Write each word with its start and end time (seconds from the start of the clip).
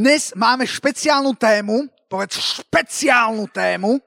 dnes 0.00 0.32
máme 0.32 0.64
špeciálnu 0.64 1.36
tému, 1.36 1.84
povedz 2.08 2.40
špeciálnu 2.64 3.44
tému, 3.52 4.00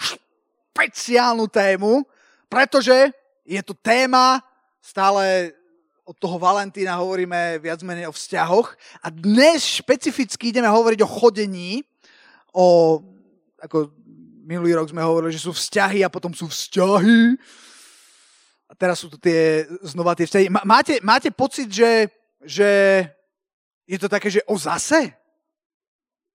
špeciálnu 0.00 1.44
tému, 1.44 2.08
pretože 2.48 3.12
je 3.44 3.60
tu 3.60 3.76
téma, 3.76 4.40
stále 4.80 5.52
od 6.08 6.16
toho 6.16 6.40
Valentína 6.40 6.96
hovoríme 6.96 7.60
viac 7.60 7.84
menej 7.84 8.08
o 8.08 8.16
vzťahoch 8.16 8.72
a 9.04 9.12
dnes 9.12 9.60
špecificky 9.60 10.56
ideme 10.56 10.72
hovoriť 10.72 11.04
o 11.04 11.12
chodení, 11.20 11.84
o, 12.56 12.96
ako 13.60 13.92
minulý 14.48 14.72
rok 14.72 14.88
sme 14.88 15.04
hovorili, 15.04 15.36
že 15.36 15.44
sú 15.44 15.52
vzťahy 15.52 16.00
a 16.00 16.08
potom 16.08 16.32
sú 16.32 16.48
vzťahy 16.48 17.36
a 18.66 18.72
teraz 18.72 19.04
sú 19.04 19.12
tu 19.12 19.20
tie, 19.20 19.68
znova 19.84 20.16
tie 20.16 20.24
vzťahy. 20.24 20.48
Máte, 20.64 20.96
máte 21.04 21.28
pocit, 21.28 21.68
že, 21.68 22.08
že 22.40 22.68
je 23.86 23.98
to 23.98 24.08
také, 24.08 24.30
že 24.30 24.44
o 24.46 24.54
zase? 24.58 25.12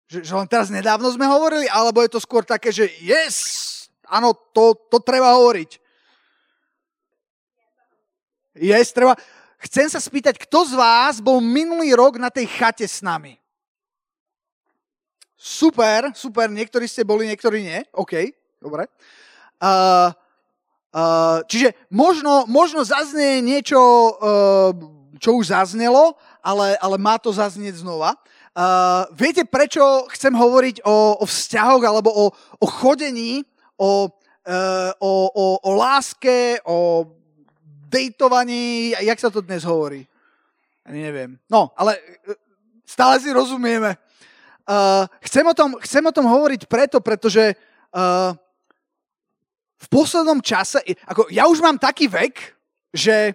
Že, 0.08 0.18
že 0.24 0.32
len 0.36 0.48
teraz 0.48 0.68
nedávno 0.68 1.08
sme 1.12 1.24
hovorili, 1.24 1.64
alebo 1.68 2.04
je 2.04 2.12
to 2.12 2.20
skôr 2.20 2.44
také, 2.44 2.68
že 2.68 2.88
yes, 3.00 3.36
áno, 4.08 4.36
to, 4.52 4.76
to 4.92 5.00
treba 5.00 5.32
hovoriť. 5.36 5.80
Yes, 8.54 8.94
treba. 8.94 9.18
Chcem 9.64 9.88
sa 9.88 9.98
spýtať, 9.98 10.36
kto 10.44 10.68
z 10.68 10.72
vás 10.76 11.18
bol 11.24 11.40
minulý 11.40 11.96
rok 11.96 12.20
na 12.20 12.28
tej 12.28 12.46
chate 12.46 12.84
s 12.84 13.00
nami? 13.00 13.40
Super, 15.34 16.12
super, 16.16 16.48
niektorí 16.48 16.88
ste 16.88 17.04
boli, 17.04 17.28
niektorí 17.28 17.64
nie. 17.64 17.80
OK, 17.92 18.32
dobre. 18.60 18.88
Uh, 19.60 20.12
uh, 20.92 21.44
čiže 21.48 21.76
možno, 21.92 22.48
možno 22.48 22.84
zaznie 22.84 23.44
niečo, 23.44 23.76
uh, 23.76 24.72
čo 25.18 25.38
už 25.38 25.54
zaznelo, 25.54 26.14
ale, 26.42 26.78
ale 26.78 26.96
má 26.98 27.18
to 27.18 27.30
zaznieť 27.30 27.82
znova. 27.82 28.18
Uh, 28.54 29.10
viete, 29.14 29.42
prečo 29.42 30.06
chcem 30.14 30.30
hovoriť 30.30 30.86
o, 30.86 31.18
o 31.18 31.24
vzťahoch 31.26 31.82
alebo 31.82 32.10
o, 32.14 32.24
o 32.62 32.66
chodení, 32.66 33.42
o, 33.74 34.06
uh, 34.06 34.90
o, 35.02 35.12
o, 35.34 35.46
o 35.58 35.70
láske, 35.74 36.62
o 36.62 37.10
dejtovaní, 37.90 38.94
jak 38.94 39.18
sa 39.18 39.30
to 39.30 39.42
dnes 39.42 39.66
hovorí? 39.66 40.06
Ani 40.86 41.02
neviem. 41.02 41.34
No, 41.50 41.74
ale 41.74 41.98
uh, 41.98 42.38
stále 42.86 43.18
si 43.18 43.34
rozumieme. 43.34 43.98
Uh, 44.64 45.10
chcem, 45.26 45.44
o 45.44 45.54
tom, 45.54 45.74
chcem 45.82 46.04
o 46.06 46.14
tom 46.14 46.30
hovoriť 46.30 46.70
preto, 46.70 47.02
pretože 47.02 47.58
uh, 47.58 48.32
v 49.82 49.86
poslednom 49.90 50.40
čase, 50.40 50.80
ako 51.04 51.28
ja 51.28 51.44
už 51.50 51.60
mám 51.60 51.76
taký 51.76 52.08
vek, 52.08 52.54
že 52.94 53.34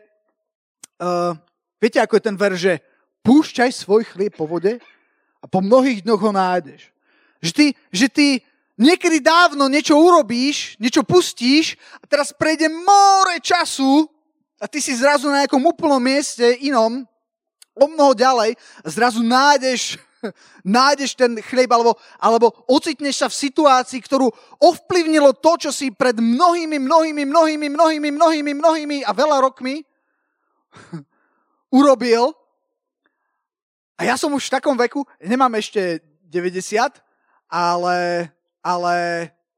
uh, 1.03 1.35
viete, 1.79 1.99
ako 1.99 2.19
je 2.19 2.27
ten 2.27 2.37
ver, 2.37 2.53
že 2.55 2.83
púšťaj 3.23 3.71
svoj 3.71 4.03
chlieb 4.07 4.35
po 4.35 4.47
vode 4.47 4.79
a 5.39 5.45
po 5.47 5.59
mnohých 5.63 6.03
dňoch 6.03 6.21
ho 6.21 6.31
nájdeš. 6.35 6.91
Že 7.39 7.51
ty, 7.55 7.65
že 7.91 8.07
ty 8.11 8.27
niekedy 8.79 9.19
dávno 9.19 9.67
niečo 9.67 9.95
urobíš, 9.95 10.79
niečo 10.79 11.03
pustíš 11.03 11.79
a 11.99 12.07
teraz 12.07 12.31
prejde 12.35 12.71
more 12.71 13.39
času 13.43 14.07
a 14.59 14.67
ty 14.67 14.83
si 14.83 14.95
zrazu 14.95 15.31
na 15.31 15.43
nejakom 15.43 15.63
úplnom 15.63 15.99
mieste 15.99 16.43
inom, 16.63 17.07
o 17.79 17.85
mnoho 17.87 18.11
ďalej 18.11 18.59
zrazu 18.83 19.23
nájdeš, 19.23 19.95
nájdeš 20.67 21.15
ten 21.15 21.39
chlieb 21.39 21.71
alebo, 21.71 21.95
alebo 22.19 22.51
ocitneš 22.67 23.23
sa 23.23 23.27
v 23.31 23.39
situácii, 23.39 23.99
ktorú 24.03 24.27
ovplyvnilo 24.59 25.31
to, 25.39 25.55
čo 25.67 25.71
si 25.71 25.95
pred 25.95 26.19
mnohými, 26.19 26.75
mnohými, 26.75 27.23
mnohými, 27.23 27.67
mnohými, 27.71 28.09
mnohými, 28.11 28.51
mnohými 28.51 28.97
a 29.07 29.11
veľa 29.15 29.47
rokmi 29.47 29.87
urobil 31.69 32.33
a 33.99 34.07
ja 34.07 34.15
som 34.17 34.33
už 34.33 34.47
v 34.47 34.55
takom 34.59 34.75
veku, 34.77 35.05
nemám 35.21 35.53
ešte 35.59 36.01
90, 36.29 36.99
ale, 37.49 38.29
ale 38.61 38.95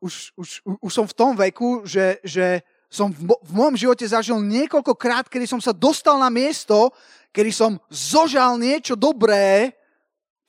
už, 0.01 0.33
už, 0.35 0.49
už 0.81 0.91
som 0.91 1.05
v 1.07 1.17
tom 1.17 1.31
veku, 1.37 1.83
že, 1.83 2.19
že 2.23 2.63
som 2.91 3.11
v, 3.11 3.31
v 3.31 3.51
môjom 3.51 3.77
živote 3.77 4.05
zažil 4.07 4.39
niekoľkokrát, 4.43 5.31
kedy 5.31 5.45
som 5.47 5.61
sa 5.61 5.71
dostal 5.71 6.17
na 6.17 6.27
miesto, 6.33 6.89
kedy 7.31 7.51
som 7.53 7.77
zožal 7.87 8.57
niečo 8.57 8.97
dobré, 8.97 9.71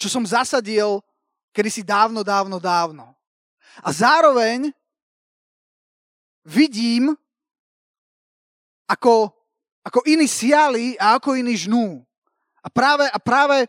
čo 0.01 0.09
som 0.09 0.27
zasadil 0.27 1.05
kedy 1.53 1.71
si 1.71 1.83
dávno, 1.85 2.25
dávno, 2.25 2.57
dávno. 2.57 3.13
A 3.85 3.93
zároveň 3.93 4.73
vidím, 6.45 7.13
ako, 8.89 9.31
ako 9.83 10.07
iní 10.07 10.31
siali 10.31 10.95
a 10.99 11.19
ako 11.19 11.35
iní 11.35 11.59
žnú. 11.59 12.03
A 12.63 12.71
práve, 12.71 13.11
a 13.11 13.19
práve 13.19 13.67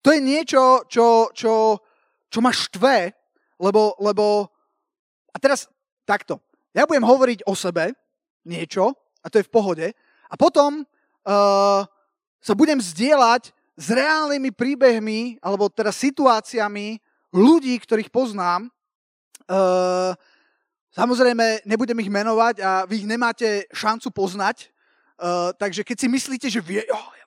to 0.00 0.12
je 0.12 0.20
niečo, 0.24 0.84
čo, 0.88 1.28
čo, 1.36 1.76
čo 2.32 2.38
ma 2.40 2.52
štve, 2.52 3.12
lebo, 3.60 3.96
lebo... 4.00 4.48
A 5.32 5.36
teraz 5.36 5.68
takto. 6.08 6.40
Ja 6.72 6.88
budem 6.88 7.04
hovoriť 7.04 7.44
o 7.44 7.52
sebe 7.52 7.92
niečo, 8.46 8.96
a 9.20 9.26
to 9.28 9.42
je 9.42 9.48
v 9.48 9.52
pohode, 9.52 9.86
a 10.26 10.34
potom 10.38 10.82
uh, 10.82 11.82
sa 12.38 12.52
budem 12.54 12.78
zdieľať 12.78 13.50
s 13.76 13.86
reálnymi 13.92 14.54
príbehmi, 14.54 15.42
alebo 15.42 15.68
teda 15.68 15.92
situáciami 15.92 17.02
ľudí, 17.34 17.76
ktorých 17.82 18.08
poznám. 18.08 18.70
Uh, 19.50 20.14
samozrejme, 20.94 21.66
nebudem 21.68 21.98
ich 22.00 22.10
menovať 22.10 22.54
a 22.62 22.70
vy 22.86 23.04
ich 23.04 23.10
nemáte 23.10 23.68
šancu 23.74 24.08
poznať, 24.14 24.70
uh, 25.20 25.52
takže 25.56 25.84
keď 25.84 25.96
si 25.96 26.08
myslíte, 26.08 26.46
že 26.50 26.60
vie, 26.60 26.84
oh, 26.88 27.10
ja 27.16 27.26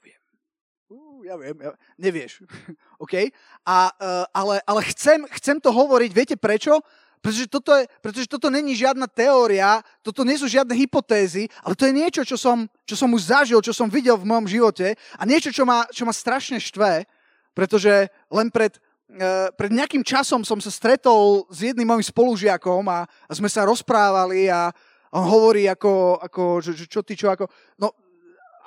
ja 1.30 1.36
viem, 1.38 1.58
ja, 1.62 1.72
nevieš. 2.00 2.42
OK? 3.04 3.30
A, 3.62 3.78
uh, 3.94 4.26
ale, 4.34 4.56
ale 4.66 4.82
chcem, 4.90 5.24
chcem 5.38 5.58
to 5.62 5.70
hovoriť, 5.70 6.12
viete 6.12 6.36
prečo? 6.36 6.82
Pretože 7.20 7.52
toto, 7.52 7.76
je, 7.76 7.84
pretože 8.00 8.32
toto 8.32 8.48
není 8.48 8.72
žiadna 8.80 9.04
teória, 9.04 9.84
toto 10.00 10.24
nie 10.24 10.40
sú 10.40 10.48
žiadne 10.48 10.72
hypotézy, 10.72 11.52
ale 11.68 11.76
to 11.76 11.84
je 11.84 11.94
niečo, 11.94 12.24
čo 12.24 12.40
som, 12.40 12.64
čo 12.88 12.96
som 12.96 13.12
už 13.12 13.28
zažil, 13.28 13.60
čo 13.60 13.76
som 13.76 13.92
videl 13.92 14.16
v 14.16 14.24
mojom 14.24 14.48
živote 14.48 14.96
a 15.20 15.24
niečo, 15.28 15.52
čo 15.52 15.68
ma, 15.68 15.84
čo 15.92 16.08
ma 16.08 16.16
strašne 16.16 16.64
štve, 16.64 17.04
pretože 17.52 18.08
len 18.32 18.48
pred, 18.48 18.80
uh, 19.20 19.52
pred 19.52 19.68
nejakým 19.68 20.00
časom 20.00 20.48
som 20.48 20.64
sa 20.64 20.72
stretol 20.72 21.44
s 21.52 21.60
jedným 21.60 21.92
mojim 21.92 22.08
spolužiakom 22.08 22.88
a, 22.88 23.04
a 23.04 23.32
sme 23.36 23.52
sa 23.52 23.68
rozprávali 23.68 24.48
a 24.48 24.72
on 25.16 25.26
hovorí 25.26 25.66
ako, 25.66 26.22
ako 26.22 26.62
že, 26.62 26.78
že 26.78 26.86
čo 26.86 27.02
ty, 27.02 27.18
čo 27.18 27.34
ako, 27.34 27.50
no 27.82 27.90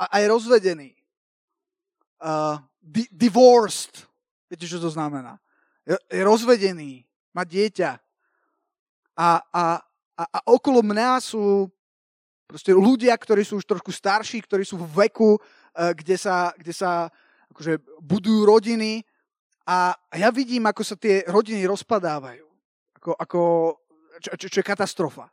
aj 0.03 0.23
rozvedený 0.27 0.91
uh, 2.23 2.59
di- 2.83 3.11
divorced. 3.15 4.03
Viete, 4.51 4.67
čo 4.67 4.83
to 4.83 4.91
znamená? 4.91 5.39
Je 5.87 6.23
rozvedený, 6.23 7.07
má 7.35 7.47
dieťa. 7.47 7.91
A, 9.19 9.29
a, 9.39 9.65
a, 10.19 10.23
a 10.27 10.39
okolo 10.51 10.83
mňa 10.83 11.23
sú 11.23 11.71
proste 12.47 12.75
ľudia, 12.75 13.15
ktorí 13.15 13.47
sú 13.47 13.63
už 13.63 13.67
trošku 13.67 13.95
starší, 13.95 14.43
ktorí 14.43 14.67
sú 14.67 14.81
v 14.83 15.07
veku, 15.07 15.39
uh, 15.39 15.95
kde 15.95 16.19
sa, 16.19 16.51
kde 16.59 16.75
sa 16.75 17.07
akože 17.55 17.79
budujú 18.01 18.49
rodiny 18.49 19.05
a 19.69 19.95
ja 20.19 20.29
vidím, 20.35 20.67
ako 20.67 20.83
sa 20.83 20.99
tie 20.99 21.23
rodiny 21.31 21.63
rozpadávajú. 21.71 22.47
Ako, 22.99 23.11
ako, 23.15 23.41
čo, 24.19 24.31
čo, 24.35 24.47
čo 24.51 24.59
je 24.59 24.67
katastrofa. 24.67 25.31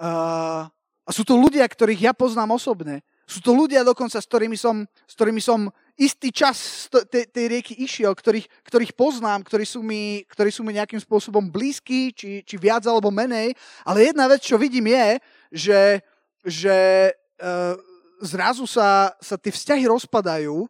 A 0.00 1.10
sú 1.12 1.26
to 1.28 1.36
ľudia, 1.36 1.68
ktorých 1.68 2.08
ja 2.08 2.12
poznám 2.16 2.56
osobne. 2.56 3.04
Sú 3.30 3.38
to 3.38 3.54
ľudia 3.54 3.86
dokonca, 3.86 4.18
s 4.18 4.26
ktorými 4.26 4.58
som, 4.58 4.82
s 5.06 5.12
ktorými 5.14 5.38
som 5.38 5.70
istý 5.94 6.34
čas 6.34 6.88
tej, 6.90 7.30
tej 7.30 7.44
rieky 7.46 7.78
išiel, 7.78 8.10
ktorých, 8.10 8.48
ktorých 8.66 8.96
poznám, 8.98 9.46
ktorí 9.46 9.62
sú, 9.62 9.86
mi, 9.86 10.26
ktorí 10.26 10.50
sú 10.50 10.66
mi 10.66 10.74
nejakým 10.74 10.98
spôsobom 10.98 11.46
blízki, 11.46 12.10
či, 12.10 12.42
či 12.42 12.56
viac 12.58 12.82
alebo 12.90 13.14
menej. 13.14 13.54
Ale 13.86 14.10
jedna 14.10 14.26
vec, 14.26 14.42
čo 14.42 14.58
vidím 14.58 14.90
je, 14.90 15.08
že, 15.52 15.82
že 16.42 16.78
uh, 17.38 17.78
zrazu 18.18 18.66
sa, 18.66 19.14
sa 19.22 19.38
tie 19.38 19.54
vzťahy 19.54 19.86
rozpadajú. 19.86 20.66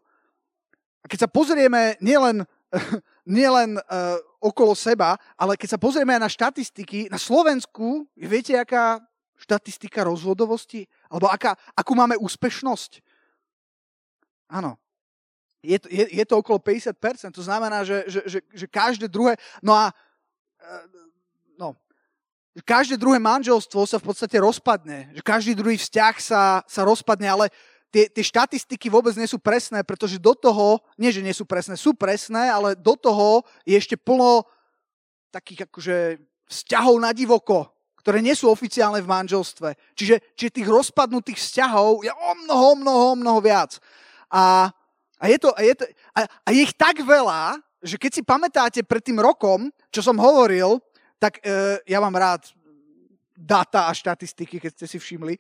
A 1.01 1.07
keď 1.09 1.25
sa 1.25 1.33
pozrieme 1.33 1.97
nielen, 2.05 2.45
nielen 3.25 3.81
uh, 3.81 4.21
okolo 4.37 4.77
seba, 4.77 5.17
ale 5.37 5.57
keď 5.57 5.77
sa 5.77 5.79
pozrieme 5.81 6.13
aj 6.17 6.23
na 6.25 6.31
štatistiky, 6.33 7.09
na 7.09 7.17
Slovensku, 7.17 8.05
viete, 8.21 8.53
aká 8.53 9.01
štatistika 9.41 10.05
rozvodovosti? 10.05 10.85
Alebo 11.09 11.33
aká, 11.33 11.57
akú 11.73 11.97
máme 11.97 12.21
úspešnosť? 12.21 13.01
Áno. 14.53 14.77
Je 15.61 15.77
to, 15.77 15.89
je, 15.93 16.05
je 16.09 16.25
to 16.25 16.41
okolo 16.41 16.57
50%, 16.57 17.37
to 17.37 17.45
znamená, 17.45 17.85
že, 17.85 18.09
že, 18.09 18.21
že, 18.25 18.39
že 18.49 18.67
každé 18.67 19.13
druhé, 19.13 19.37
no 19.61 19.77
a 19.77 19.93
e, 20.57 20.75
no, 21.61 21.77
každé 22.65 22.97
druhé 22.97 23.21
manželstvo 23.21 23.85
sa 23.85 24.01
v 24.01 24.09
podstate 24.09 24.41
rozpadne, 24.41 25.13
že 25.13 25.21
každý 25.21 25.53
druhý 25.53 25.77
vzťah 25.77 26.15
sa, 26.17 26.43
sa 26.65 26.83
rozpadne, 26.89 27.29
ale 27.29 27.47
tie, 27.93 28.09
tie 28.09 28.25
štatistiky 28.25 28.89
vôbec 28.89 29.13
nie 29.21 29.29
sú 29.29 29.37
presné, 29.37 29.85
pretože 29.85 30.17
do 30.17 30.33
toho, 30.33 30.81
nie 30.97 31.13
že 31.13 31.21
nie 31.21 31.37
sú 31.37 31.45
presné, 31.45 31.77
sú 31.77 31.93
presné, 31.93 32.49
ale 32.49 32.73
do 32.73 32.97
toho 32.97 33.45
je 33.69 33.77
ešte 33.77 34.01
plno 34.01 34.49
takých 35.29 35.69
akože 35.69 35.97
vzťahov 36.49 36.97
na 36.99 37.13
divoko, 37.13 37.69
ktoré 38.11 38.27
nie 38.27 38.35
sú 38.35 38.51
oficiálne 38.51 38.99
v 38.99 39.07
manželstve. 39.07 39.79
Čiže, 39.95 40.35
čiže 40.35 40.51
tých 40.59 40.67
rozpadnutých 40.67 41.39
vzťahov 41.39 42.03
je 42.03 42.11
o 42.11 42.31
mnoho, 42.43 42.69
mnoho, 42.83 43.09
mnoho 43.15 43.39
viac. 43.39 43.79
A, 44.27 44.67
A 45.21 45.29
je, 45.29 45.39
to, 45.39 45.53
a, 45.53 45.61
je 45.61 45.75
to, 45.77 45.85
a, 46.17 46.21
a 46.27 46.49
je 46.51 46.65
ich 46.65 46.73
tak 46.73 46.97
veľa, 47.05 47.61
že 47.85 48.01
keď 48.01 48.11
si 48.11 48.23
pamätáte 48.25 48.81
pred 48.83 49.05
tým 49.05 49.21
rokom, 49.21 49.69
čo 49.93 50.01
som 50.01 50.17
hovoril, 50.17 50.81
tak 51.21 51.45
uh, 51.45 51.77
ja 51.85 52.01
mám 52.01 52.17
rád 52.17 52.49
data 53.37 53.85
a 53.85 53.93
štatistiky, 53.93 54.57
keď 54.57 54.73
ste 54.81 54.87
si 54.89 54.97
všimli. 54.97 55.37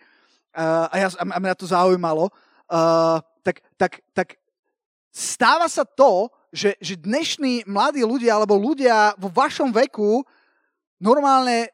Uh, 0.52 0.84
a, 0.92 0.94
ja, 1.00 1.08
a 1.16 1.40
mňa 1.40 1.56
to 1.56 1.64
zaujímalo. 1.64 2.28
Uh, 2.68 3.24
tak, 3.40 3.64
tak, 3.80 4.04
tak 4.12 4.36
stáva 5.08 5.64
sa 5.64 5.88
to, 5.88 6.28
že, 6.52 6.76
že 6.76 7.00
dnešní 7.00 7.64
mladí 7.64 8.04
ľudia 8.04 8.36
alebo 8.36 8.60
ľudia 8.60 9.16
vo 9.16 9.32
vašom 9.32 9.72
veku 9.72 10.20
normálne 11.00 11.72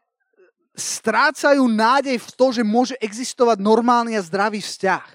strácajú 0.76 1.64
nádej 1.64 2.20
v 2.20 2.28
to, 2.36 2.46
že 2.52 2.62
môže 2.62 2.94
existovať 3.00 3.58
normálny 3.64 4.14
a 4.14 4.22
zdravý 4.22 4.60
vzťah. 4.60 5.08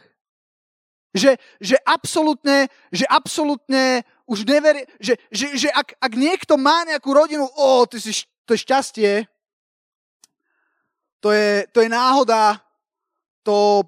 Že, 1.14 1.32
že 1.62 1.76
absolútne, 1.86 2.66
že 2.90 3.06
absolútne 3.06 4.02
už 4.26 4.48
neverí, 4.48 4.88
že, 4.98 5.20
že, 5.30 5.68
že 5.68 5.70
ak, 5.70 5.94
ak 6.02 6.14
niekto 6.18 6.58
má 6.58 6.88
nejakú 6.88 7.14
rodinu, 7.14 7.46
o, 7.46 7.86
ty 7.86 8.00
si, 8.02 8.26
to 8.48 8.58
je 8.58 8.64
šťastie, 8.64 9.12
to 11.22 11.30
je, 11.30 11.68
to 11.70 11.84
je 11.86 11.90
náhoda, 11.92 12.58
to, 13.44 13.84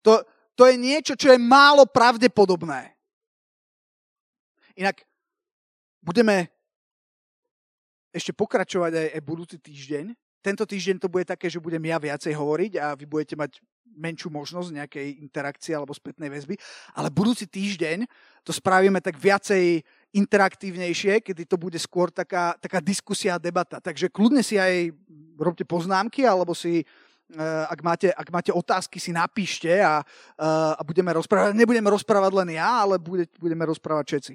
to, 0.00 0.24
to 0.56 0.62
je 0.70 0.74
niečo, 0.78 1.14
čo 1.18 1.34
je 1.34 1.38
málo 1.42 1.84
pravdepodobné. 1.84 2.96
Inak 4.78 5.04
budeme 6.00 6.48
ešte 8.14 8.32
pokračovať 8.32 8.92
aj, 8.94 9.08
aj 9.18 9.22
budúci 9.26 9.56
týždeň. 9.60 10.16
Tento 10.42 10.66
týždeň 10.66 10.98
to 10.98 11.08
bude 11.08 11.24
také, 11.24 11.46
že 11.46 11.62
budem 11.62 11.82
ja 11.86 12.02
viacej 12.02 12.34
hovoriť 12.34 12.72
a 12.82 12.86
vy 12.98 13.06
budete 13.06 13.38
mať 13.38 13.62
menšiu 13.96 14.32
možnosť 14.32 14.72
nejakej 14.72 15.08
interakcie 15.20 15.76
alebo 15.76 15.92
spätnej 15.92 16.32
väzby, 16.32 16.56
ale 16.96 17.12
budúci 17.12 17.44
týždeň 17.44 18.08
to 18.42 18.50
spravíme 18.50 18.98
tak 18.98 19.20
viacej 19.20 19.84
interaktívnejšie, 20.12 21.24
kedy 21.24 21.48
to 21.48 21.56
bude 21.56 21.76
skôr 21.80 22.12
taká, 22.12 22.56
taká 22.60 22.80
diskusia 22.80 23.36
a 23.36 23.42
debata. 23.42 23.80
Takže 23.80 24.12
kľudne 24.12 24.44
si 24.44 24.60
aj 24.60 24.92
robte 25.40 25.64
poznámky, 25.64 26.28
alebo 26.28 26.52
si, 26.52 26.84
eh, 26.84 27.64
ak 27.68 27.80
máte, 27.80 28.08
ak 28.12 28.28
máte 28.28 28.52
otázky, 28.52 29.00
si 29.00 29.12
napíšte 29.12 29.80
a, 29.80 30.04
eh, 30.04 30.72
a 30.76 30.82
budeme 30.84 31.12
rozprávať. 31.16 31.56
Nebudeme 31.56 31.88
rozprávať 31.88 32.32
len 32.44 32.48
ja, 32.60 32.84
ale 32.84 33.00
bude, 33.00 33.24
budeme 33.40 33.64
rozprávať 33.64 34.04
všetci. 34.08 34.32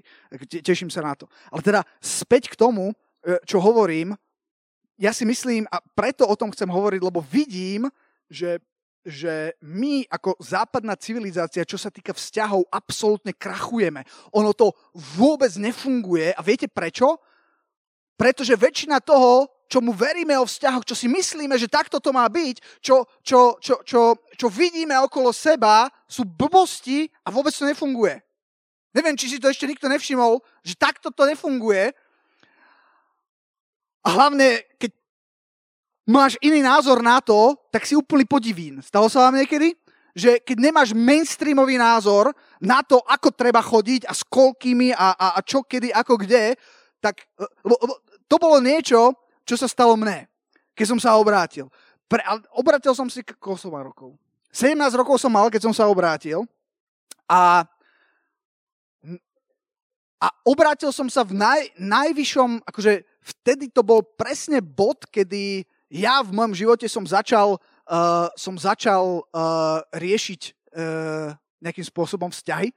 Teším 0.65 0.89
sa 0.89 1.06
na 1.06 1.13
to. 1.13 1.30
Ale 1.54 1.62
teda 1.62 1.81
späť 2.01 2.50
k 2.50 2.56
tomu, 2.57 2.94
eh, 3.21 3.38
čo 3.45 3.62
hovorím, 3.62 4.18
ja 4.98 5.14
si 5.14 5.24
myslím, 5.24 5.70
a 5.70 5.78
preto 5.94 6.26
o 6.26 6.36
tom 6.36 6.50
chcem 6.52 6.68
hovoriť, 6.68 7.02
lebo 7.02 7.22
vidím, 7.22 7.88
že 8.28 8.60
že 9.08 9.56
my 9.64 10.04
ako 10.12 10.36
západná 10.44 11.00
civilizácia, 11.00 11.64
čo 11.64 11.80
sa 11.80 11.88
týka 11.88 12.12
vzťahov, 12.12 12.68
absolútne 12.68 13.32
krachujeme. 13.32 14.04
Ono 14.36 14.52
to 14.52 14.76
vôbec 15.16 15.48
nefunguje. 15.56 16.36
A 16.36 16.44
viete 16.44 16.68
prečo? 16.68 17.16
Pretože 18.20 18.60
väčšina 18.60 19.00
toho, 19.00 19.48
čomu 19.72 19.96
veríme 19.96 20.36
o 20.36 20.44
vzťahoch, 20.44 20.84
čo 20.84 20.92
si 20.92 21.08
myslíme, 21.08 21.56
že 21.56 21.72
takto 21.72 22.04
to 22.04 22.12
má 22.12 22.28
byť, 22.28 22.84
čo, 22.84 23.08
čo, 23.24 23.56
čo, 23.64 23.80
čo, 23.88 24.20
čo 24.36 24.48
vidíme 24.52 25.00
okolo 25.00 25.32
seba, 25.32 25.88
sú 26.04 26.28
blbosti 26.28 27.08
a 27.24 27.32
vôbec 27.32 27.56
to 27.56 27.64
nefunguje. 27.64 28.20
Neviem, 28.92 29.16
či 29.16 29.32
si 29.32 29.38
to 29.40 29.48
ešte 29.48 29.72
nikto 29.72 29.88
nevšimol, 29.88 30.44
že 30.68 30.76
takto 30.76 31.16
to 31.16 31.24
nefunguje. 31.24 31.96
A 34.07 34.15
hlavne, 34.15 34.63
keď 34.80 34.95
máš 36.07 36.39
iný 36.39 36.63
názor 36.63 37.04
na 37.04 37.19
to, 37.19 37.59
tak 37.68 37.83
si 37.83 37.92
úplný 37.92 38.24
podivín. 38.24 38.80
Stalo 38.80 39.12
sa 39.12 39.27
vám 39.27 39.44
niekedy? 39.44 39.75
Že 40.15 40.39
keď 40.48 40.57
nemáš 40.63 40.95
mainstreamový 40.95 41.75
názor 41.75 42.31
na 42.63 42.80
to, 42.88 43.04
ako 43.04 43.36
treba 43.36 43.59
chodiť 43.59 44.07
a 44.07 44.15
s 44.15 44.24
koľkými 44.24 44.95
a, 44.95 45.12
a, 45.12 45.27
a 45.36 45.39
čo, 45.44 45.59
kedy, 45.68 45.92
ako, 45.92 46.24
kde, 46.24 46.56
tak 47.04 47.27
lebo, 47.68 47.75
lebo, 47.83 47.94
to 48.31 48.36
bolo 48.39 48.63
niečo, 48.63 49.12
čo 49.44 49.59
sa 49.59 49.68
stalo 49.68 50.00
mne, 50.00 50.31
keď 50.71 50.95
som 50.95 51.00
sa 51.04 51.19
obrátil. 51.19 51.68
Pre, 52.07 52.24
obrátil 52.56 52.95
som 52.95 53.12
si, 53.12 53.19
koľko 53.27 53.59
som 53.59 53.75
mal 53.75 53.83
rokov? 53.92 54.15
17 54.56 54.80
rokov 54.95 55.19
som 55.19 55.36
mal, 55.36 55.51
keď 55.51 55.68
som 55.68 55.75
sa 55.75 55.92
obrátil 55.92 56.48
a 57.27 57.68
a 60.18 60.27
obrátil 60.50 60.89
som 60.89 61.06
sa 61.13 61.21
v 61.21 61.38
naj, 61.38 61.77
najvyššom, 61.77 62.65
akože 62.65 63.06
vtedy 63.28 63.68
to 63.68 63.84
bol 63.84 64.00
presne 64.00 64.64
bod, 64.64 65.04
kedy 65.12 65.68
ja 65.92 66.24
v 66.24 66.32
mojom 66.32 66.56
živote 66.56 66.88
som 66.88 67.04
začal, 67.04 67.60
uh, 67.88 68.28
som 68.40 68.56
začal 68.56 69.24
uh, 69.24 69.80
riešiť 69.96 70.42
uh, 70.52 71.36
nejakým 71.64 71.86
spôsobom 71.88 72.32
vzťahy. 72.32 72.72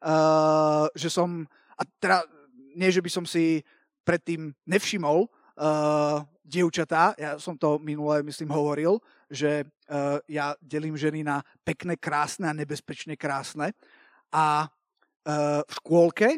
Uh, 0.00 0.88
že 0.96 1.12
som, 1.12 1.44
a 1.76 1.84
teda 2.00 2.24
nie, 2.72 2.88
že 2.88 3.04
by 3.04 3.10
som 3.12 3.24
si 3.28 3.60
predtým 4.00 4.56
nevšimol 4.64 5.28
uh, 5.28 6.24
dievčatá, 6.40 7.12
ja 7.20 7.36
som 7.36 7.54
to 7.54 7.76
minule, 7.78 8.24
myslím, 8.24 8.48
hovoril, 8.50 8.98
že 9.28 9.68
uh, 9.68 10.18
ja 10.26 10.56
delím 10.58 10.96
ženy 10.96 11.20
na 11.22 11.44
pekné, 11.62 12.00
krásne 12.00 12.48
a 12.48 12.56
nebezpečne 12.56 13.14
krásne. 13.14 13.76
A 14.32 14.66
uh, 14.66 15.60
v 15.62 15.72
škôlke, 15.84 16.28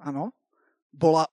áno, 0.00 0.32
bola... 0.90 1.28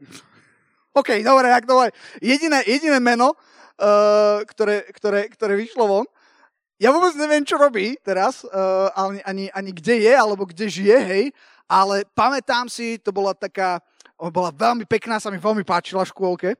OK, 0.98 1.20
dobre, 1.20 1.52
ak 1.52 1.68
to 1.68 1.76
Jediné, 2.24 2.64
jediné 2.64 2.96
meno, 3.00 3.36
uh, 3.36 4.40
ktoré, 4.48 4.88
ktoré, 4.92 5.28
ktoré 5.28 5.52
vyšlo 5.56 5.84
von, 5.84 6.06
ja 6.76 6.92
vôbec 6.92 7.16
neviem, 7.16 7.44
čo 7.44 7.56
robí 7.56 7.96
teraz, 8.04 8.44
uh, 8.44 8.92
ani, 8.92 9.20
ani, 9.24 9.44
ani 9.52 9.70
kde 9.72 10.08
je, 10.08 10.12
alebo 10.12 10.44
kde 10.44 10.68
žije, 10.68 10.96
hej, 11.00 11.24
ale 11.64 12.04
pamätám 12.12 12.68
si, 12.68 13.00
to 13.00 13.12
bola 13.12 13.32
taká, 13.32 13.80
bola 14.16 14.52
veľmi 14.52 14.84
pekná, 14.84 15.20
sa 15.20 15.32
mi 15.32 15.40
veľmi 15.40 15.64
páčila 15.64 16.04
v 16.04 16.12
škôlke. 16.12 16.50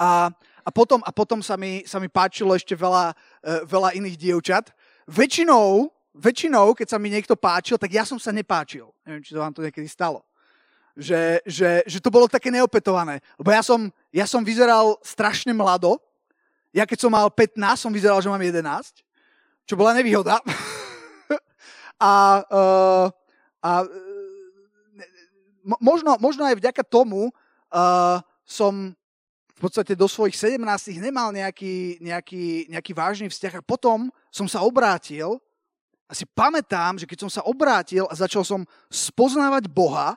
A, 0.00 0.32
a 0.64 0.70
potom, 0.72 1.00
a 1.04 1.10
potom 1.12 1.44
sa, 1.44 1.56
mi, 1.60 1.84
sa 1.84 2.00
mi 2.00 2.08
páčilo 2.08 2.52
ešte 2.56 2.76
veľa, 2.76 3.12
uh, 3.12 3.60
veľa 3.64 3.96
iných 3.96 4.16
dievčat. 4.16 4.72
Väčšinou, 5.08 5.88
väčšinou, 6.16 6.72
keď 6.76 6.96
sa 6.96 6.98
mi 7.00 7.12
niekto 7.12 7.36
páčil, 7.36 7.76
tak 7.80 7.92
ja 7.92 8.04
som 8.04 8.20
sa 8.20 8.32
nepáčil. 8.32 8.88
Neviem, 9.04 9.24
či 9.24 9.32
to 9.36 9.40
vám 9.40 9.52
to 9.52 9.64
niekedy 9.64 9.88
stalo 9.88 10.24
že, 10.96 11.40
že, 11.46 11.82
že 11.86 11.98
to 12.02 12.10
bolo 12.10 12.26
také 12.26 12.50
neopetované. 12.50 13.22
Lebo 13.38 13.50
ja 13.54 13.62
som, 13.62 13.90
ja 14.10 14.26
som 14.26 14.42
vyzeral 14.42 14.98
strašne 15.04 15.54
mlado. 15.54 15.98
Ja 16.70 16.86
keď 16.86 16.98
som 17.06 17.12
mal 17.14 17.30
15, 17.30 17.58
som 17.76 17.92
vyzeral, 17.92 18.22
že 18.22 18.30
mám 18.30 18.42
11. 18.42 18.62
Čo 19.66 19.74
bola 19.78 19.94
nevýhoda. 19.94 20.38
a, 22.00 22.12
uh, 22.46 23.06
a 23.62 23.70
možno, 25.78 26.16
možno 26.18 26.42
aj 26.46 26.58
vďaka 26.58 26.82
tomu 26.82 27.30
uh, 27.30 28.18
som 28.46 28.94
v 29.60 29.68
podstate 29.68 29.92
do 29.92 30.08
svojich 30.08 30.32
17 30.34 30.56
nemal 30.96 31.28
nejaký, 31.36 32.00
nejaký, 32.00 32.72
nejaký 32.72 32.92
vážny 32.96 33.28
vzťah 33.28 33.60
a 33.60 33.66
potom 33.66 34.08
som 34.32 34.48
sa 34.48 34.64
obrátil 34.64 35.36
a 36.08 36.16
si 36.16 36.24
pamätám, 36.24 36.96
že 36.96 37.06
keď 37.06 37.28
som 37.28 37.30
sa 37.30 37.44
obrátil 37.44 38.08
a 38.08 38.14
začal 38.16 38.42
som 38.42 38.64
spoznávať 38.88 39.68
Boha, 39.68 40.16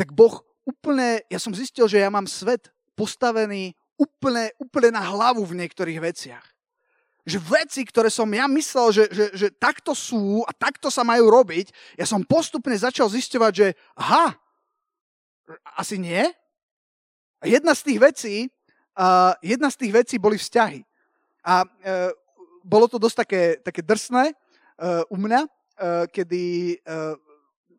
tak 0.00 0.16
Boh 0.16 0.40
úplne, 0.64 1.20
ja 1.28 1.36
som 1.36 1.52
zistil, 1.52 1.84
že 1.84 2.00
ja 2.00 2.08
mám 2.08 2.24
svet 2.24 2.72
postavený 2.96 3.76
úplne, 4.00 4.48
úplne 4.56 4.96
na 4.96 5.04
hlavu 5.04 5.44
v 5.44 5.60
niektorých 5.60 6.00
veciach. 6.00 6.46
Že 7.28 7.36
veci, 7.44 7.84
ktoré 7.84 8.08
som 8.08 8.24
ja 8.32 8.48
myslel, 8.48 8.96
že, 8.96 9.04
že, 9.12 9.26
že 9.36 9.48
takto 9.52 9.92
sú 9.92 10.40
a 10.48 10.56
takto 10.56 10.88
sa 10.88 11.04
majú 11.04 11.28
robiť, 11.28 11.68
ja 12.00 12.08
som 12.08 12.24
postupne 12.24 12.72
začal 12.72 13.12
zisťovať, 13.12 13.52
že 13.52 13.76
aha, 13.92 14.32
asi 15.76 16.00
nie. 16.00 16.24
A 17.40 17.44
jedna 17.44 17.76
z 17.76 17.92
tých 17.92 17.98
vecí, 18.00 18.34
uh, 18.96 19.36
jedna 19.44 19.68
z 19.68 19.84
tých 19.84 19.92
vecí 19.92 20.16
boli 20.16 20.40
vzťahy. 20.40 20.80
A 21.44 21.68
uh, 21.68 22.08
bolo 22.64 22.88
to 22.88 22.96
dosť 22.96 23.16
také, 23.20 23.42
také 23.60 23.84
drsné 23.84 24.32
uh, 24.32 25.04
u 25.12 25.20
mňa, 25.20 25.44
uh, 25.44 26.04
kedy 26.08 26.76
uh, 26.88 27.20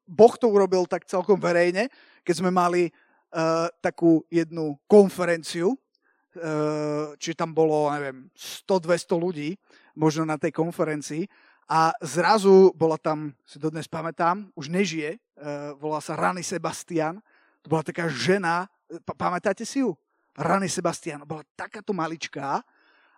Boh 0.06 0.34
to 0.38 0.54
urobil 0.54 0.86
tak 0.86 1.10
celkom 1.10 1.42
verejne, 1.42 1.90
keď 2.22 2.36
sme 2.38 2.52
mali 2.54 2.88
uh, 2.88 3.68
takú 3.82 4.24
jednu 4.30 4.78
konferenciu, 4.86 5.74
uh, 5.74 7.14
čiže 7.18 7.40
tam 7.40 7.52
bolo, 7.52 7.90
neviem, 7.92 8.30
100-200 8.36 9.18
ľudí 9.18 9.50
možno 9.98 10.24
na 10.24 10.40
tej 10.40 10.56
konferencii 10.56 11.28
a 11.72 11.96
zrazu 12.04 12.76
bola 12.76 13.00
tam, 13.00 13.32
si 13.48 13.56
dodnes 13.56 13.88
pamätám, 13.88 14.52
už 14.56 14.68
nežije, 14.70 15.18
uh, 15.18 15.74
volá 15.80 16.04
sa 16.04 16.20
Rany 16.20 16.44
Sebastian, 16.44 17.24
to 17.62 17.70
bola 17.70 17.86
taká 17.86 18.10
žena, 18.10 18.68
pa- 19.06 19.16
pamätáte 19.16 19.64
si 19.64 19.86
ju? 19.86 19.96
Rany 20.36 20.72
Sebastian, 20.72 21.28
bola 21.28 21.44
takáto 21.56 21.92
maličká, 21.92 22.64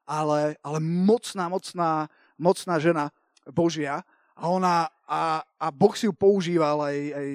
ale, 0.04 0.60
ale 0.60 0.80
mocná, 0.84 1.48
mocná, 1.48 2.12
mocná 2.36 2.76
žena 2.80 3.08
Božia. 3.48 4.04
A 4.36 4.50
ona, 4.50 4.90
a, 5.08 5.46
a 5.60 5.68
Boh 5.72 5.94
si 5.96 6.10
ju 6.10 6.14
používal 6.14 6.82
aj, 6.82 6.98
aj 7.14 7.30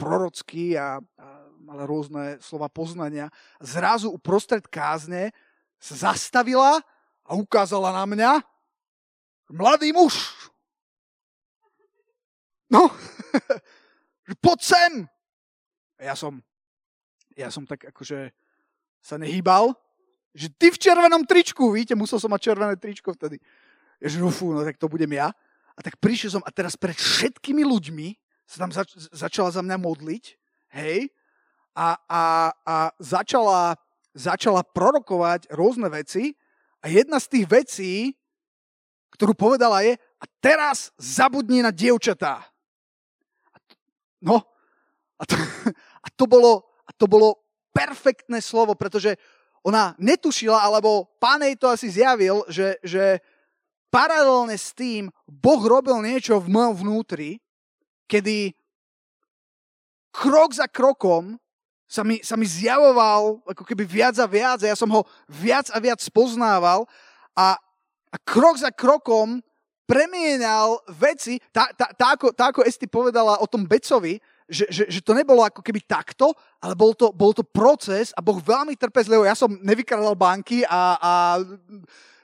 prorocký 0.00 0.80
a, 0.80 0.96
a 0.96 1.26
mala 1.60 1.84
rôzne 1.84 2.40
slova 2.40 2.72
poznania. 2.72 3.28
Zrazu 3.60 4.08
uprostred 4.08 4.64
kázne 4.64 5.36
sa 5.76 6.10
zastavila 6.10 6.80
a 7.28 7.36
ukázala 7.36 7.92
na 7.92 8.04
mňa 8.08 8.32
mladý 9.52 9.92
muž. 9.92 10.16
no, 12.72 12.88
poď 14.44 14.58
sem. 14.64 14.92
Ja 16.00 16.16
som, 16.16 16.40
ja 17.36 17.52
som 17.52 17.68
tak 17.68 17.84
akože 17.92 18.32
sa 19.04 19.20
nehýbal, 19.20 19.76
že 20.32 20.48
ty 20.48 20.72
v 20.72 20.80
červenom 20.80 21.26
tričku, 21.28 21.74
víte, 21.74 21.92
musel 21.92 22.16
som 22.16 22.32
mať 22.32 22.50
červené 22.52 22.74
tričko 22.80 23.12
vtedy. 23.12 23.36
Ja 24.00 24.08
že 24.08 24.22
fú, 24.32 24.56
no 24.56 24.64
tak 24.64 24.80
to 24.80 24.88
budem 24.88 25.12
ja. 25.12 25.34
A 25.76 25.80
tak 25.84 26.00
prišiel 26.00 26.40
som 26.40 26.44
a 26.46 26.50
teraz 26.54 26.72
pred 26.78 26.96
všetkými 26.96 27.66
ľuďmi 27.66 28.08
sa 28.50 28.66
tam 28.66 28.74
zač- 28.74 28.98
začala 29.14 29.54
za 29.54 29.62
mňa 29.62 29.78
modliť, 29.78 30.24
hej, 30.74 31.06
a, 31.70 31.94
a, 32.10 32.24
a 32.66 32.74
začala, 32.98 33.78
začala 34.10 34.66
prorokovať 34.66 35.54
rôzne 35.54 35.86
veci 35.86 36.34
a 36.82 36.90
jedna 36.90 37.22
z 37.22 37.26
tých 37.30 37.46
vecí, 37.46 37.92
ktorú 39.14 39.38
povedala 39.38 39.86
je, 39.86 39.94
a 39.94 40.24
teraz 40.42 40.90
zabudni 40.98 41.62
na 41.62 41.70
dievčatá. 41.70 42.42
A 43.54 43.56
to, 43.62 43.74
no, 44.18 44.36
a 45.14 45.22
to, 45.22 45.38
a 46.06 46.08
to, 46.10 46.24
bolo, 46.26 46.74
a 46.82 46.90
to 46.90 47.06
bolo 47.06 47.38
perfektné 47.70 48.42
slovo, 48.42 48.74
pretože 48.74 49.14
ona 49.62 49.94
netušila, 49.94 50.58
alebo 50.58 51.06
pán 51.22 51.46
jej 51.46 51.54
to 51.54 51.70
asi 51.70 51.86
zjavil, 51.86 52.42
že, 52.50 52.82
že 52.82 53.22
paralelne 53.94 54.58
s 54.58 54.74
tým 54.74 55.06
Boh 55.28 55.62
robil 55.62 56.02
niečo 56.02 56.42
v 56.42 56.50
mojom 56.50 56.74
vnútri, 56.82 57.38
kedy 58.10 58.50
krok 60.10 60.50
za 60.58 60.66
krokom 60.66 61.38
sa 61.86 62.02
mi, 62.02 62.18
sa 62.22 62.34
mi 62.34 62.46
zjavoval 62.46 63.38
ako 63.46 63.62
keby 63.62 63.86
viac 63.86 64.18
a 64.18 64.26
viac 64.26 64.58
a 64.62 64.70
ja 64.70 64.78
som 64.78 64.90
ho 64.90 65.06
viac 65.30 65.70
a 65.70 65.78
viac 65.78 66.02
spoznával 66.02 66.86
a, 67.38 67.54
a 68.10 68.16
krok 68.26 68.58
za 68.58 68.74
krokom 68.74 69.38
premienal 69.90 70.78
veci, 70.86 71.42
tá, 71.50 71.66
tá, 71.74 71.90
tá, 71.90 72.14
ako, 72.14 72.30
tá 72.30 72.54
ako 72.54 72.62
Esti 72.62 72.86
povedala 72.86 73.42
o 73.42 73.46
tom 73.50 73.66
Becovi, 73.66 74.22
že, 74.46 74.70
že, 74.70 74.86
že 74.86 75.02
to 75.02 75.18
nebolo 75.18 75.42
ako 75.42 75.66
keby 75.66 75.82
takto, 75.82 76.30
ale 76.62 76.78
bol 76.78 76.94
to, 76.94 77.10
bol 77.10 77.34
to 77.34 77.42
proces 77.42 78.14
a 78.14 78.22
Boh 78.22 78.38
veľmi 78.38 78.78
trpezlivo. 78.78 79.26
Ja 79.26 79.34
som 79.34 79.50
nevykradal 79.50 80.14
banky 80.14 80.62
a, 80.62 80.94
a 80.94 81.12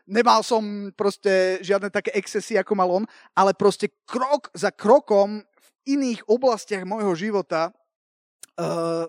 nemal 0.07 0.47
som 0.47 0.95
proste 0.95 1.59
žiadne 1.59 1.90
také 1.90 2.14
excesy, 2.14 2.55
ako 2.55 2.78
mal 2.78 2.87
on, 2.87 3.05
ale 3.35 3.50
proste 3.50 3.90
krok 4.07 4.47
za 4.55 4.71
krokom 4.71 5.43
iných 5.87 6.26
oblastiach 6.26 6.83
môjho 6.83 7.14
života 7.14 7.71
uh, 8.59 9.07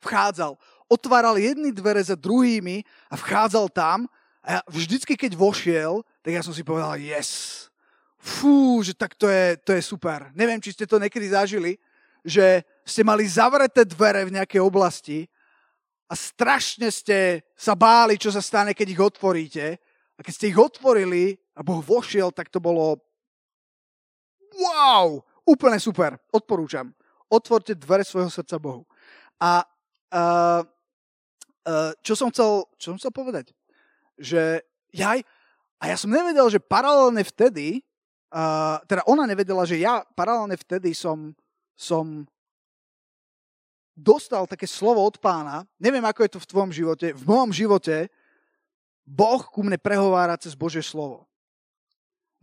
vchádzal. 0.00 0.56
Otváral 0.90 1.38
jedny 1.38 1.70
dvere 1.70 2.02
za 2.02 2.16
druhými 2.16 2.82
a 3.12 3.14
vchádzal 3.14 3.68
tam 3.70 4.08
a 4.40 4.58
ja 4.58 4.60
vždycky, 4.66 5.14
keď 5.14 5.36
vošiel, 5.36 6.00
tak 6.24 6.32
ja 6.32 6.42
som 6.42 6.56
si 6.56 6.64
povedal, 6.64 6.96
yes, 6.96 7.68
fú, 8.16 8.80
že 8.80 8.96
tak 8.96 9.12
to 9.14 9.28
je, 9.28 9.56
to 9.60 9.76
je 9.76 9.82
super. 9.84 10.32
Neviem, 10.32 10.60
či 10.60 10.72
ste 10.72 10.88
to 10.88 10.96
niekedy 10.96 11.28
zažili, 11.28 11.76
že 12.24 12.64
ste 12.84 13.04
mali 13.04 13.24
zavreté 13.28 13.84
dvere 13.84 14.24
v 14.28 14.34
nejakej 14.40 14.60
oblasti 14.60 15.28
a 16.10 16.16
strašne 16.16 16.88
ste 16.90 17.44
sa 17.54 17.76
báli, 17.76 18.18
čo 18.18 18.32
sa 18.32 18.42
stane, 18.42 18.74
keď 18.74 18.88
ich 18.92 19.00
otvoríte. 19.00 19.66
A 20.16 20.20
keď 20.20 20.32
ste 20.36 20.50
ich 20.52 20.58
otvorili 20.58 21.38
a 21.56 21.64
Boh 21.64 21.80
vošiel, 21.80 22.28
tak 22.28 22.52
to 22.52 22.60
bolo 22.60 23.00
wow, 24.58 25.22
úplne 25.50 25.82
super. 25.82 26.14
Odporúčam. 26.30 26.94
Otvorte 27.26 27.74
dvere 27.74 28.06
svojho 28.06 28.30
srdca 28.30 28.56
Bohu. 28.62 28.86
A 29.42 29.66
uh, 30.14 30.62
uh, 31.66 31.92
čo, 32.06 32.14
som 32.14 32.30
chcel, 32.30 32.66
čo 32.78 32.94
som 32.94 32.98
chcel 32.98 33.10
povedať? 33.10 33.50
Že 34.14 34.62
jaj, 34.94 35.18
a 35.80 35.84
ja 35.86 35.96
som 35.98 36.10
nevedel, 36.12 36.46
že 36.50 36.62
paralelne 36.62 37.26
vtedy, 37.26 37.82
uh, 38.30 38.78
teda 38.86 39.02
ona 39.10 39.26
nevedela, 39.26 39.66
že 39.66 39.82
ja 39.82 40.06
paralelne 40.14 40.54
vtedy 40.54 40.94
som 40.94 41.34
som 41.80 42.28
dostal 43.96 44.44
také 44.44 44.68
slovo 44.68 45.00
od 45.00 45.16
pána, 45.16 45.64
neviem, 45.80 46.04
ako 46.04 46.20
je 46.28 46.32
to 46.36 46.40
v 46.44 46.50
tvojom 46.52 46.72
živote, 46.76 47.06
v 47.16 47.24
mojom 47.24 47.50
živote 47.56 48.12
Boh 49.08 49.40
ku 49.48 49.64
mne 49.64 49.80
prehovára 49.80 50.36
cez 50.36 50.52
Božie 50.52 50.84
slovo. 50.84 51.24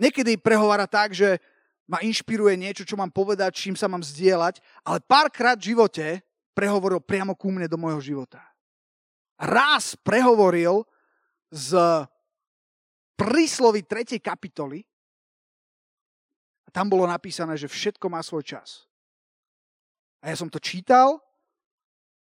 Niekedy 0.01 0.41
prehovára 0.41 0.89
tak, 0.89 1.13
že 1.13 1.37
ma 1.87 2.03
inšpiruje 2.03 2.59
niečo, 2.59 2.83
čo 2.83 2.99
mám 2.99 3.09
povedať, 3.09 3.55
čím 3.55 3.75
sa 3.79 3.87
mám 3.87 4.03
zdieľať, 4.03 4.59
ale 4.83 4.99
párkrát 4.99 5.55
v 5.55 5.73
živote 5.73 6.19
prehovoril 6.51 6.99
priamo 6.99 7.33
ku 7.33 7.47
mne 7.47 7.71
do 7.71 7.79
môjho 7.79 8.03
života. 8.03 8.43
Raz 9.39 9.95
prehovoril 9.95 10.83
z 11.47 11.77
príslovy 13.15 13.87
3. 13.87 14.19
kapitoly 14.19 14.83
a 16.67 16.69
tam 16.69 16.91
bolo 16.91 17.07
napísané, 17.07 17.55
že 17.55 17.71
všetko 17.71 18.11
má 18.11 18.19
svoj 18.19 18.43
čas. 18.43 18.83
A 20.19 20.33
ja 20.33 20.35
som 20.35 20.51
to 20.51 20.59
čítal 20.59 21.23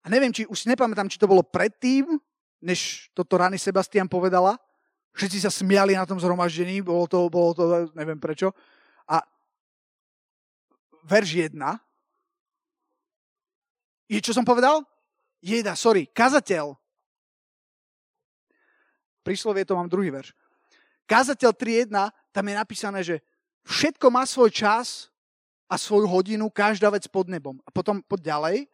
a 0.04 0.06
neviem, 0.12 0.30
či 0.30 0.44
už 0.44 0.66
si 0.66 0.70
nepamätám, 0.70 1.08
či 1.08 1.18
to 1.18 1.30
bolo 1.30 1.40
predtým, 1.40 2.20
než 2.60 3.08
toto 3.16 3.40
Rany 3.40 3.56
Sebastian 3.56 4.10
povedala. 4.10 4.58
Všetci 5.16 5.48
sa 5.48 5.50
smiali 5.50 5.96
na 5.96 6.04
tom 6.04 6.20
zhromaždení, 6.20 6.84
bolo 6.84 7.08
to, 7.08 7.30
bolo 7.32 7.56
to 7.56 7.88
neviem 7.96 8.20
prečo. 8.20 8.52
A 9.08 9.22
verš 11.06 11.54
1. 11.54 11.54
Je, 14.10 14.18
čo 14.18 14.34
som 14.34 14.42
povedal? 14.42 14.82
Jeda, 15.38 15.78
sorry, 15.78 16.10
kazateľ. 16.10 16.74
Príslovie 19.22 19.66
to 19.66 19.78
mám 19.78 19.90
druhý 19.90 20.10
verš. 20.10 20.34
Kazateľ 21.06 21.54
3.1, 21.54 21.90
tam 22.34 22.44
je 22.46 22.54
napísané, 22.54 23.00
že 23.06 23.22
všetko 23.66 24.10
má 24.10 24.26
svoj 24.26 24.50
čas 24.50 25.10
a 25.66 25.78
svoju 25.78 26.06
hodinu, 26.06 26.50
každá 26.50 26.90
vec 26.90 27.06
pod 27.10 27.26
nebom. 27.26 27.58
A 27.66 27.70
potom 27.70 28.02
pod 28.02 28.22
ďalej, 28.22 28.66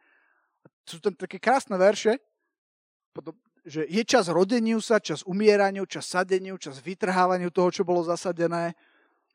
sú 0.84 1.00
tam 1.00 1.16
také 1.16 1.40
krásne 1.40 1.76
verše, 1.76 2.20
že 3.62 3.86
je 3.86 4.02
čas 4.02 4.26
rodeniu 4.28 4.82
sa, 4.82 4.98
čas 4.98 5.22
umieraniu, 5.22 5.86
čas 5.86 6.08
sadeniu, 6.08 6.58
čas 6.58 6.82
vytrhávaniu 6.82 7.48
toho, 7.54 7.70
čo 7.70 7.86
bolo 7.86 8.02
zasadené, 8.02 8.74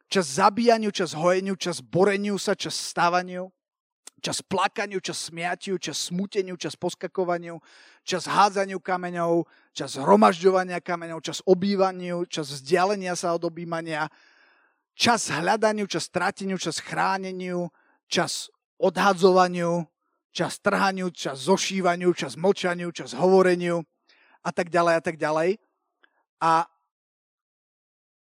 čas 0.08 0.26
zabíjaniu, 0.40 0.92
čas 0.92 1.14
hojeniu, 1.14 1.56
čas 1.56 1.84
boreniu 1.84 2.40
sa, 2.40 2.56
čas 2.56 2.76
stávaniu, 2.76 3.52
čas 4.24 4.42
plakaniu, 4.42 5.00
čas 5.00 5.30
smiatiu, 5.30 5.78
čas 5.78 6.10
smuteniu, 6.10 6.58
čas 6.58 6.76
poskakovaniu, 6.76 7.60
čas 8.02 8.26
hádzaniu 8.26 8.80
kameňov, 8.80 9.46
čas 9.76 10.00
hromažďovania 10.00 10.82
kameňov, 10.82 11.22
čas 11.22 11.44
obývaniu, 11.46 12.26
čas 12.26 12.50
vzdialenia 12.50 13.14
sa 13.14 13.36
od 13.36 13.46
obýmania, 13.46 14.10
čas 14.98 15.30
hľadaniu, 15.30 15.86
čas 15.86 16.10
strateniu, 16.10 16.58
čas 16.58 16.82
chráneniu, 16.82 17.70
čas 18.10 18.50
odhadzovaniu, 18.82 19.86
čas 20.34 20.58
trhaniu, 20.64 21.14
čas 21.14 21.46
zošívaniu, 21.46 22.14
čas 22.14 22.38
mlčaniu, 22.40 22.90
čas 22.96 23.14
hovoreniu 23.14 23.86
a 24.42 24.50
tak 24.50 24.70
ďalej 24.74 24.94
a 24.98 25.02
tak 25.02 25.16
ďalej. 25.20 25.58
A, 26.42 26.66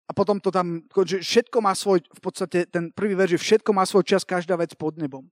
a 0.09 0.11
potom 0.11 0.41
to 0.41 0.49
tam, 0.49 0.81
že 1.05 1.21
všetko 1.21 1.61
má 1.61 1.77
svoj, 1.77 2.01
v 2.01 2.21
podstate 2.21 2.65
ten 2.65 2.89
prvý 2.89 3.13
verš, 3.13 3.37
že 3.37 3.43
všetko 3.45 3.69
má 3.77 3.85
svoj 3.85 4.01
čas, 4.01 4.25
každá 4.25 4.57
vec 4.57 4.73
pod 4.73 4.97
nebom. 4.97 5.29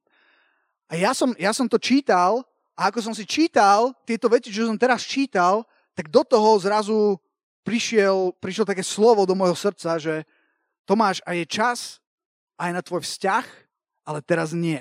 A 0.85 0.93
ja 0.93 1.17
som, 1.17 1.33
ja 1.41 1.49
som 1.49 1.65
to 1.65 1.81
čítal 1.81 2.45
a 2.77 2.93
ako 2.93 3.01
som 3.01 3.13
si 3.17 3.25
čítal 3.25 3.97
tieto 4.05 4.29
veci, 4.29 4.53
čo 4.53 4.69
som 4.69 4.77
teraz 4.77 5.01
čítal, 5.01 5.65
tak 5.97 6.13
do 6.13 6.21
toho 6.21 6.61
zrazu 6.61 7.17
prišiel, 7.65 8.37
prišiel 8.37 8.69
také 8.69 8.85
slovo 8.85 9.25
do 9.25 9.33
môjho 9.33 9.57
srdca, 9.57 9.97
že, 9.97 10.21
Tomáš, 10.85 11.25
a 11.25 11.33
je 11.33 11.43
čas 11.49 11.97
aj 12.61 12.69
na 12.71 12.85
tvoj 12.85 13.01
vzťah, 13.01 13.45
ale 14.05 14.21
teraz 14.21 14.53
nie. 14.53 14.79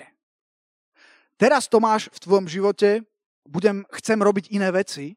Teraz, 1.40 1.66
Tomáš, 1.72 2.12
v 2.12 2.22
tvojom 2.22 2.46
živote 2.46 3.00
budem, 3.48 3.82
chcem 3.96 4.20
robiť 4.20 4.52
iné 4.52 4.68
veci, 4.70 5.16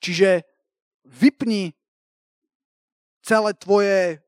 čiže 0.00 0.42
vypni 1.06 1.77
celé 3.28 3.52
tvoje 3.60 4.24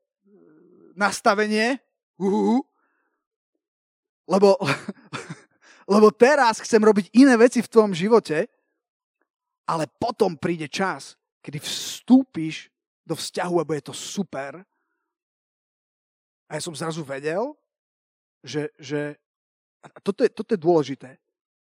nastavenie, 0.93 1.81
uhuhu, 2.21 2.61
lebo, 4.29 4.61
lebo 5.97 6.13
teraz 6.13 6.61
chcem 6.61 6.77
robiť 6.77 7.09
iné 7.17 7.33
veci 7.33 7.65
v 7.65 7.71
tvojom 7.71 7.97
živote, 7.97 8.45
ale 9.65 9.89
potom 9.97 10.37
príde 10.37 10.69
čas, 10.69 11.17
kedy 11.41 11.57
vstúpiš 11.57 12.69
do 13.01 13.17
vzťahu 13.17 13.55
a 13.57 13.65
bude 13.65 13.81
to 13.81 13.95
super 13.97 14.61
a 16.51 16.59
ja 16.59 16.61
som 16.61 16.75
zrazu 16.75 16.99
vedel, 17.07 17.55
že, 18.43 18.67
že 18.75 19.15
a 19.79 19.87
toto, 20.03 20.27
je, 20.27 20.29
toto 20.29 20.51
je 20.51 20.59
dôležité. 20.59 21.15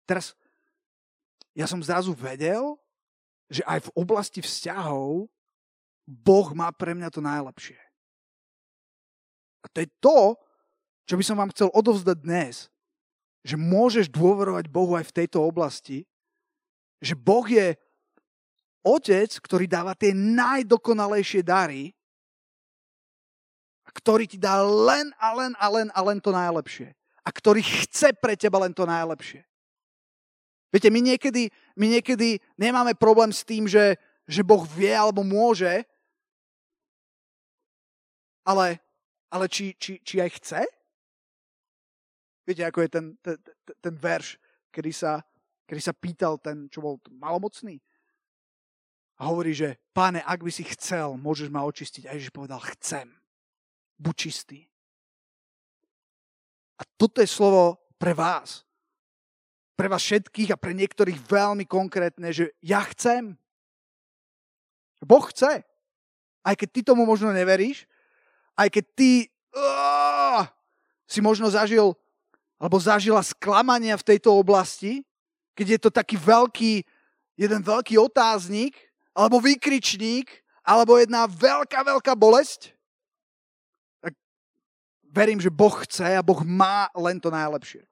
Teraz 0.09 0.33
ja 1.53 1.69
som 1.69 1.77
zrazu 1.85 2.09
vedel, 2.17 2.73
že 3.53 3.61
aj 3.69 3.85
v 3.85 3.93
oblasti 3.93 4.41
vzťahov 4.41 5.29
Boh 6.09 6.49
má 6.57 6.73
pre 6.73 6.97
mňa 6.97 7.13
to 7.13 7.21
najlepšie. 7.21 7.77
A 9.61 9.69
to 9.69 9.85
je 9.85 9.89
to, 10.01 10.19
čo 11.05 11.13
by 11.13 11.23
som 11.25 11.37
vám 11.37 11.53
chcel 11.53 11.69
odovzdať 11.69 12.17
dnes. 12.25 12.73
Že 13.45 13.55
môžeš 13.61 14.05
dôverovať 14.09 14.65
Bohu 14.73 14.97
aj 14.97 15.05
v 15.13 15.15
tejto 15.21 15.45
oblasti. 15.45 16.09
Že 16.97 17.13
Boh 17.13 17.45
je 17.45 17.77
otec, 18.81 19.29
ktorý 19.29 19.69
dáva 19.69 19.93
tie 19.93 20.17
najdokonalejšie 20.17 21.45
dary 21.45 21.93
ktorý 23.99 24.29
ti 24.29 24.37
dá 24.39 24.61
len 24.63 25.11
a 25.19 25.35
len 25.35 25.53
a 25.57 25.67
len 25.67 25.87
a 25.91 25.99
len 25.99 26.17
to 26.21 26.31
najlepšie. 26.31 26.95
A 27.25 27.29
ktorý 27.29 27.59
chce 27.61 28.15
pre 28.15 28.39
teba 28.39 28.63
len 28.63 28.71
to 28.71 28.87
najlepšie. 28.87 29.43
Viete, 30.69 30.93
my 30.93 31.01
niekedy, 31.01 31.49
my 31.75 31.99
niekedy 31.99 32.37
nemáme 32.55 32.93
problém 32.93 33.33
s 33.33 33.41
tým, 33.41 33.65
že, 33.65 33.97
že 34.29 34.45
Boh 34.45 34.61
vie 34.63 34.93
alebo 34.93 35.25
môže, 35.25 35.83
ale, 38.45 38.79
ale 39.31 39.45
či, 39.47 39.75
či, 39.75 39.99
či 40.03 40.19
aj 40.19 40.31
chce? 40.41 40.61
Viete, 42.45 42.65
ako 42.65 42.81
je 42.81 42.89
ten, 42.89 43.05
ten, 43.21 43.37
ten 43.77 43.95
verš, 43.95 44.41
kedy 44.73 44.91
sa, 44.93 45.21
kedy 45.69 45.81
sa 45.81 45.93
pýtal 45.93 46.41
ten, 46.41 46.65
čo 46.67 46.81
bol 46.81 46.97
malomocný? 47.13 47.77
A 49.19 49.27
hovorí, 49.27 49.51
že 49.51 49.77
páne, 49.91 50.23
ak 50.23 50.41
by 50.41 50.51
si 50.51 50.63
chcel, 50.63 51.19
môžeš 51.19 51.51
ma 51.51 51.67
očistiť. 51.67 52.07
A 52.07 52.15
Ježiš 52.15 52.31
povedal, 52.31 52.63
chcem. 52.73 53.11
Buď 53.99 54.15
čistý. 54.15 54.59
A 56.79 56.87
toto 56.95 57.19
je 57.19 57.27
slovo 57.27 57.75
pre 57.99 58.15
vás 58.15 58.63
pre 59.79 59.87
vás 59.87 60.03
všetkých 60.03 60.51
a 60.51 60.59
pre 60.59 60.75
niektorých 60.75 61.15
veľmi 61.23 61.63
konkrétne, 61.63 62.35
že 62.35 62.51
ja 62.59 62.83
chcem. 62.91 63.39
Boh 64.99 65.23
chce. 65.31 65.63
Aj 66.43 66.55
keď 66.59 66.67
ty 66.67 66.81
tomu 66.83 67.07
možno 67.07 67.31
neveríš, 67.31 67.87
aj 68.59 68.67
keď 68.67 68.85
ty 68.91 69.11
uh, 69.55 70.43
si 71.07 71.23
možno 71.23 71.47
zažil 71.47 71.95
alebo 72.59 72.75
zažila 72.75 73.23
sklamania 73.23 73.95
v 73.95 74.03
tejto 74.03 74.35
oblasti, 74.35 75.07
keď 75.55 75.67
je 75.71 75.79
to 75.79 75.89
taký 75.95 76.19
veľký, 76.19 76.83
jeden 77.39 77.61
veľký 77.63 77.95
otáznik, 77.95 78.75
alebo 79.15 79.39
výkričník, 79.39 80.27
alebo 80.67 80.99
jedna 80.99 81.23
veľká, 81.23 81.87
veľká 81.87 82.13
bolesť, 82.19 82.75
tak 84.03 84.11
verím, 85.07 85.39
že 85.39 85.47
Boh 85.47 85.71
chce 85.87 86.19
a 86.19 86.23
Boh 86.23 86.43
má 86.43 86.91
len 86.99 87.15
to 87.15 87.31
najlepšie. 87.31 87.87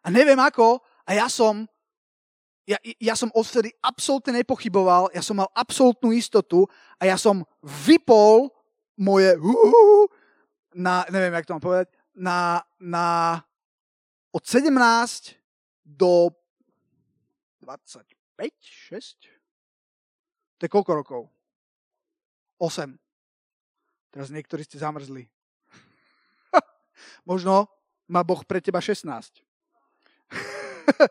A 0.00 0.08
neviem 0.08 0.38
ako, 0.38 0.78
a 1.02 1.10
ja 1.18 1.26
som, 1.26 1.66
ja, 2.62 2.78
ja 3.02 3.18
som 3.18 3.28
odvtedy 3.34 3.74
absolútne 3.82 4.38
nepochyboval, 4.38 5.10
ja 5.10 5.20
som 5.20 5.34
mal 5.34 5.50
absolútnu 5.50 6.14
istotu 6.14 6.70
a 6.94 7.10
ja 7.10 7.18
som 7.18 7.42
vypol 7.60 8.54
moje 9.00 9.40
na, 10.76 11.08
neviem, 11.08 11.32
jak 11.32 11.48
to 11.48 11.56
mám 11.56 11.64
povedať, 11.64 11.88
na, 12.14 12.60
na 12.76 13.40
od 14.30 14.44
17 14.44 14.68
do 15.82 16.30
25, 17.64 18.04
6? 18.60 19.40
To 20.60 20.62
je 20.68 20.70
koľko 20.70 20.92
rokov? 20.94 21.22
8. 22.60 22.92
Teraz 24.12 24.28
niektorí 24.28 24.68
ste 24.68 24.76
zamrzli. 24.76 25.24
Možno 27.30 27.72
má 28.04 28.20
Boh 28.20 28.44
pre 28.44 28.60
teba 28.60 28.84
16. 28.84 29.08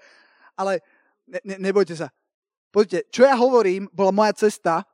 Ale 0.61 0.85
ne, 1.25 1.41
ne, 1.41 1.55
nebojte 1.57 1.97
sa. 1.97 2.13
Poďte, 2.69 3.09
čo 3.09 3.25
ja 3.25 3.33
hovorím, 3.33 3.89
bola 3.89 4.13
moja 4.13 4.29
cesta 4.37 4.85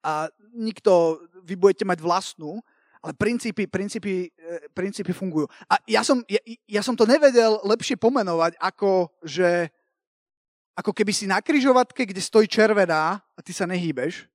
a 0.00 0.32
nikto, 0.56 1.20
vy 1.46 1.54
budete 1.54 1.86
mať 1.86 2.02
vlastnú, 2.02 2.58
ale 2.98 3.14
princípy, 3.14 3.70
princípy, 3.70 4.34
e, 4.34 4.56
princípy 4.74 5.14
fungujú. 5.14 5.46
A 5.70 5.78
ja 5.86 6.02
som, 6.02 6.26
ja, 6.26 6.42
ja 6.66 6.82
som 6.82 6.98
to 6.98 7.06
nevedel 7.06 7.62
lepšie 7.62 7.94
pomenovať, 7.94 8.58
ako 8.58 9.14
že 9.22 9.70
ako 10.76 10.92
keby 10.92 11.12
si 11.14 11.24
na 11.24 11.40
kryžovatke, 11.40 12.04
kde 12.04 12.20
stojí 12.20 12.44
červená 12.44 13.16
a 13.16 13.40
ty 13.40 13.56
sa 13.56 13.64
nehýbeš. 13.64 14.28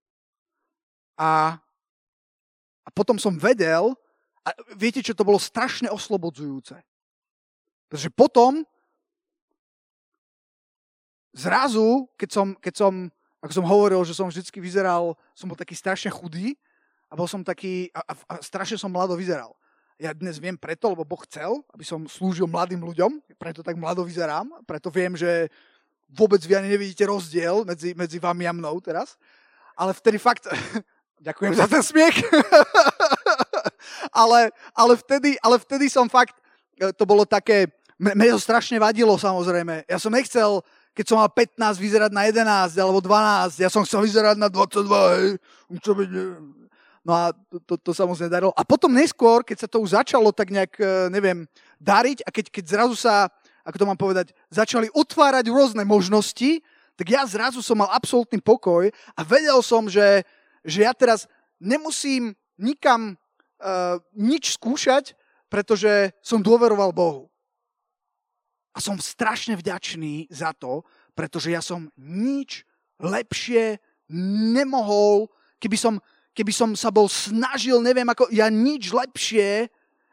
A, 1.14 1.54
a 2.82 2.90
potom 2.98 3.22
som 3.22 3.38
vedel, 3.38 3.94
a 4.42 4.50
viete, 4.74 5.06
čo 5.06 5.14
to 5.14 5.22
bolo 5.22 5.38
strašne 5.38 5.86
oslobodzujúce. 5.94 6.82
Pretože 7.86 8.10
potom 8.10 8.66
zrazu, 11.30 12.10
keď 12.18 12.30
som, 12.34 12.48
keď 12.58 12.74
som, 12.74 12.94
ako 13.38 13.54
som 13.54 13.70
hovoril, 13.70 14.02
že 14.02 14.18
som 14.18 14.26
vždy 14.26 14.42
vyzeral, 14.58 15.14
som 15.38 15.46
bol 15.46 15.60
taký 15.60 15.78
strašne 15.78 16.10
chudý 16.10 16.58
a 17.12 17.14
bol 17.20 17.28
som 17.28 17.44
taký, 17.44 17.92
a, 17.92 18.02
a, 18.08 18.40
strašne 18.40 18.80
som 18.80 18.88
mlado 18.88 19.20
vyzeral. 19.20 19.52
Ja 20.00 20.16
dnes 20.16 20.40
viem 20.40 20.56
preto, 20.56 20.96
lebo 20.96 21.04
Boh 21.04 21.20
chcel, 21.28 21.60
aby 21.76 21.84
som 21.84 22.08
slúžil 22.08 22.48
mladým 22.48 22.80
ľuďom, 22.80 23.20
preto 23.36 23.60
tak 23.62 23.76
mlado 23.76 24.02
vyzerám, 24.08 24.48
preto 24.64 24.88
viem, 24.88 25.14
že 25.20 25.52
vôbec 26.08 26.40
vy 26.42 26.56
ani 26.56 26.72
nevidíte 26.72 27.04
rozdiel 27.04 27.68
medzi, 27.68 27.92
medzi 27.94 28.18
vami 28.18 28.48
a 28.48 28.56
mnou 28.56 28.80
teraz. 28.80 29.20
Ale 29.76 29.92
vtedy 29.92 30.18
fakt, 30.18 30.48
ďakujem 31.28 31.54
za 31.60 31.68
ten 31.68 31.84
smiech, 31.84 32.16
ale, 34.24 34.56
ale, 34.72 34.94
vtedy, 34.96 35.36
ale 35.44 35.60
vtedy 35.60 35.92
som 35.92 36.08
fakt, 36.08 36.40
to 36.96 37.04
bolo 37.04 37.28
také, 37.28 37.70
mne 38.00 38.34
to 38.34 38.42
strašne 38.42 38.80
vadilo 38.82 39.14
samozrejme. 39.20 39.86
Ja 39.86 40.00
som 40.00 40.16
nechcel 40.16 40.64
keď 40.92 41.06
som 41.08 41.24
mal 41.24 41.32
15, 41.32 41.80
vyzerať 41.80 42.12
na 42.12 42.28
11 42.28 42.76
alebo 42.76 43.00
12. 43.00 43.64
Ja 43.64 43.72
som 43.72 43.88
chcel 43.88 44.04
vyzerať 44.04 44.36
na 44.36 44.52
22. 44.52 44.92
Hej. 44.92 45.28
Čo 45.80 45.96
by... 45.96 46.04
No 47.02 47.18
a 47.18 47.34
to, 47.34 47.58
to, 47.66 47.74
to 47.82 47.92
sa 47.98 48.06
moc 48.06 48.22
nedarilo. 48.22 48.54
A 48.54 48.62
potom 48.62 48.94
neskôr, 48.94 49.42
keď 49.42 49.66
sa 49.66 49.68
to 49.68 49.82
už 49.82 49.98
začalo 49.98 50.30
tak 50.30 50.54
nejak, 50.54 50.74
e, 50.78 51.10
neviem, 51.10 51.50
dariť 51.82 52.22
a 52.22 52.30
keď, 52.30 52.46
keď 52.54 52.64
zrazu 52.70 52.94
sa, 52.94 53.26
ako 53.66 53.78
to 53.82 53.90
mám 53.90 53.98
povedať, 53.98 54.38
začali 54.54 54.86
otvárať 54.94 55.50
rôzne 55.50 55.82
možnosti, 55.82 56.62
tak 56.94 57.08
ja 57.10 57.26
zrazu 57.26 57.66
som 57.66 57.82
mal 57.82 57.90
absolútny 57.90 58.38
pokoj 58.38 58.94
a 59.18 59.22
vedel 59.26 59.58
som, 59.66 59.90
že, 59.90 60.22
že 60.62 60.86
ja 60.86 60.94
teraz 60.94 61.26
nemusím 61.58 62.38
nikam 62.62 63.18
uh, 63.18 63.98
nič 64.14 64.54
skúšať, 64.62 65.18
pretože 65.50 66.14
som 66.22 66.46
dôveroval 66.46 66.94
Bohu. 66.94 67.34
A 68.72 68.78
som 68.78 69.02
strašne 69.02 69.58
vďačný 69.58 70.30
za 70.30 70.54
to, 70.54 70.86
pretože 71.18 71.50
ja 71.50 71.60
som 71.60 71.90
nič 71.98 72.64
lepšie 73.02 73.82
nemohol, 74.54 75.28
keby 75.58 75.76
som, 75.76 75.94
keby 76.32 76.52
som 76.56 76.70
sa 76.76 76.90
bol 76.90 77.12
snažil, 77.12 77.84
neviem 77.84 78.08
ako, 78.08 78.32
ja 78.32 78.48
nič 78.48 78.92
lepšie, 78.92 79.68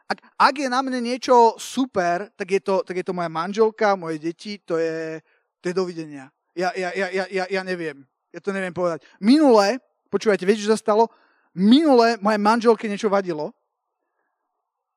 ak, 0.09 0.17
ak 0.41 0.55
je 0.57 0.67
na 0.67 0.81
mne 0.81 1.05
niečo 1.05 1.53
super, 1.61 2.33
tak 2.33 2.49
je 2.49 2.61
to, 2.65 2.81
tak 2.81 2.97
je 2.97 3.05
to 3.05 3.13
moja 3.13 3.29
manželka, 3.29 3.93
moje 3.93 4.17
deti, 4.17 4.57
to 4.57 4.81
je, 4.81 5.21
to 5.61 5.69
je 5.69 5.75
dovidenia. 5.77 6.33
Ja, 6.57 6.73
ja, 6.73 6.89
ja, 6.97 7.07
ja, 7.13 7.25
ja, 7.29 7.45
ja 7.45 7.61
neviem. 7.61 8.03
Ja 8.33 8.41
to 8.41 8.49
neviem 8.49 8.73
povedať. 8.73 9.05
Minule, 9.21 9.77
počúvajte, 10.09 10.49
viete, 10.49 10.65
čo 10.65 10.73
sa 10.73 10.81
stalo? 10.81 11.13
Minule 11.53 12.17
moje 12.21 12.37
manželke 12.41 12.89
niečo 12.89 13.09
vadilo, 13.09 13.53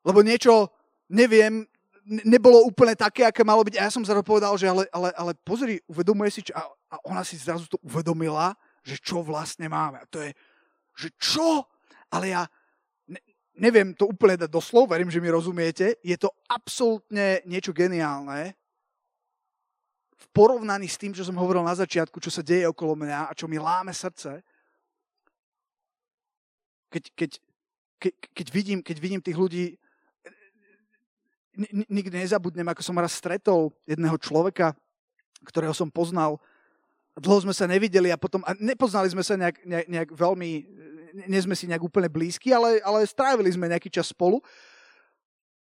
lebo 0.00 0.24
niečo, 0.24 0.72
neviem, 1.12 1.68
nebolo 2.04 2.64
úplne 2.66 2.96
také, 2.98 3.28
aké 3.28 3.44
malo 3.46 3.62
byť. 3.62 3.78
A 3.78 3.86
ja 3.86 3.94
som 3.94 4.02
zrazu 4.02 4.24
povedal, 4.24 4.56
že 4.58 4.66
ale, 4.66 4.88
ale, 4.90 5.14
ale 5.14 5.32
pozri, 5.44 5.78
uvedomuje 5.86 6.30
si, 6.34 6.40
čo, 6.42 6.56
a, 6.56 6.66
a 6.66 6.96
ona 7.06 7.22
si 7.22 7.38
zrazu 7.38 7.68
to 7.68 7.78
uvedomila, 7.84 8.56
že 8.82 8.98
čo 8.98 9.22
vlastne 9.22 9.70
máme. 9.70 10.02
A 10.02 10.06
to 10.10 10.18
je, 10.18 10.34
že 10.96 11.08
čo? 11.16 11.66
Ale 12.12 12.32
ja 12.32 12.42
ne, 13.08 13.20
neviem 13.56 13.96
to 13.96 14.08
úplne 14.08 14.36
dať 14.36 14.50
doslov, 14.50 14.90
verím, 14.90 15.08
že 15.08 15.20
mi 15.20 15.32
rozumiete. 15.32 15.96
Je 16.04 16.16
to 16.16 16.32
absolútne 16.48 17.40
niečo 17.48 17.72
geniálne 17.72 18.56
v 20.22 20.26
porovnaní 20.30 20.86
s 20.86 21.00
tým, 21.00 21.10
čo 21.10 21.26
som 21.26 21.34
hovoril 21.34 21.66
na 21.66 21.74
začiatku, 21.74 22.22
čo 22.22 22.30
sa 22.30 22.46
deje 22.46 22.70
okolo 22.70 22.94
mňa 22.94 23.30
a 23.30 23.32
čo 23.34 23.50
mi 23.50 23.58
láme 23.58 23.90
srdce. 23.90 24.38
Keď, 26.92 27.04
keď, 27.16 27.30
keď, 27.98 28.12
keď, 28.30 28.46
vidím, 28.52 28.78
keď 28.84 28.96
vidím 29.02 29.22
tých 29.24 29.38
ľudí 29.40 29.66
nikdy 31.88 32.24
nezabudnem, 32.24 32.64
ako 32.72 32.80
som 32.80 32.96
raz 32.96 33.12
stretol 33.12 33.76
jedného 33.84 34.16
človeka, 34.16 34.72
ktorého 35.44 35.76
som 35.76 35.92
poznal. 35.92 36.40
Dlho 37.12 37.44
sme 37.44 37.52
sa 37.52 37.68
nevideli 37.68 38.08
a 38.08 38.16
potom, 38.16 38.40
a 38.48 38.56
nepoznali 38.56 39.08
sme 39.12 39.20
sa 39.20 39.36
nejak, 39.36 39.68
nejak, 39.68 39.86
nejak 39.88 40.10
veľmi, 40.16 40.50
nie 41.28 41.40
sme 41.44 41.52
si 41.52 41.68
nejak 41.68 41.84
úplne 41.84 42.08
blízki, 42.08 42.52
ale, 42.56 42.80
ale 42.80 43.04
strávili 43.04 43.52
sme 43.52 43.68
nejaký 43.68 43.92
čas 43.92 44.08
spolu. 44.08 44.40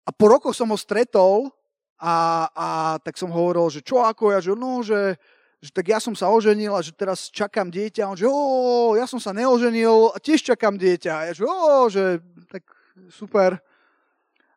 A 0.08 0.16
po 0.16 0.32
rokoch 0.32 0.56
som 0.56 0.72
ho 0.72 0.80
stretol 0.80 1.52
a, 2.00 2.48
a 2.56 2.68
tak 3.04 3.20
som 3.20 3.30
hovoril, 3.30 3.68
že 3.68 3.84
čo 3.84 4.00
ako, 4.00 4.32
ja, 4.32 4.40
že 4.40 4.56
no, 4.56 4.80
že, 4.80 5.20
že 5.60 5.70
tak 5.76 5.92
ja 5.92 6.00
som 6.00 6.16
sa 6.16 6.32
oženil 6.32 6.72
a 6.72 6.82
že 6.82 6.96
teraz 6.96 7.28
čakám 7.28 7.68
dieťa. 7.68 8.08
A 8.08 8.12
on 8.16 8.18
že, 8.18 8.26
o, 8.32 8.96
ja 8.96 9.04
som 9.04 9.20
sa 9.20 9.36
neoženil 9.36 10.16
a 10.16 10.18
tiež 10.24 10.42
čakám 10.42 10.80
dieťa. 10.80 11.12
A 11.12 11.22
ja 11.30 11.34
že, 11.36 11.44
o, 11.44 11.86
že 11.92 12.24
tak 12.48 12.64
super 13.12 13.60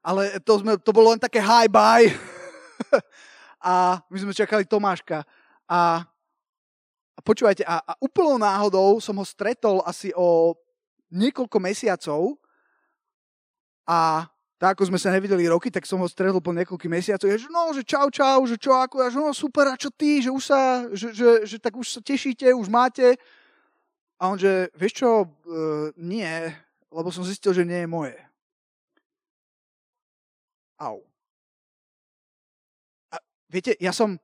ale 0.04 0.36
to, 0.44 0.60
sme, 0.60 0.76
to 0.76 0.92
bolo 0.92 1.16
len 1.16 1.18
také 1.18 1.40
hi 1.40 1.64
bye. 1.64 2.12
a 3.64 4.04
my 4.12 4.18
sme 4.20 4.36
čakali 4.36 4.68
Tomáška. 4.68 5.24
A, 5.64 6.04
a 7.14 7.20
počúvajte, 7.22 7.62
a, 7.62 7.78
a 7.78 7.92
úplnou 8.02 8.36
náhodou 8.36 8.98
som 8.98 9.14
ho 9.14 9.26
stretol 9.26 9.80
asi 9.86 10.10
o 10.18 10.58
niekoľko 11.14 11.58
mesiacov 11.62 12.34
a 13.86 14.26
tak 14.58 14.80
ako 14.80 14.88
sme 14.88 14.98
sa 14.98 15.12
nevideli 15.12 15.44
roky, 15.50 15.68
tak 15.68 15.84
som 15.84 16.00
ho 16.00 16.08
stretol 16.08 16.40
po 16.40 16.54
niekoľkých 16.54 16.88
mesiacoch. 16.88 17.28
Ja, 17.28 17.36
že 17.36 17.52
no, 17.52 17.70
že 17.76 17.84
čau, 17.84 18.08
čau, 18.08 18.40
že 18.48 18.56
čo, 18.56 18.72
ako, 18.72 19.02
ja, 19.04 19.08
že 19.12 19.18
no, 19.20 19.30
super, 19.36 19.68
a 19.68 19.76
čo 19.76 19.92
ty, 19.92 20.24
že 20.24 20.32
už 20.32 20.40
sa, 20.40 20.88
že, 20.94 21.12
že, 21.12 21.44
že 21.44 21.56
tak 21.60 21.76
už 21.76 21.86
sa 21.86 22.00
tešíte, 22.00 22.48
už 22.54 22.72
máte. 22.72 23.18
A 24.16 24.32
on, 24.32 24.40
že 24.40 24.72
vieš 24.72 25.04
čo, 25.04 25.26
uh, 25.26 25.92
nie, 26.00 26.48
lebo 26.88 27.12
som 27.12 27.26
zistil, 27.26 27.52
že 27.52 27.66
nie 27.66 27.84
je 27.84 27.90
moje. 27.90 28.16
Au. 30.80 31.04
A 33.12 33.20
viete, 33.52 33.76
ja 33.76 33.92
som, 33.92 34.16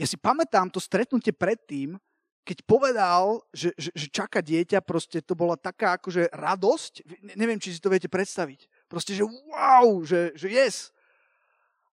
ja 0.00 0.06
si 0.08 0.16
pamätám 0.16 0.72
to 0.72 0.80
stretnutie 0.80 1.36
predtým, 1.36 2.00
keď 2.40 2.64
povedal, 2.64 3.44
že, 3.52 3.76
že, 3.76 3.92
že 3.92 4.08
čaká 4.08 4.40
dieťa, 4.40 4.80
proste 4.80 5.20
to 5.20 5.36
bola 5.36 5.60
taká 5.60 6.00
akože 6.00 6.32
radosť, 6.32 7.04
neviem, 7.36 7.60
či 7.60 7.76
si 7.76 7.84
to 7.84 7.92
viete 7.92 8.08
predstaviť. 8.08 8.64
Proste, 8.88 9.12
že 9.12 9.28
wow, 9.28 10.00
že, 10.08 10.32
že 10.32 10.48
yes. 10.48 10.88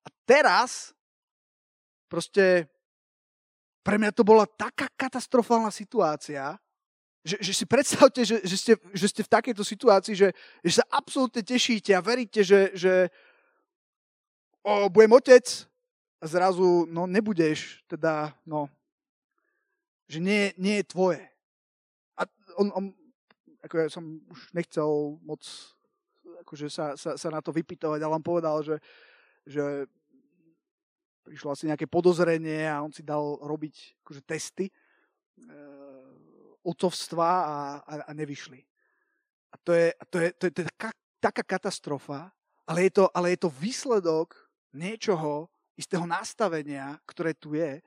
A 0.01 0.09
teraz 0.23 0.95
proste 2.07 2.71
pre 3.83 3.99
mňa 3.99 4.15
to 4.15 4.23
bola 4.23 4.47
taká 4.47 4.87
katastrofálna 4.95 5.69
situácia, 5.69 6.55
že, 7.27 7.43
že 7.43 7.51
si 7.51 7.65
predstavte, 7.67 8.23
že, 8.23 8.39
že, 8.39 8.55
ste, 8.55 8.73
že 8.95 9.07
ste 9.11 9.21
v 9.27 9.33
takejto 9.35 9.63
situácii, 9.67 10.15
že, 10.15 10.29
že 10.63 10.79
sa 10.79 10.83
absolútne 10.95 11.43
tešíte 11.43 11.91
a 11.91 11.99
veríte, 11.99 12.39
že, 12.39 12.71
že 12.71 13.11
o, 14.63 14.87
budem 14.87 15.11
otec 15.11 15.43
zrazu 16.23 16.89
no, 16.89 17.05
nebudeš, 17.05 17.83
teda 17.85 18.33
no, 18.45 18.69
že 20.07 20.23
nie, 20.23 20.55
nie 20.57 20.81
je 20.81 20.89
tvoje. 20.89 21.23
A 22.17 22.25
on, 22.57 22.71
on 22.73 22.85
ako 23.61 23.73
ja 23.77 23.87
som 23.91 24.03
už 24.31 24.39
nechcel 24.55 25.19
moc 25.21 25.43
akože 26.47 26.71
sa, 26.71 26.95
sa, 26.95 27.19
sa 27.19 27.27
na 27.27 27.43
to 27.43 27.51
vypytovať, 27.51 27.99
ale 27.99 28.15
on 28.15 28.23
povedal, 28.23 28.63
že, 28.63 28.79
že 29.43 29.83
prišlo 31.27 31.51
asi 31.51 31.67
nejaké 31.67 31.83
podozrenie 31.89 32.63
a 32.63 32.79
on 32.79 32.93
si 32.95 33.03
dal 33.03 33.35
robiť 33.43 33.99
akože 34.05 34.21
testy. 34.23 34.71
E, 34.71 34.73
otcovstva 36.63 37.27
a, 37.27 37.57
a, 37.83 37.93
a 38.07 38.11
nevyšli. 38.15 38.59
A 39.51 39.55
to 39.59 39.71
je, 39.71 39.91
to 40.11 40.17
je, 40.19 40.29
to 40.35 40.43
je, 40.47 40.51
to 40.51 40.59
je 40.63 40.67
taká, 40.71 40.89
taká 41.19 41.43
katastrofa, 41.43 42.31
ale 42.67 42.87
je, 42.87 42.91
to, 42.99 43.03
ale 43.15 43.35
je 43.35 43.39
to 43.43 43.49
výsledok 43.51 44.35
niečoho, 44.75 45.47
istého 45.77 46.03
nastavenia, 46.09 46.97
ktoré 47.05 47.37
tu 47.37 47.53
je, 47.53 47.79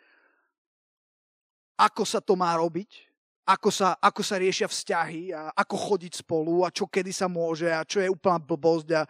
ako 1.75 2.03
sa 2.07 2.23
to 2.23 2.39
má 2.39 2.55
robiť, 2.55 3.11
ako 3.51 3.69
sa, 3.73 3.99
ako 3.99 4.23
sa 4.23 4.39
riešia 4.39 4.71
vzťahy 4.71 5.35
a 5.35 5.51
ako 5.59 5.75
chodiť 5.75 6.23
spolu 6.23 6.63
a 6.63 6.71
čo 6.71 6.87
kedy 6.87 7.11
sa 7.11 7.27
môže 7.27 7.67
a 7.67 7.83
čo 7.83 7.99
je 7.99 8.07
úplná 8.07 8.39
blbosť 8.39 8.89
a, 8.95 9.03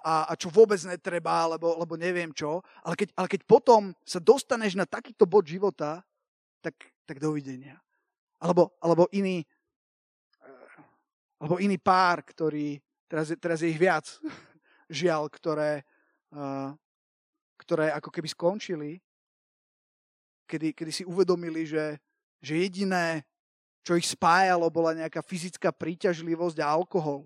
a, 0.00 0.14
a 0.30 0.32
čo 0.38 0.48
vôbec 0.48 0.80
netreba, 0.88 1.44
lebo, 1.50 1.76
lebo 1.76 1.94
neviem 2.00 2.32
čo. 2.32 2.64
Ale 2.80 2.96
keď, 2.96 3.12
ale 3.18 3.28
keď 3.28 3.40
potom 3.44 3.92
sa 4.06 4.22
dostaneš 4.22 4.78
na 4.78 4.88
takýto 4.88 5.28
bod 5.28 5.44
života, 5.44 6.00
tak, 6.64 6.78
tak 7.04 7.20
dovidenia. 7.20 7.76
Alebo, 8.40 8.72
alebo 8.80 9.10
iný, 9.12 9.44
eh, 10.40 10.78
alebo 11.42 11.60
iný 11.60 11.76
pár, 11.76 12.24
ktorý, 12.24 12.80
teraz, 13.10 13.30
teraz 13.36 13.60
je 13.60 13.68
ich 13.68 13.78
viac, 13.78 14.06
žiaľ, 15.02 15.28
ktoré, 15.28 15.84
uh, 16.34 16.72
ktoré 17.72 17.88
ako 17.88 18.12
keby 18.12 18.28
skončili, 18.28 18.90
kedy, 20.44 20.76
kedy 20.76 20.92
si 20.92 21.08
uvedomili, 21.08 21.64
že, 21.64 21.96
že 22.44 22.60
jediné, 22.60 23.24
čo 23.80 23.96
ich 23.96 24.12
spájalo, 24.12 24.68
bola 24.68 24.92
nejaká 24.92 25.24
fyzická 25.24 25.72
príťažlivosť 25.72 26.60
a 26.60 26.68
alkohol. 26.68 27.24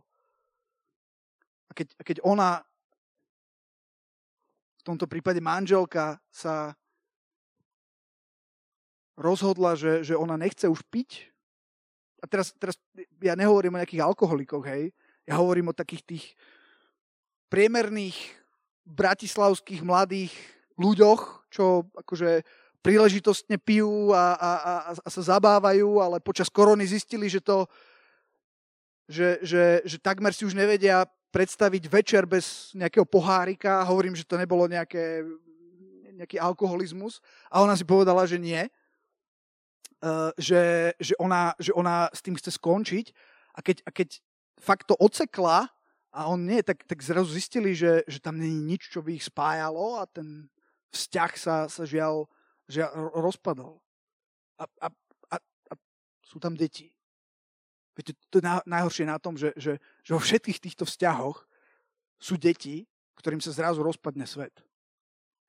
A 1.67 1.75
keď, 1.75 1.89
a 1.99 2.03
keď 2.07 2.17
ona, 2.23 2.63
v 4.79 4.83
tomto 4.87 5.11
prípade 5.11 5.43
manželka, 5.43 6.23
sa 6.31 6.79
rozhodla, 9.19 9.75
že, 9.75 10.07
že 10.07 10.15
ona 10.15 10.39
nechce 10.39 10.71
už 10.71 10.79
piť. 10.87 11.27
A 12.23 12.31
teraz, 12.31 12.55
teraz 12.55 12.79
ja 13.19 13.35
nehovorím 13.35 13.75
o 13.75 13.81
nejakých 13.83 14.07
alkoholikoch, 14.07 14.63
hej. 14.63 14.95
Ja 15.27 15.43
hovorím 15.43 15.75
o 15.75 15.79
takých 15.83 16.07
tých 16.07 16.25
priemerných 17.51 18.46
bratislavských 18.87 19.83
mladých 19.83 20.33
ľuďoch, 20.79 21.51
čo 21.51 21.85
akože 21.99 22.47
príležitostne 22.81 23.59
pijú 23.59 24.15
a, 24.15 24.39
a, 24.39 24.51
a, 24.55 24.75
a 24.95 25.09
sa 25.11 25.23
zabávajú, 25.37 25.99
ale 25.99 26.23
počas 26.23 26.47
korony 26.47 26.87
zistili, 26.87 27.27
že 27.27 27.43
to, 27.43 27.67
že, 29.11 29.43
že, 29.43 29.83
že 29.83 29.97
takmer 29.99 30.31
si 30.31 30.47
už 30.47 30.55
nevedia 30.55 31.03
predstaviť 31.35 31.83
večer 31.91 32.23
bez 32.31 32.71
nejakého 32.79 33.03
pohárika. 33.03 33.83
Hovorím, 33.83 34.15
že 34.15 34.23
to 34.23 34.39
nebolo 34.39 34.71
nejaké, 34.71 35.27
nejaký 36.15 36.39
alkoholizmus. 36.39 37.19
A 37.51 37.61
ona 37.61 37.75
si 37.75 37.83
povedala, 37.83 38.23
že 38.23 38.39
nie. 38.39 38.63
Eh, 40.07 40.31
že, 40.37 40.93
že, 41.01 41.17
ona, 41.17 41.57
že 41.57 41.73
ona 41.73 42.13
s 42.13 42.21
tým 42.21 42.37
chce 42.37 42.53
skončiť 42.61 43.07
a 43.57 43.65
keď, 43.65 43.77
a 43.89 43.91
keď 43.91 44.09
fakt 44.61 44.93
to 44.93 44.95
ocekla 45.01 45.73
a 46.17 46.33
on 46.33 46.49
nie, 46.49 46.65
tak, 46.65 46.81
tak 46.89 47.05
zrazu 47.05 47.29
zistili, 47.29 47.77
že, 47.77 48.01
že 48.09 48.25
tam 48.25 48.41
není 48.41 48.57
nič, 48.57 48.89
čo 48.89 49.05
by 49.05 49.21
ich 49.21 49.29
spájalo 49.29 50.01
a 50.01 50.09
ten 50.09 50.49
vzťah 50.97 51.33
sa, 51.37 51.57
sa 51.69 51.85
žiaľ, 51.85 52.25
žiaľ 52.73 53.13
rozpadol. 53.21 53.85
A, 54.57 54.65
a, 54.81 54.89
a, 55.29 55.37
a 55.45 55.75
sú 56.25 56.41
tam 56.41 56.57
deti. 56.57 56.89
Viete, 57.93 58.17
to 58.33 58.41
je 58.41 58.49
najhoršie 58.65 59.05
na 59.05 59.21
tom, 59.21 59.37
že, 59.37 59.53
že, 59.61 59.77
že 60.01 60.11
vo 60.17 60.21
všetkých 60.21 60.57
týchto 60.57 60.89
vzťahoch 60.89 61.45
sú 62.17 62.41
deti, 62.41 62.89
ktorým 63.21 63.45
sa 63.45 63.53
zrazu 63.53 63.85
rozpadne 63.85 64.25
svet. 64.25 64.57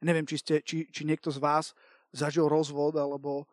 Neviem, 0.04 0.28
či, 0.28 0.36
ste, 0.36 0.60
či, 0.60 0.84
či 0.92 1.08
niekto 1.08 1.32
z 1.32 1.40
vás 1.40 1.72
zažil 2.12 2.44
rozvod, 2.52 3.00
alebo, 3.00 3.48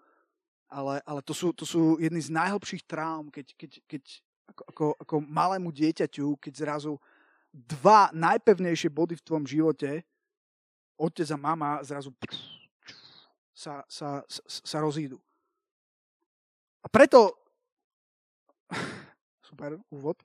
ale, 0.67 0.99
ale 1.07 1.23
to, 1.23 1.31
sú, 1.31 1.55
to 1.55 1.63
sú 1.63 1.95
jedny 2.03 2.19
z 2.19 2.35
najhlbších 2.35 2.83
traum, 2.91 3.31
keď, 3.31 3.55
keď, 3.55 3.71
keď 3.87 4.03
ako, 4.49 4.63
ako, 4.69 4.87
ako 5.01 5.15
malému 5.25 5.71
dieťaťu, 5.73 6.37
keď 6.39 6.53
zrazu 6.55 7.01
dva 7.55 8.11
najpevnejšie 8.11 8.91
body 8.91 9.15
v 9.15 9.25
tvojom 9.25 9.47
živote, 9.47 10.03
otec 10.99 11.29
a 11.31 11.39
mama, 11.39 11.83
zrazu 11.87 12.11
sa, 13.55 13.87
sa, 13.87 14.23
sa, 14.27 14.43
sa 14.47 14.79
rozídu. 14.83 15.23
A 16.83 16.91
preto... 16.91 17.33
Super, 19.49 19.79
úvod. 19.91 20.19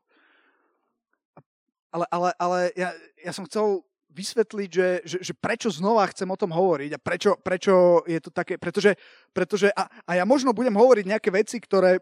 Ale, 1.89 2.05
ale, 2.10 2.29
ale 2.38 2.60
ja, 2.73 2.89
ja 3.17 3.32
som 3.34 3.45
chcel 3.45 3.86
vysvetliť, 4.10 4.69
že, 4.69 4.88
že, 5.05 5.17
že 5.21 5.34
prečo 5.38 5.69
znova 5.69 6.10
chcem 6.10 6.25
o 6.25 6.38
tom 6.38 6.49
hovoriť 6.49 6.97
a 6.97 6.99
prečo, 7.01 7.38
prečo 7.38 8.01
je 8.10 8.17
to 8.17 8.34
také, 8.34 8.58
pretože, 8.58 8.97
pretože 9.29 9.69
a, 9.73 9.86
a 9.86 10.12
ja 10.17 10.25
možno 10.25 10.49
budem 10.49 10.73
hovoriť 10.73 11.05
nejaké 11.05 11.29
veci, 11.29 11.62
ktoré, 11.62 12.01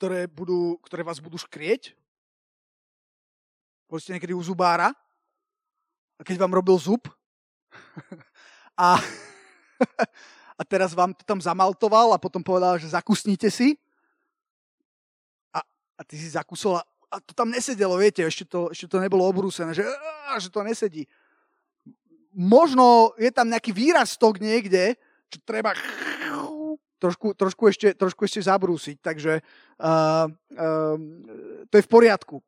ktoré, 0.00 0.24
budú, 0.24 0.80
ktoré 0.80 1.04
vás 1.04 1.20
budú 1.20 1.36
škrieť. 1.36 1.92
Boli 3.84 4.00
ste 4.00 4.16
niekedy 4.16 4.32
u 4.32 4.40
zubára 4.40 4.96
a 6.16 6.24
keď 6.24 6.40
vám 6.40 6.56
robil 6.56 6.80
zub 6.80 7.04
a, 8.80 8.96
a 10.60 10.62
teraz 10.64 10.96
vám 10.96 11.12
to 11.12 11.20
tam 11.28 11.36
zamaltoval 11.36 12.16
a 12.16 12.22
potom 12.22 12.40
povedal, 12.40 12.80
že 12.80 12.88
zakusnite 12.96 13.52
si 13.52 13.76
a, 15.52 15.60
a 15.68 16.00
ty 16.00 16.16
si 16.16 16.32
zakusol 16.32 16.80
a 16.80 16.84
a 17.10 17.18
to 17.18 17.34
tam 17.34 17.50
nesedelo, 17.50 17.98
viete, 17.98 18.22
ešte 18.22 18.46
to, 18.46 18.70
ešte 18.70 18.86
to 18.86 19.02
nebolo 19.02 19.26
obrúsené, 19.26 19.74
že, 19.74 19.82
že 20.38 20.46
to 20.46 20.62
nesedí. 20.62 21.10
Možno 22.30 23.18
je 23.18 23.34
tam 23.34 23.50
nejaký 23.50 23.74
výrastok 23.74 24.38
niekde, 24.38 24.94
čo 25.26 25.42
treba 25.42 25.74
trošku, 27.00 27.32
trošku, 27.32 27.62
ešte, 27.72 27.96
trošku 27.96 28.28
ešte 28.28 28.44
zabrúsiť, 28.44 29.00
takže 29.00 29.40
uh, 29.40 30.28
uh, 30.28 30.96
to 31.66 31.74
je 31.80 31.86
v 31.88 31.92
poriadku. 31.92 32.44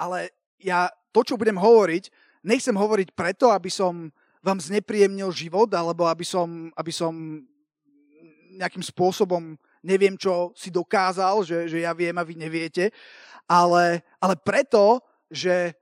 Ale 0.00 0.32
ja 0.56 0.88
to, 1.12 1.20
čo 1.20 1.36
budem 1.36 1.60
hovoriť, 1.60 2.08
nechcem 2.42 2.72
hovoriť 2.72 3.12
preto, 3.12 3.52
aby 3.52 3.68
som 3.68 4.08
vám 4.40 4.58
znepríjemnil 4.58 5.28
život, 5.34 5.68
alebo 5.76 6.08
aby 6.08 6.24
som, 6.24 6.72
aby 6.72 6.92
som 6.92 7.12
nejakým 8.56 8.80
spôsobom 8.80 9.58
neviem, 9.84 10.16
čo 10.16 10.50
si 10.56 10.72
dokázal, 10.72 11.44
že, 11.44 11.58
že 11.68 11.84
ja 11.84 11.92
viem 11.92 12.16
a 12.16 12.26
vy 12.26 12.34
neviete, 12.34 12.90
ale, 13.46 14.02
ale 14.18 14.34
preto, 14.34 14.98
že 15.30 15.76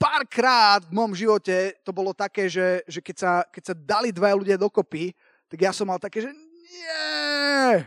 párkrát 0.00 0.80
v 0.80 0.96
môjom 0.96 1.12
živote 1.12 1.76
to 1.84 1.92
bolo 1.92 2.16
také, 2.16 2.48
že, 2.48 2.80
že 2.88 3.04
keď, 3.04 3.16
sa, 3.16 3.32
keď 3.44 3.62
sa 3.62 3.74
dali 3.76 4.08
dva 4.08 4.32
ľudia 4.32 4.56
dokopy, 4.56 5.12
tak 5.50 5.58
ja 5.58 5.74
som 5.74 5.90
mal 5.90 5.98
také, 5.98 6.22
že 6.22 6.30
nie. 6.30 7.82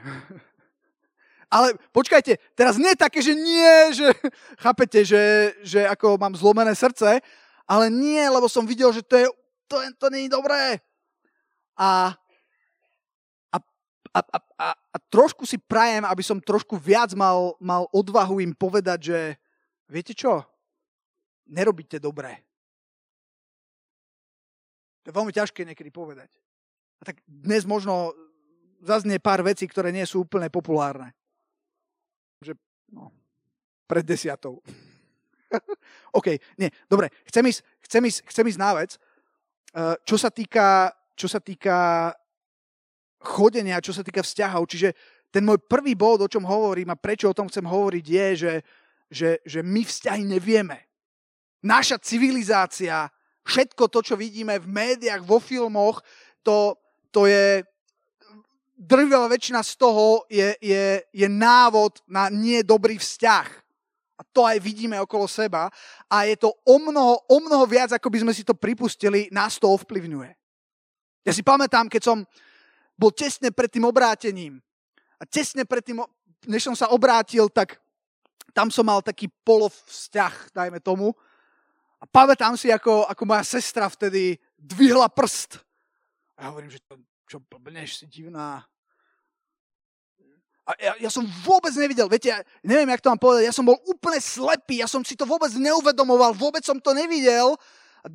Ale 1.47 1.79
počkajte, 1.95 2.35
teraz 2.59 2.75
nie 2.75 2.91
také, 2.97 3.23
že 3.23 3.31
nie, 3.31 3.95
že 3.95 4.11
chápete, 4.59 5.05
že, 5.07 5.55
že 5.63 5.87
ako 5.87 6.19
mám 6.19 6.35
zlomené 6.35 6.75
srdce, 6.75 7.23
ale 7.63 7.85
nie, 7.87 8.19
lebo 8.27 8.51
som 8.51 8.67
videl, 8.67 8.91
že 8.91 8.99
to 8.99 9.15
je, 9.15 9.27
to, 9.71 9.75
to 9.95 10.07
nie 10.11 10.27
je 10.27 10.35
dobré. 10.35 10.83
A, 11.79 12.11
a, 13.55 13.57
a, 14.11 14.19
a, 14.59 14.67
a 14.75 14.97
trošku 15.07 15.47
si 15.47 15.55
prajem, 15.55 16.03
aby 16.03 16.25
som 16.25 16.43
trošku 16.43 16.75
viac 16.75 17.15
mal, 17.15 17.55
mal 17.63 17.87
odvahu 17.95 18.43
im 18.43 18.51
povedať, 18.51 18.99
že 19.13 19.19
viete 19.87 20.11
čo, 20.11 20.43
nerobíte 21.47 21.95
dobre. 21.95 22.43
To 25.07 25.11
je 25.11 25.15
veľmi 25.15 25.31
ťažké 25.31 25.63
niekedy 25.63 25.93
povedať. 25.93 26.42
A 27.03 27.11
tak 27.11 27.19
dnes 27.27 27.67
možno 27.67 28.15
zaznie 28.79 29.19
pár 29.19 29.43
vecí, 29.43 29.67
ktoré 29.67 29.91
nie 29.91 30.07
sú 30.07 30.23
úplne 30.23 30.47
populárne. 30.47 31.11
Že 32.39 32.55
No, 32.93 33.09
pred 33.89 34.05
desiatou. 34.05 34.61
OK, 36.17 36.37
nie, 36.61 36.69
dobre, 36.85 37.09
chcem 37.25 37.41
ísť, 37.49 37.59
chcem 37.89 38.01
ísť, 38.05 38.19
chcem 38.29 38.45
ísť 38.53 38.61
na 38.61 38.71
vec. 38.77 38.91
Uh, 39.73 39.97
čo 40.05 40.15
sa 40.21 40.29
týka, 40.29 40.93
čo 41.17 41.25
sa 41.25 41.41
týka 41.41 42.13
chodenia, 43.17 43.81
čo 43.81 43.89
sa 43.89 44.05
týka 44.05 44.21
vzťahov, 44.21 44.69
čiže 44.69 44.93
ten 45.33 45.41
môj 45.41 45.57
prvý 45.65 45.97
bod, 45.97 46.21
o 46.21 46.29
čom 46.29 46.45
hovorím 46.45 46.93
a 46.93 46.99
prečo 46.99 47.33
o 47.33 47.37
tom 47.37 47.49
chcem 47.49 47.65
hovoriť, 47.65 48.05
je, 48.05 48.27
že, 48.37 48.53
že, 49.09 49.29
že 49.41 49.59
my 49.65 49.81
vzťahy 49.81 50.23
nevieme. 50.29 50.77
Naša 51.65 51.97
civilizácia, 51.97 53.09
všetko 53.41 53.89
to, 53.89 54.05
čo 54.05 54.13
vidíme 54.13 54.61
v 54.61 54.69
médiách, 54.69 55.25
vo 55.25 55.41
filmoch, 55.41 56.05
to, 56.45 56.77
to 57.13 57.29
je 57.29 57.61
drvivá 58.73 59.29
väčšina 59.29 59.61
z 59.61 59.73
toho 59.77 60.25
je, 60.27 60.57
je, 60.59 61.05
je 61.13 61.27
návod 61.29 62.01
na 62.09 62.27
nie 62.27 62.65
dobrý 62.65 62.97
vzťah. 62.97 63.47
A 64.17 64.21
to 64.33 64.45
aj 64.45 64.57
vidíme 64.59 64.97
okolo 65.01 65.29
seba. 65.29 65.69
A 66.09 66.25
je 66.25 66.37
to 66.37 66.49
o 66.51 66.75
mnoho, 66.81 67.21
o 67.29 67.37
mnoho 67.39 67.65
viac, 67.69 67.93
ako 67.93 68.09
by 68.09 68.17
sme 68.25 68.33
si 68.33 68.41
to 68.41 68.57
pripustili, 68.57 69.29
nás 69.29 69.57
to 69.61 69.69
ovplyvňuje. 69.69 70.31
Ja 71.23 71.31
si 71.31 71.45
pamätám, 71.45 71.87
keď 71.87 72.01
som 72.03 72.17
bol 72.99 73.09
tesne 73.15 73.49
pred 73.49 73.71
tým 73.71 73.87
obrátením 73.87 74.59
a 75.17 75.23
tesne 75.23 75.63
pred 75.63 75.81
tým, 75.81 76.03
než 76.45 76.67
som 76.67 76.75
sa 76.75 76.91
obrátil, 76.91 77.47
tak 77.47 77.79
tam 78.51 78.69
som 78.69 78.85
mal 78.85 79.01
taký 79.01 79.31
polovzťah, 79.47 80.53
dajme 80.53 80.77
tomu. 80.83 81.15
A 81.97 82.05
pamätám 82.05 82.59
si, 82.59 82.69
ako, 82.69 83.07
ako 83.07 83.23
moja 83.23 83.41
sestra 83.47 83.87
vtedy 83.87 84.35
dvihla 84.59 85.07
prst. 85.09 85.63
A 86.37 86.45
ja 86.45 86.47
hovorím, 86.49 86.71
že 86.73 86.81
to, 86.83 86.97
čo 87.29 87.37
blbneš, 87.41 88.01
si 88.01 88.05
divná. 88.09 88.65
A 90.63 90.71
ja, 90.79 90.93
ja 90.95 91.09
som 91.11 91.27
vôbec 91.43 91.75
nevidel, 91.75 92.07
viete, 92.07 92.31
ja 92.31 92.39
neviem, 92.63 92.87
jak 92.95 93.03
to 93.03 93.11
mám 93.11 93.19
povedať, 93.19 93.51
ja 93.51 93.55
som 93.55 93.67
bol 93.67 93.75
úplne 93.83 94.15
slepý, 94.23 94.79
ja 94.79 94.87
som 94.87 95.03
si 95.03 95.19
to 95.19 95.27
vôbec 95.27 95.51
neuvedomoval, 95.51 96.31
vôbec 96.31 96.63
som 96.63 96.79
to 96.79 96.95
nevidel. 96.95 97.59
A 97.99 98.07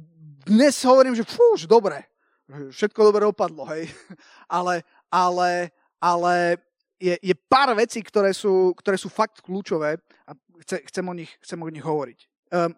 dnes 0.49 0.81
hovorím, 0.81 1.13
že 1.13 1.29
fú, 1.29 1.45
už 1.53 1.69
dobre, 1.69 2.09
všetko 2.49 3.13
dobre 3.13 3.29
opadlo, 3.29 3.69
hej. 3.69 3.93
Ale, 4.49 4.81
ale, 5.13 5.69
ale 6.01 6.57
je, 6.97 7.13
je 7.21 7.35
pár 7.53 7.77
vecí, 7.77 8.01
ktoré 8.01 8.33
sú, 8.33 8.73
ktoré 8.81 8.97
sú 8.97 9.13
fakt 9.13 9.45
kľúčové 9.45 10.01
a 10.25 10.33
chce, 10.65 10.81
chcem, 10.89 11.05
o 11.05 11.13
nich, 11.13 11.29
chcem 11.45 11.61
o 11.61 11.69
nich 11.69 11.85
hovoriť. 11.85 12.19
Um, 12.49 12.73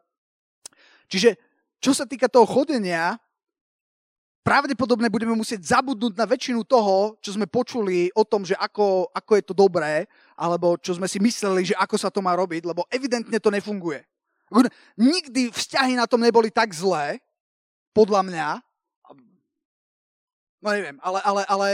čiže, 1.06 1.38
čo 1.78 1.94
sa 1.94 2.10
týka 2.10 2.26
toho 2.26 2.42
chodenia, 2.42 3.22
pravdepodobne 4.40 5.12
budeme 5.12 5.36
musieť 5.36 5.78
zabudnúť 5.78 6.16
na 6.16 6.26
väčšinu 6.26 6.64
toho, 6.64 7.16
čo 7.20 7.36
sme 7.36 7.44
počuli 7.44 8.08
o 8.16 8.24
tom, 8.24 8.44
že 8.44 8.56
ako, 8.56 9.12
ako 9.12 9.32
je 9.36 9.44
to 9.44 9.54
dobré, 9.54 10.08
alebo 10.36 10.80
čo 10.80 10.96
sme 10.96 11.06
si 11.06 11.20
mysleli, 11.20 11.72
že 11.72 11.76
ako 11.76 11.96
sa 12.00 12.08
to 12.08 12.24
má 12.24 12.32
robiť, 12.34 12.64
lebo 12.64 12.88
evidentne 12.88 13.36
to 13.36 13.52
nefunguje. 13.52 14.00
Nikdy 14.98 15.54
vzťahy 15.54 15.94
na 15.94 16.10
tom 16.10 16.24
neboli 16.24 16.50
tak 16.50 16.74
zlé, 16.74 17.22
podľa 17.94 18.22
mňa. 18.26 18.48
No 20.60 20.68
neviem, 20.76 20.96
ale, 21.00 21.18
ale, 21.24 21.42
ale 21.48 21.68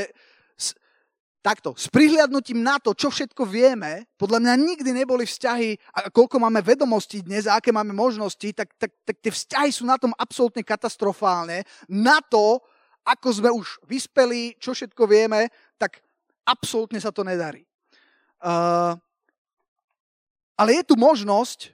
takto, 1.47 1.79
s 1.79 1.87
prihliadnutím 1.87 2.59
na 2.59 2.83
to, 2.83 2.91
čo 2.91 3.07
všetko 3.07 3.47
vieme, 3.47 4.11
podľa 4.19 4.43
mňa 4.43 4.55
nikdy 4.59 4.91
neboli 4.91 5.23
vzťahy, 5.23 5.79
a 5.95 6.11
koľko 6.11 6.43
máme 6.43 6.59
vedomostí 6.59 7.23
dnes 7.23 7.47
a 7.47 7.63
aké 7.63 7.71
máme 7.71 7.95
možnosti, 7.95 8.51
tak, 8.51 8.75
tak, 8.75 8.91
tak 9.07 9.23
tie 9.23 9.31
vzťahy 9.31 9.71
sú 9.71 9.87
na 9.87 9.95
tom 9.95 10.11
absolútne 10.19 10.67
katastrofálne. 10.67 11.63
Na 11.87 12.19
to, 12.19 12.59
ako 13.07 13.29
sme 13.31 13.55
už 13.55 13.79
vyspeli, 13.87 14.59
čo 14.59 14.75
všetko 14.75 15.07
vieme, 15.07 15.47
tak 15.79 16.03
absolútne 16.43 16.99
sa 16.99 17.15
to 17.15 17.23
nedarí. 17.23 17.63
Uh, 18.43 18.99
ale 20.59 20.83
je 20.83 20.91
tu 20.91 20.99
možnosť, 20.99 21.71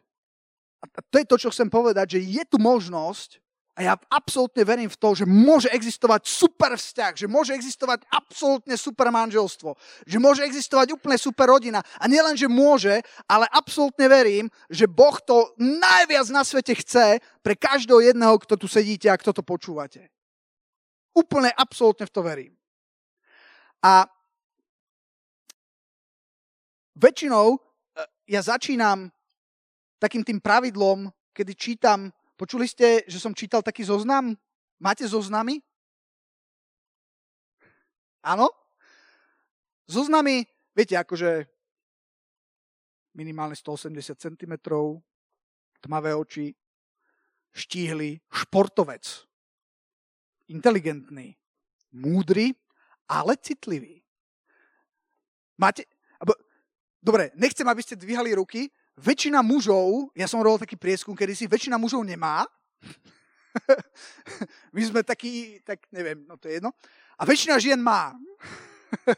a 0.84 1.00
to 1.00 1.16
je 1.16 1.24
to, 1.24 1.36
čo 1.40 1.48
chcem 1.48 1.72
povedať, 1.72 2.20
že 2.20 2.20
je 2.20 2.44
tu 2.44 2.60
možnosť, 2.60 3.40
ja 3.82 3.94
absolútne 4.08 4.62
verím 4.62 4.86
v 4.86 4.96
to, 4.96 5.18
že 5.18 5.26
môže 5.26 5.66
existovať 5.68 6.22
super 6.24 6.78
vzťah, 6.78 7.12
že 7.18 7.26
môže 7.26 7.50
existovať 7.50 8.06
absolútne 8.08 8.78
super 8.78 9.10
manželstvo, 9.10 9.74
že 10.06 10.18
môže 10.22 10.46
existovať 10.46 10.94
úplne 10.94 11.18
super 11.18 11.50
rodina. 11.50 11.82
A 11.98 12.06
nielen, 12.06 12.38
že 12.38 12.46
môže, 12.46 13.02
ale 13.26 13.50
absolútne 13.50 14.06
verím, 14.06 14.46
že 14.70 14.86
Boh 14.86 15.18
to 15.18 15.52
najviac 15.58 16.26
na 16.30 16.46
svete 16.46 16.78
chce 16.78 17.18
pre 17.42 17.58
každého 17.58 18.14
jedného, 18.14 18.38
kto 18.40 18.54
tu 18.54 18.70
sedíte 18.70 19.10
a 19.10 19.18
kto 19.18 19.34
to 19.34 19.42
počúvate. 19.42 20.08
Úplne 21.12 21.52
absolútne 21.52 22.08
v 22.08 22.14
to 22.14 22.20
verím. 22.24 22.52
A 23.82 24.06
väčšinou 26.96 27.56
e, 27.56 27.58
ja 28.30 28.40
začínam 28.40 29.10
takým 29.98 30.22
tým 30.22 30.38
pravidlom, 30.38 31.10
kedy 31.34 31.52
čítam 31.58 32.10
Počuli 32.42 32.66
ste, 32.66 33.06
že 33.06 33.22
som 33.22 33.38
čítal 33.38 33.62
taký 33.62 33.86
zoznam? 33.86 34.34
Máte 34.82 35.06
zoznamy? 35.06 35.62
Áno? 38.18 38.50
Zoznamy, 39.86 40.42
viete, 40.74 40.98
akože 40.98 41.46
minimálne 43.14 43.54
180 43.54 44.18
cm, 44.18 44.58
tmavé 45.86 46.18
oči, 46.18 46.50
štíhly, 47.54 48.18
športovec, 48.26 49.06
inteligentný, 50.50 51.38
múdry, 51.94 52.58
ale 53.06 53.38
citlivý. 53.38 54.02
Máte... 55.62 55.86
Dobre, 56.98 57.30
nechcem, 57.38 57.66
aby 57.70 57.86
ste 57.86 57.94
dvíhali 57.94 58.34
ruky, 58.34 58.66
väčšina 58.96 59.40
mužov, 59.40 60.12
ja 60.12 60.28
som 60.28 60.42
robil 60.44 60.60
taký 60.62 60.76
prieskum, 60.76 61.16
kedy 61.16 61.32
si 61.32 61.44
väčšina 61.48 61.80
mužov 61.80 62.04
nemá. 62.04 62.44
My 64.74 64.82
sme 64.84 65.00
takí, 65.04 65.60
tak 65.64 65.84
neviem, 65.92 66.24
no 66.24 66.36
to 66.36 66.48
je 66.48 66.60
jedno. 66.60 66.72
A 67.16 67.22
väčšina 67.24 67.56
žien 67.60 67.80
má. 67.80 68.16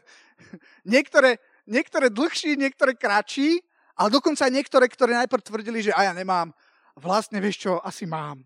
niektoré, 0.93 1.39
niektoré 1.67 2.07
dlhší, 2.11 2.55
niektoré 2.59 2.95
kratší, 2.95 3.59
ale 3.95 4.11
dokonca 4.11 4.43
aj 4.43 4.53
niektoré, 4.53 4.85
ktoré 4.91 5.15
najprv 5.23 5.43
tvrdili, 5.43 5.79
že 5.87 5.95
a 5.95 6.11
ja 6.11 6.13
nemám. 6.15 6.51
Vlastne, 6.99 7.39
vieš 7.39 7.67
čo, 7.67 7.79
asi 7.79 8.03
mám. 8.03 8.43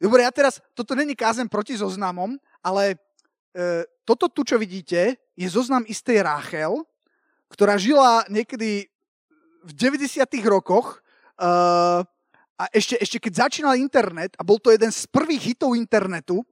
Dobre, 0.00 0.24
ja 0.24 0.32
teraz, 0.32 0.60
toto 0.72 0.96
není 0.96 1.12
kázen 1.12 1.48
proti 1.48 1.76
zoznamom, 1.76 2.36
ale 2.64 2.96
e, 3.52 3.84
toto 4.08 4.32
tu, 4.32 4.44
čo 4.44 4.56
vidíte, 4.56 5.20
je 5.36 5.48
zoznam 5.48 5.84
istej 5.84 6.24
Ráchel, 6.24 6.72
ktorá 7.52 7.76
žila 7.76 8.24
niekedy 8.32 8.88
v 9.64 9.72
90. 9.76 10.24
rokoch 10.48 11.00
uh, 11.40 12.04
a 12.60 12.64
ešte, 12.76 13.00
ešte 13.00 13.16
keď 13.16 13.48
začínal 13.48 13.80
internet 13.80 14.36
a 14.36 14.44
bol 14.44 14.60
to 14.60 14.68
jeden 14.68 14.92
z 14.92 15.08
prvých 15.08 15.56
hitov 15.56 15.72
internetu, 15.72 16.44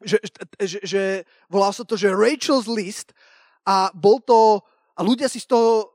že, 0.00 0.16
že, 0.56 0.78
že 0.82 1.02
volal 1.52 1.76
sa 1.76 1.84
to, 1.84 1.94
že 1.94 2.08
Rachel's 2.08 2.66
List 2.66 3.12
a 3.68 3.92
bol 3.92 4.18
to, 4.24 4.64
a 4.96 5.00
ľudia 5.04 5.28
si 5.28 5.38
z 5.38 5.52
toho 5.52 5.92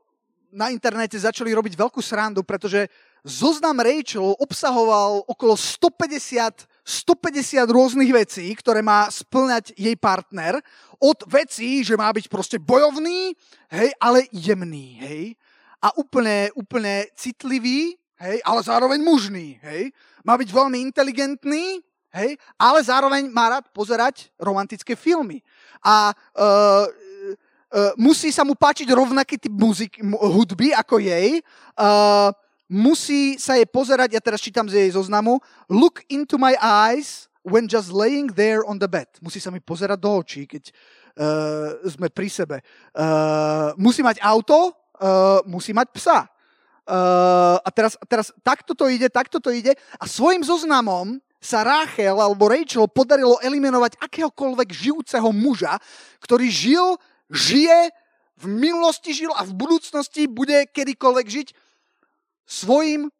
na 0.48 0.72
internete 0.72 1.18
začali 1.18 1.52
robiť 1.52 1.76
veľkú 1.76 2.00
srandu, 2.00 2.40
pretože 2.40 2.88
zoznam 3.20 3.84
Rachel 3.84 4.32
obsahoval 4.40 5.26
okolo 5.28 5.58
150, 5.58 6.64
150 6.86 7.68
rôznych 7.68 8.08
vecí, 8.14 8.48
ktoré 8.56 8.80
má 8.80 9.12
splňať 9.12 9.76
jej 9.76 9.92
partner. 9.98 10.56
Od 10.96 11.18
vecí, 11.28 11.84
že 11.84 12.00
má 12.00 12.08
byť 12.08 12.32
proste 12.32 12.56
bojovný, 12.56 13.36
hej, 13.68 13.92
ale 14.00 14.24
jemný, 14.32 14.96
hej 15.04 15.24
a 15.78 15.94
úplne, 15.94 16.50
úplne 16.58 17.06
citlivý, 17.14 17.94
hej, 18.18 18.36
ale 18.42 18.60
zároveň 18.66 18.98
mužný, 18.98 19.62
hej. 19.62 19.94
Má 20.26 20.34
byť 20.34 20.50
veľmi 20.50 20.78
inteligentný, 20.82 21.80
hej, 22.14 22.34
ale 22.58 22.78
zároveň 22.82 23.30
má 23.30 23.58
rád 23.58 23.70
pozerať 23.70 24.34
romantické 24.42 24.98
filmy. 24.98 25.40
A 25.78 26.10
uh, 26.10 26.84
uh, 27.70 27.92
musí 27.94 28.34
sa 28.34 28.42
mu 28.42 28.58
páčiť 28.58 28.90
rovnaký 28.90 29.38
typ 29.38 29.54
muzik, 29.54 30.02
hudby 30.02 30.74
ako 30.74 30.98
jej. 30.98 31.38
Uh, 31.78 32.34
musí 32.66 33.38
sa 33.38 33.54
jej 33.54 33.68
pozerať, 33.70 34.18
ja 34.18 34.22
teraz 34.22 34.42
čítam 34.42 34.66
z 34.66 34.82
jej 34.82 34.90
zoznamu, 34.92 35.38
look 35.70 36.02
into 36.10 36.36
my 36.36 36.58
eyes 36.58 37.30
when 37.46 37.70
just 37.70 37.94
laying 37.94 38.28
there 38.34 38.66
on 38.66 38.76
the 38.76 38.90
bed. 38.90 39.08
Musí 39.22 39.40
sa 39.40 39.54
mi 39.54 39.62
pozerať 39.62 39.98
do 40.02 40.10
očí, 40.10 40.44
keď 40.44 40.68
uh, 40.68 41.80
sme 41.86 42.10
pri 42.10 42.28
sebe. 42.28 42.56
Uh, 42.92 43.72
musí 43.78 44.02
mať 44.02 44.20
auto, 44.20 44.74
uh, 44.98 45.40
musí 45.46 45.72
mať 45.72 45.88
psa. 45.94 46.18
Uh, 46.88 47.60
a 47.60 47.68
teraz, 47.68 48.00
teraz 48.08 48.32
takto 48.40 48.72
to 48.72 48.88
ide, 48.88 49.12
takto 49.12 49.36
to 49.36 49.52
ide 49.52 49.76
a 50.00 50.04
svojim 50.08 50.40
zoznamom 50.40 51.20
sa 51.38 51.60
Rachel 51.62 52.16
alebo 52.16 52.48
Rachel 52.48 52.88
podarilo 52.90 53.38
eliminovať 53.44 54.00
akéhokoľvek 54.00 54.68
žijúceho 54.72 55.28
muža, 55.30 55.76
ktorý 56.24 56.48
žil, 56.48 56.96
žije, 57.30 57.92
v 58.38 58.44
minulosti 58.46 59.12
žil 59.12 59.30
a 59.34 59.44
v 59.44 59.52
budúcnosti 59.52 60.30
bude 60.30 60.66
kedykoľvek 60.70 61.26
žiť 61.26 61.48
svojim 62.48 63.10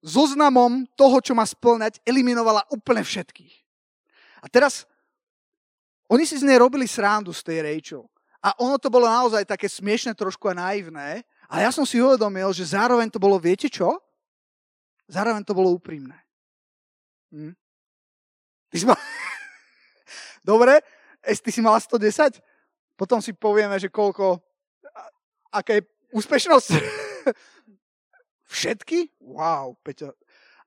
zoznamom 0.00 0.86
toho, 0.94 1.18
čo 1.18 1.34
má 1.34 1.44
splňať, 1.44 1.98
eliminovala 2.06 2.64
úplne 2.70 3.02
všetkých. 3.02 3.54
A 4.40 4.46
teraz 4.46 4.86
oni 6.08 6.24
si 6.24 6.38
z 6.38 6.46
nej 6.46 6.56
robili 6.56 6.86
srandu 6.86 7.34
z 7.34 7.42
tej 7.42 7.58
Rachel. 7.66 8.02
A 8.38 8.54
ono 8.62 8.78
to 8.78 8.86
bolo 8.86 9.10
naozaj 9.10 9.42
také 9.42 9.66
smiešne 9.66 10.14
trošku 10.14 10.46
a 10.46 10.54
naivné. 10.54 11.26
A 11.50 11.64
ja 11.64 11.74
som 11.74 11.82
si 11.82 11.98
uvedomil, 11.98 12.54
že 12.54 12.70
zároveň 12.70 13.10
to 13.10 13.18
bolo, 13.18 13.40
viete 13.40 13.66
čo? 13.66 13.98
Zároveň 15.10 15.42
to 15.42 15.56
bolo 15.56 15.74
úprimné. 15.74 16.14
Hm? 17.34 17.56
Ty 18.70 18.76
si 18.78 18.84
mal... 18.86 18.98
Dobre, 20.48 20.80
ty 21.24 21.50
si 21.50 21.60
mala 21.64 21.80
110? 21.82 22.38
Potom 22.94 23.18
si 23.18 23.34
povieme, 23.34 23.74
že 23.80 23.90
koľko, 23.90 24.38
aká 25.50 25.80
je 25.80 25.82
úspešnosť. 26.14 26.70
Všetky? 28.54 29.12
Wow, 29.20 29.76
Peťo. 29.82 30.14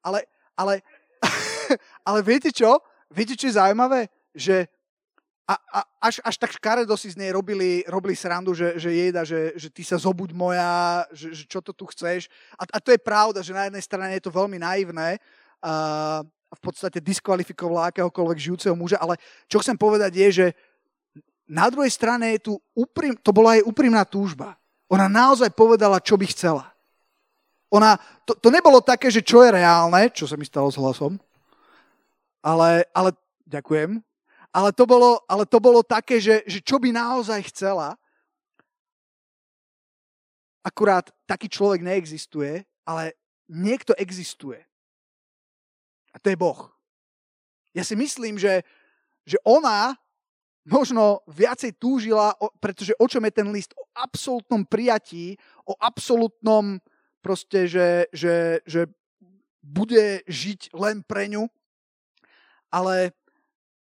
Ale, 0.05 0.25
ale, 0.57 0.81
ale 2.07 2.19
viete 2.21 2.51
čo? 2.53 2.81
Viete, 3.11 3.35
čo 3.35 3.49
je 3.49 3.57
zaujímavé? 3.57 4.09
Že 4.33 4.69
a, 5.49 5.53
a 5.57 5.79
až, 5.99 6.21
až 6.23 6.35
tak 6.37 6.55
škaredo 6.55 6.93
si 6.95 7.11
z 7.11 7.19
nej 7.19 7.33
robili, 7.33 7.83
robili 7.89 8.15
srandu, 8.15 8.53
že, 8.53 8.77
že 8.77 8.89
jeda, 8.93 9.21
že, 9.25 9.51
že 9.57 9.67
ty 9.67 9.83
sa 9.83 9.97
zobuď 9.97 10.31
moja, 10.31 11.03
že, 11.11 11.33
že 11.33 11.43
čo 11.49 11.59
to 11.59 11.73
tu 11.73 11.89
chceš. 11.89 12.29
A, 12.55 12.63
a 12.65 12.77
to 12.79 12.93
je 12.93 12.99
pravda, 13.01 13.43
že 13.43 13.51
na 13.51 13.67
jednej 13.67 13.83
strane 13.83 14.13
je 14.15 14.23
to 14.23 14.31
veľmi 14.31 14.61
naivné 14.61 15.19
a 15.61 16.25
v 16.57 16.61
podstate 16.61 16.99
diskvalifikovala 16.99 17.93
akéhokoľvek 17.93 18.37
žijúceho 18.37 18.75
muža, 18.75 18.99
ale 18.99 19.15
čo 19.47 19.61
chcem 19.63 19.77
povedať 19.77 20.11
je, 20.19 20.29
že 20.31 20.47
na 21.47 21.67
druhej 21.71 21.91
strane 21.91 22.35
je 22.35 22.51
tu 22.51 22.53
úprim, 22.75 23.15
to 23.15 23.31
bola 23.31 23.55
jej 23.55 23.63
úprimná 23.63 24.03
túžba. 24.03 24.59
Ona 24.91 25.07
naozaj 25.07 25.51
povedala, 25.55 26.03
čo 26.03 26.19
by 26.19 26.27
chcela. 26.27 26.67
Ona, 27.71 27.95
to, 28.27 28.35
to 28.35 28.51
nebolo 28.51 28.83
také, 28.83 29.07
že 29.07 29.23
čo 29.23 29.47
je 29.47 29.55
reálne, 29.55 30.11
čo 30.11 30.27
sa 30.27 30.35
mi 30.35 30.43
stalo 30.43 30.67
s 30.67 30.75
hlasom, 30.75 31.15
ale, 32.43 32.83
ale 32.91 33.15
ďakujem, 33.47 34.03
ale 34.51 34.75
to 34.75 34.83
bolo, 34.83 35.23
ale 35.27 35.47
to 35.47 35.59
bolo 35.63 35.79
také, 35.79 36.19
že, 36.19 36.43
že 36.43 36.59
čo 36.59 36.75
by 36.79 36.91
naozaj 36.91 37.47
chcela. 37.51 37.95
Akurát 40.61 41.09
taký 41.25 41.49
človek 41.49 41.81
neexistuje, 41.81 42.61
ale 42.85 43.15
niekto 43.49 43.95
existuje. 43.97 44.59
A 46.11 46.19
to 46.19 46.29
je 46.29 46.37
Boh. 46.37 46.69
Ja 47.71 47.87
si 47.87 47.95
myslím, 47.95 48.35
že, 48.35 48.67
že 49.23 49.39
ona 49.47 49.95
možno 50.67 51.23
viacej 51.25 51.79
túžila, 51.79 52.35
pretože 52.59 52.93
o 52.99 53.07
čom 53.07 53.23
je 53.25 53.33
ten 53.33 53.47
list? 53.49 53.71
O 53.79 53.87
absolútnom 53.95 54.67
prijatí, 54.67 55.39
o 55.65 55.73
absolútnom 55.79 56.77
proste, 57.23 57.65
že, 57.65 58.11
že, 58.11 58.59
že 58.67 58.91
bude 59.63 60.21
žiť 60.27 60.75
len 60.75 61.01
pre 61.05 61.31
ňu, 61.31 61.47
ale 62.69 63.15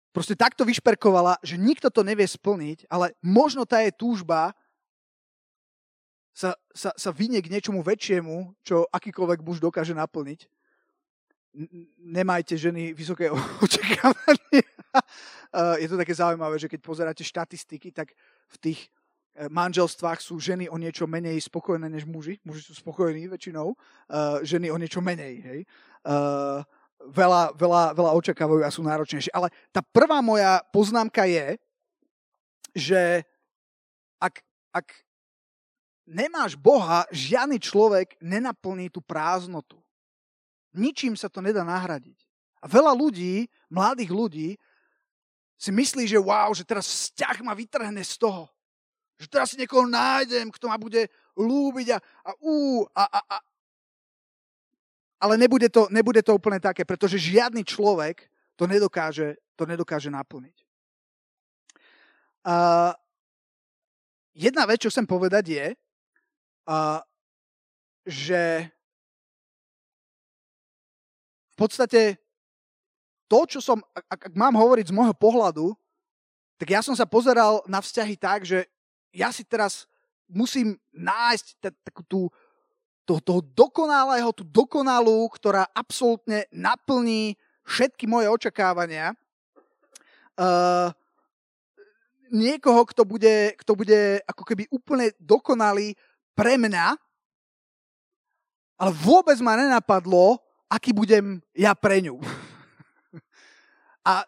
proste 0.10 0.34
takto 0.34 0.66
vyšperkovala, 0.66 1.38
že 1.46 1.58
nikto 1.58 1.94
to 1.94 2.02
nevie 2.02 2.26
splniť, 2.26 2.90
ale 2.90 3.14
možno 3.22 3.66
tá 3.66 3.82
je 3.86 3.94
túžba 3.94 4.54
sa, 6.34 6.56
sa, 6.72 6.96
sa 6.96 7.10
vynie 7.12 7.44
k 7.44 7.52
niečomu 7.52 7.84
väčšiemu, 7.84 8.56
čo 8.64 8.88
akýkoľvek 8.90 9.44
muž 9.44 9.60
dokáže 9.60 9.92
naplniť. 9.92 10.48
Nemajte 12.00 12.56
ženy 12.56 12.96
vysoké 12.96 13.28
očakávania. 13.66 14.64
je 15.84 15.88
to 15.90 16.00
také 16.00 16.14
zaujímavé, 16.16 16.56
že 16.56 16.72
keď 16.72 16.80
pozeráte 16.80 17.24
štatistiky, 17.28 17.92
tak 17.92 18.16
v 18.48 18.58
tých 18.62 18.80
e, 19.36 19.52
manželstvách 19.52 20.24
sú 20.24 20.40
ženy 20.40 20.72
o 20.72 20.80
niečo 20.80 21.10
menej 21.10 21.42
spokojné 21.44 21.92
než 21.92 22.08
muži. 22.08 22.40
Muži 22.48 22.72
sú 22.72 22.74
spokojní 22.78 23.28
väčšinou, 23.28 23.76
uh, 23.76 24.40
ženy 24.46 24.72
o 24.72 24.78
niečo 24.80 25.04
menej. 25.04 25.36
Hej. 25.44 25.60
Veľa, 27.00 27.56
veľa, 27.56 27.84
veľa 27.96 28.12
očakávajú 28.20 28.62
a 28.62 28.74
sú 28.74 28.84
náročnejšie. 28.84 29.32
Ale 29.32 29.48
tá 29.72 29.80
prvá 29.80 30.20
moja 30.20 30.60
poznámka 30.76 31.24
je, 31.24 31.56
že 32.76 33.24
ak, 34.20 34.44
ak 34.76 34.88
nemáš 36.04 36.60
Boha, 36.60 37.08
žiadny 37.14 37.62
človek 37.62 38.20
nenaplní 38.20 38.92
tú 38.92 39.00
prázdnotu. 39.00 39.80
Ničím 40.76 41.16
sa 41.16 41.32
to 41.32 41.40
nedá 41.40 41.64
nahradiť. 41.64 42.20
A 42.60 42.68
veľa 42.68 42.92
ľudí, 42.92 43.48
mladých 43.72 44.12
ľudí, 44.12 44.50
si 45.60 45.72
myslí, 45.76 46.08
že 46.08 46.20
wow, 46.20 46.52
že 46.56 46.64
teraz 46.64 46.88
vzťah 46.88 47.44
ma 47.44 47.52
vytrhne 47.52 48.00
z 48.00 48.16
toho. 48.16 48.48
Že 49.20 49.28
teraz 49.28 49.48
si 49.52 49.60
niekoho 49.60 49.84
nájdem, 49.84 50.48
kto 50.48 50.72
ma 50.72 50.80
bude 50.80 51.12
lúbiť 51.36 51.88
a, 51.96 51.98
a, 52.00 52.32
ú, 52.40 52.88
a, 52.96 53.04
a, 53.04 53.20
a. 53.20 53.38
Ale 55.20 55.36
nebude 55.36 55.68
to, 55.68 55.92
nebude 55.92 56.24
to 56.24 56.36
úplne 56.36 56.64
také, 56.64 56.88
pretože 56.88 57.20
žiadny 57.20 57.68
človek 57.68 58.24
to 58.56 58.64
nedokáže, 58.68 59.36
to 59.60 59.64
nedokáže 59.68 60.08
naplniť. 60.08 60.58
Uh, 62.48 62.96
jedna 64.32 64.64
vec, 64.64 64.80
čo 64.80 64.88
chcem 64.88 65.04
povedať 65.04 65.46
je, 65.52 65.68
uh, 66.72 67.04
že 68.08 68.72
v 71.52 71.56
podstate 71.60 72.16
to, 73.28 73.40
čo 73.46 73.60
som, 73.60 73.84
ak, 73.92 74.32
ak 74.32 74.34
mám 74.34 74.56
hovoriť 74.56 74.90
z 74.90 74.96
môjho 74.96 75.14
pohľadu, 75.14 75.76
tak 76.56 76.76
ja 76.76 76.82
som 76.84 76.96
sa 76.96 77.08
pozeral 77.08 77.64
na 77.68 77.84
vzťahy 77.84 78.16
tak, 78.16 78.48
že 78.48 78.68
ja 79.14 79.32
si 79.32 79.44
teraz 79.44 79.86
musím 80.28 80.76
nájsť 80.92 81.46
takú 81.86 82.02
tú, 82.04 82.22
to, 83.10 83.18
toho 83.18 83.42
dokonalého, 83.42 84.30
tú 84.30 84.46
dokonalú, 84.46 85.26
ktorá 85.34 85.66
absolútne 85.74 86.46
naplní 86.54 87.34
všetky 87.66 88.06
moje 88.06 88.30
očakávania. 88.30 89.18
Uh, 90.38 90.94
niekoho, 92.30 92.86
kto 92.86 93.02
bude, 93.10 93.58
kto 93.58 93.74
bude 93.74 94.22
ako 94.30 94.44
keby 94.46 94.70
úplne 94.70 95.10
dokonalý 95.18 95.98
pre 96.38 96.62
mňa, 96.62 96.94
ale 98.80 98.92
vôbec 98.94 99.36
ma 99.42 99.58
nenapadlo, 99.58 100.38
aký 100.70 100.94
budem 100.94 101.42
ja 101.58 101.74
pre 101.74 102.06
ňu. 102.06 102.22
A 104.10 104.24
e, 104.24 104.26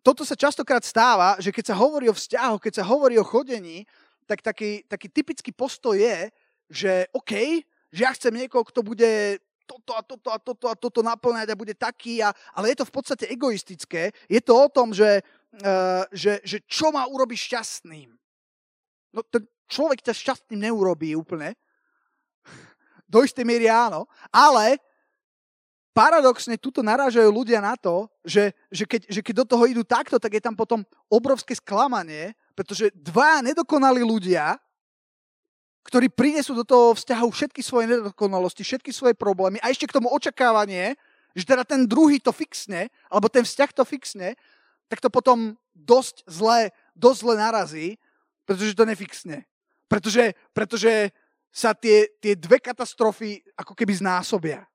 toto 0.00 0.24
sa 0.24 0.32
častokrát 0.38 0.80
stáva, 0.80 1.36
že 1.36 1.52
keď 1.52 1.74
sa 1.74 1.76
hovorí 1.76 2.08
o 2.08 2.16
vzťahoch, 2.16 2.62
keď 2.62 2.80
sa 2.80 2.88
hovorí 2.88 3.20
o 3.20 3.26
chodení, 3.26 3.84
tak 4.24 4.40
taký, 4.40 4.86
taký 4.88 5.12
typický 5.12 5.52
postoj 5.52 5.98
je, 5.98 6.32
že 6.70 7.10
OK, 7.12 7.60
že 7.90 8.00
ja 8.06 8.10
chcem 8.14 8.34
niekoho, 8.34 8.62
kto 8.66 8.86
bude 8.86 9.38
toto 9.66 9.92
a 9.94 10.02
toto 10.02 10.28
a 10.34 10.38
toto 10.38 10.66
a 10.66 10.74
toto 10.74 11.00
naplňať 11.02 11.54
a 11.54 11.60
bude 11.60 11.74
taký, 11.78 12.18
a, 12.22 12.34
ale 12.54 12.74
je 12.74 12.82
to 12.82 12.88
v 12.90 12.94
podstate 12.94 13.24
egoistické. 13.30 14.10
Je 14.26 14.42
to 14.42 14.54
o 14.54 14.66
tom, 14.66 14.90
že, 14.90 15.22
uh, 15.62 16.02
že, 16.10 16.42
že 16.42 16.58
čo 16.66 16.90
má 16.90 17.06
urobiť 17.06 17.38
šťastným. 17.38 18.10
No 19.14 19.22
ten 19.26 19.46
človek 19.70 20.02
ťa 20.02 20.14
šťastným 20.14 20.70
neurobí 20.70 21.14
úplne. 21.14 21.54
Do 23.06 23.22
istej 23.22 23.46
miery 23.46 23.70
áno. 23.70 24.10
Ale 24.30 24.78
paradoxne 25.90 26.58
tuto 26.58 26.82
narážajú 26.82 27.30
ľudia 27.30 27.58
na 27.62 27.74
to, 27.74 28.06
že, 28.22 28.54
že, 28.70 28.86
keď, 28.86 29.00
že 29.10 29.20
keď 29.22 29.34
do 29.42 29.46
toho 29.46 29.64
idú 29.66 29.82
takto, 29.82 30.18
tak 30.18 30.38
je 30.38 30.42
tam 30.42 30.54
potom 30.54 30.86
obrovské 31.10 31.54
sklamanie, 31.58 32.34
pretože 32.54 32.94
dva 32.94 33.42
nedokonalí 33.42 34.02
ľudia, 34.02 34.58
ktorí 35.84 36.12
prinesú 36.12 36.52
do 36.52 36.64
toho 36.64 36.92
vzťahu 36.92 37.28
všetky 37.32 37.64
svoje 37.64 37.88
nedokonalosti, 37.88 38.62
všetky 38.64 38.92
svoje 38.92 39.16
problémy 39.16 39.56
a 39.64 39.72
ešte 39.72 39.88
k 39.88 39.96
tomu 39.96 40.12
očakávanie, 40.12 40.96
že 41.32 41.44
teda 41.46 41.64
ten 41.64 41.86
druhý 41.86 42.20
to 42.20 42.34
fixne, 42.34 42.90
alebo 43.08 43.30
ten 43.30 43.46
vzťah 43.46 43.70
to 43.72 43.84
fixne, 43.86 44.36
tak 44.90 44.98
to 44.98 45.08
potom 45.08 45.54
dosť 45.72 46.26
zle, 46.26 46.74
dosť 46.98 47.18
zle 47.22 47.34
narazí, 47.38 47.88
pretože 48.44 48.74
to 48.74 48.84
nefixne. 48.84 49.46
Pretože, 49.86 50.34
pretože 50.50 51.14
sa 51.50 51.74
tie, 51.74 52.10
tie 52.22 52.34
dve 52.38 52.62
katastrofy 52.62 53.42
ako 53.58 53.74
keby 53.74 53.94
znásobia. 53.98 54.66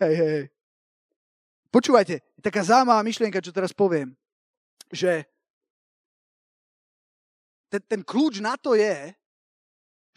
Hej, 0.00 0.14
hej. 0.16 0.42
Počúvajte, 1.68 2.24
taká 2.40 2.64
zaujímavá 2.64 3.04
myšlienka, 3.04 3.44
čo 3.44 3.52
teraz 3.52 3.76
poviem, 3.76 4.16
že 4.88 5.28
ten, 7.70 7.82
ten 7.86 8.00
kľúč 8.02 8.42
na 8.42 8.58
to 8.58 8.74
je, 8.74 9.14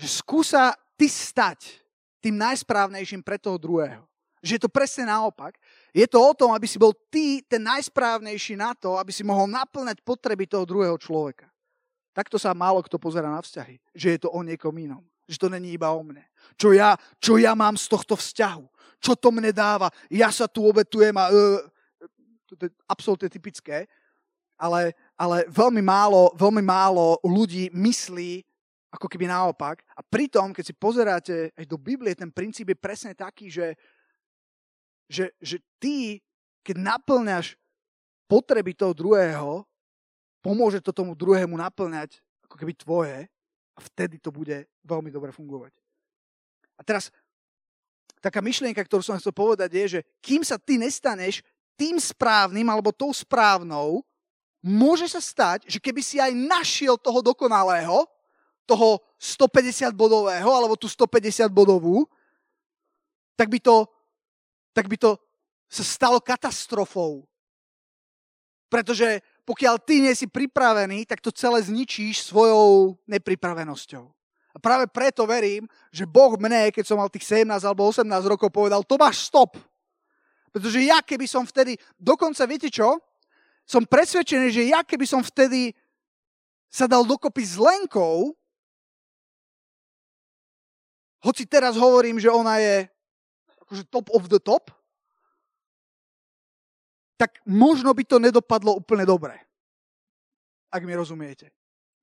že 0.02 0.08
skúsa 0.20 0.74
ty 0.98 1.06
stať 1.06 1.80
tým 2.18 2.34
najsprávnejším 2.36 3.22
pre 3.22 3.38
toho 3.38 3.62
druhého. 3.62 4.04
Že 4.44 4.60
je 4.60 4.62
to 4.68 4.72
presne 4.74 5.08
naopak. 5.08 5.56
Je 5.96 6.04
to 6.04 6.20
o 6.20 6.34
tom, 6.36 6.52
aby 6.52 6.68
si 6.68 6.76
bol 6.76 6.92
ty 7.08 7.40
ten 7.46 7.64
najsprávnejší 7.64 8.60
na 8.60 8.76
to, 8.76 9.00
aby 9.00 9.14
si 9.14 9.24
mohol 9.24 9.48
naplňať 9.48 10.04
potreby 10.04 10.50
toho 10.50 10.68
druhého 10.68 11.00
človeka. 11.00 11.48
Takto 12.12 12.36
sa 12.36 12.52
málo 12.52 12.84
kto 12.84 13.00
pozera 13.00 13.32
na 13.32 13.40
vzťahy. 13.40 13.80
Že 13.96 14.08
je 14.18 14.20
to 14.20 14.30
o 14.34 14.40
niekom 14.44 14.76
inom. 14.76 15.00
Že 15.32 15.48
to 15.48 15.48
není 15.48 15.78
iba 15.78 15.96
o 15.96 16.04
mne. 16.04 16.28
Čo 16.60 16.76
ja, 16.76 17.00
čo 17.24 17.40
ja 17.40 17.56
mám 17.56 17.80
z 17.80 17.88
tohto 17.88 18.20
vzťahu 18.20 18.74
čo 19.04 19.20
to 19.20 19.36
mne 19.36 19.52
dáva, 19.52 19.92
ja 20.08 20.32
sa 20.32 20.48
tu 20.48 20.64
obetujem 20.64 21.12
a 21.20 21.28
uh, 21.28 21.60
to 22.48 22.56
je 22.56 22.72
absolútne 22.88 23.28
typické, 23.28 23.92
ale, 24.56 24.96
ale 25.18 25.46
veľmi, 25.50 25.82
málo, 25.82 26.34
veľmi 26.34 26.64
málo 26.66 27.22
ľudí 27.22 27.70
myslí 27.74 28.42
ako 28.94 29.10
keby 29.10 29.26
naopak. 29.26 29.82
A 29.98 30.06
pritom, 30.06 30.54
keď 30.54 30.64
si 30.70 30.74
pozeráte 30.78 31.36
aj 31.58 31.66
do 31.66 31.82
Biblie, 31.82 32.14
ten 32.14 32.30
princíp 32.30 32.70
je 32.70 32.78
presne 32.78 33.18
taký, 33.18 33.50
že, 33.50 33.74
že, 35.10 35.34
že 35.42 35.58
ty, 35.82 36.22
keď 36.62 36.78
naplňaš 36.78 37.58
potreby 38.30 38.78
toho 38.78 38.94
druhého, 38.94 39.66
pomôže 40.46 40.78
to 40.82 40.94
tomu 40.94 41.18
druhému 41.18 41.58
naplňať 41.58 42.22
ako 42.46 42.56
keby 42.58 42.74
tvoje. 42.78 43.18
A 43.74 43.80
vtedy 43.82 44.22
to 44.22 44.30
bude 44.30 44.70
veľmi 44.86 45.10
dobre 45.10 45.34
fungovať. 45.34 45.74
A 46.78 46.86
teraz 46.86 47.10
taká 48.22 48.38
myšlienka, 48.38 48.86
ktorú 48.86 49.02
som 49.02 49.18
chcel 49.18 49.34
povedať 49.34 49.74
je, 49.74 49.86
že 49.98 50.00
kým 50.22 50.46
sa 50.46 50.62
ty 50.62 50.78
nestaneš 50.78 51.42
tým 51.74 51.98
správnym 51.98 52.70
alebo 52.70 52.94
tou 52.94 53.10
správnou, 53.10 54.06
môže 54.64 55.12
sa 55.12 55.20
stať, 55.20 55.68
že 55.68 55.78
keby 55.78 56.00
si 56.00 56.24
aj 56.24 56.32
našiel 56.32 56.96
toho 56.96 57.20
dokonalého, 57.20 58.08
toho 58.64 59.04
150 59.20 59.92
bodového 59.92 60.48
alebo 60.48 60.80
tú 60.80 60.88
150 60.88 61.52
bodovú, 61.52 62.08
tak 63.36 63.52
by 63.52 63.60
to, 63.60 63.84
tak 64.72 64.88
by 64.88 64.96
to 64.96 65.20
sa 65.68 65.84
stalo 65.84 66.24
katastrofou. 66.24 67.28
Pretože 68.72 69.20
pokiaľ 69.44 69.76
ty 69.84 70.00
nie 70.00 70.16
si 70.16 70.26
pripravený, 70.26 71.04
tak 71.04 71.20
to 71.20 71.30
celé 71.30 71.60
zničíš 71.62 72.24
svojou 72.24 72.96
nepripravenosťou. 73.06 74.06
A 74.54 74.58
práve 74.62 74.86
preto 74.88 75.26
verím, 75.26 75.68
že 75.90 76.08
Boh 76.08 76.38
mne, 76.38 76.70
keď 76.70 76.86
som 76.86 77.02
mal 77.02 77.10
tých 77.10 77.26
17 77.26 77.52
alebo 77.66 77.90
18 77.90 78.06
rokov, 78.30 78.54
povedal, 78.54 78.86
to 78.86 78.96
máš 78.96 79.28
stop. 79.28 79.58
Pretože 80.54 80.86
ja 80.86 81.02
keby 81.02 81.26
som 81.26 81.44
vtedy, 81.44 81.74
dokonca 81.98 82.46
viete 82.46 82.70
čo? 82.70 83.02
Som 83.64 83.88
presvedčený, 83.88 84.48
že 84.52 84.64
ja 84.70 84.84
keby 84.84 85.08
som 85.08 85.24
vtedy 85.24 85.72
sa 86.68 86.90
dal 86.90 87.06
dokopy 87.06 87.44
s 87.46 87.56
Lenkou, 87.56 88.34
hoci 91.24 91.48
teraz 91.48 91.80
hovorím, 91.80 92.20
že 92.20 92.28
ona 92.28 92.60
je 92.60 92.90
akože 93.64 93.84
top 93.88 94.12
of 94.12 94.28
the 94.28 94.42
top, 94.42 94.68
tak 97.16 97.40
možno 97.48 97.96
by 97.96 98.04
to 98.04 98.20
nedopadlo 98.20 98.76
úplne 98.76 99.08
dobre. 99.08 99.40
Ak 100.68 100.84
mi 100.84 100.92
rozumiete. 100.92 101.56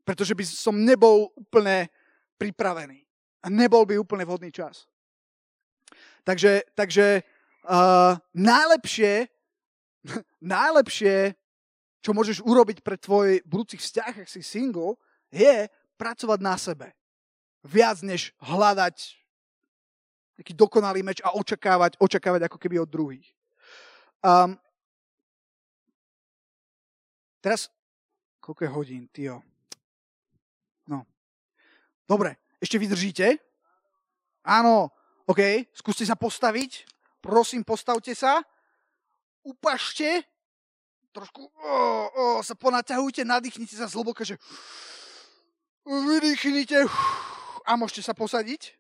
Pretože 0.07 0.33
by 0.33 0.45
som 0.49 0.81
nebol 0.81 1.29
úplne 1.37 1.93
pripravený. 2.41 3.05
A 3.45 3.53
nebol 3.53 3.85
by 3.85 4.01
úplne 4.01 4.25
vhodný 4.25 4.49
čas. 4.49 4.89
Takže, 6.25 6.65
takže 6.73 7.21
uh, 7.69 8.17
najlepšie, 8.33 9.29
najlepšie, 10.57 11.37
čo 12.01 12.17
môžeš 12.17 12.41
urobiť 12.45 12.81
pre 12.81 12.97
tvoj 12.97 13.45
budúci 13.45 13.77
vzťah, 13.77 14.25
ak 14.25 14.29
si 14.29 14.41
single, 14.41 14.97
je 15.29 15.69
pracovať 16.01 16.39
na 16.41 16.57
sebe. 16.57 16.93
Viac 17.61 18.01
než 18.01 18.33
hľadať 18.41 19.21
taký 20.41 20.57
dokonalý 20.57 21.05
meč 21.05 21.21
a 21.21 21.37
očakávať, 21.37 22.01
očakávať 22.01 22.49
ako 22.49 22.57
keby 22.57 22.81
od 22.81 22.89
druhých. 22.89 23.29
Um, 24.25 24.57
Teraz, 27.41 27.73
koľko 28.37 28.61
je 28.65 28.71
hodín, 28.77 29.05
tio? 29.09 29.41
No. 30.85 31.09
Dobre, 32.05 32.37
ešte 32.61 32.77
vydržíte? 32.77 33.41
Áno, 34.45 34.93
OK, 35.25 35.73
skúste 35.73 36.05
sa 36.05 36.21
postaviť. 36.21 36.85
Prosím, 37.25 37.65
postavte 37.65 38.13
sa. 38.13 38.45
Upašte. 39.41 40.21
Trošku 41.11 41.43
oh, 41.43 42.07
oh, 42.15 42.39
sa 42.47 42.55
ponaťahujte, 42.55 43.27
nadýchnite 43.27 43.75
sa 43.75 43.91
zhlboka, 43.91 44.23
že 44.23 44.39
vydýchnite 45.83 46.87
a 47.67 47.75
môžete 47.75 48.07
sa 48.07 48.15
posadiť. 48.15 48.79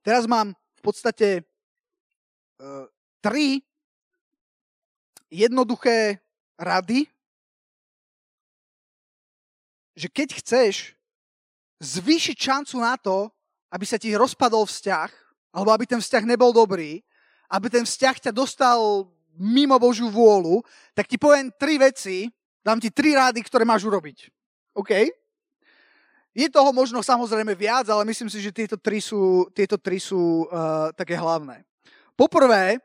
Teraz 0.00 0.24
mám 0.24 0.56
v 0.56 0.80
podstate 0.80 1.44
uh, 1.44 2.88
tri 3.20 3.60
jednoduché 5.28 6.24
rady, 6.56 7.04
že 9.92 10.08
keď 10.08 10.40
chceš 10.40 10.96
zvýšiť 11.84 12.36
šancu 12.36 12.76
na 12.80 12.96
to, 12.96 13.28
aby 13.68 13.84
sa 13.84 14.00
ti 14.00 14.14
rozpadol 14.16 14.64
vzťah, 14.64 15.10
alebo 15.52 15.70
aby 15.72 15.84
ten 15.84 16.00
vzťah 16.00 16.24
nebol 16.24 16.54
dobrý, 16.54 17.04
aby 17.52 17.66
ten 17.68 17.84
vzťah 17.84 18.28
ťa 18.28 18.32
dostal 18.32 19.10
mimo 19.36 19.76
Božiu 19.78 20.08
vôľu, 20.08 20.64
tak 20.92 21.06
ti 21.06 21.20
poviem 21.20 21.52
tri 21.54 21.76
veci, 21.76 22.26
dám 22.64 22.80
ti 22.80 22.90
tri 22.90 23.14
rády, 23.14 23.44
ktoré 23.44 23.62
máš 23.62 23.86
urobiť. 23.86 24.32
OK? 24.76 24.92
Je 26.36 26.48
toho 26.52 26.68
možno 26.72 27.00
samozrejme 27.00 27.56
viac, 27.56 27.88
ale 27.88 28.04
myslím 28.04 28.28
si, 28.28 28.44
že 28.44 28.52
tieto 28.52 28.76
tri 28.76 29.00
sú, 29.00 29.48
tieto 29.56 29.80
tri 29.80 29.96
sú 29.96 30.44
uh, 30.48 30.92
také 30.92 31.16
hlavné. 31.16 31.64
Poprvé, 32.12 32.80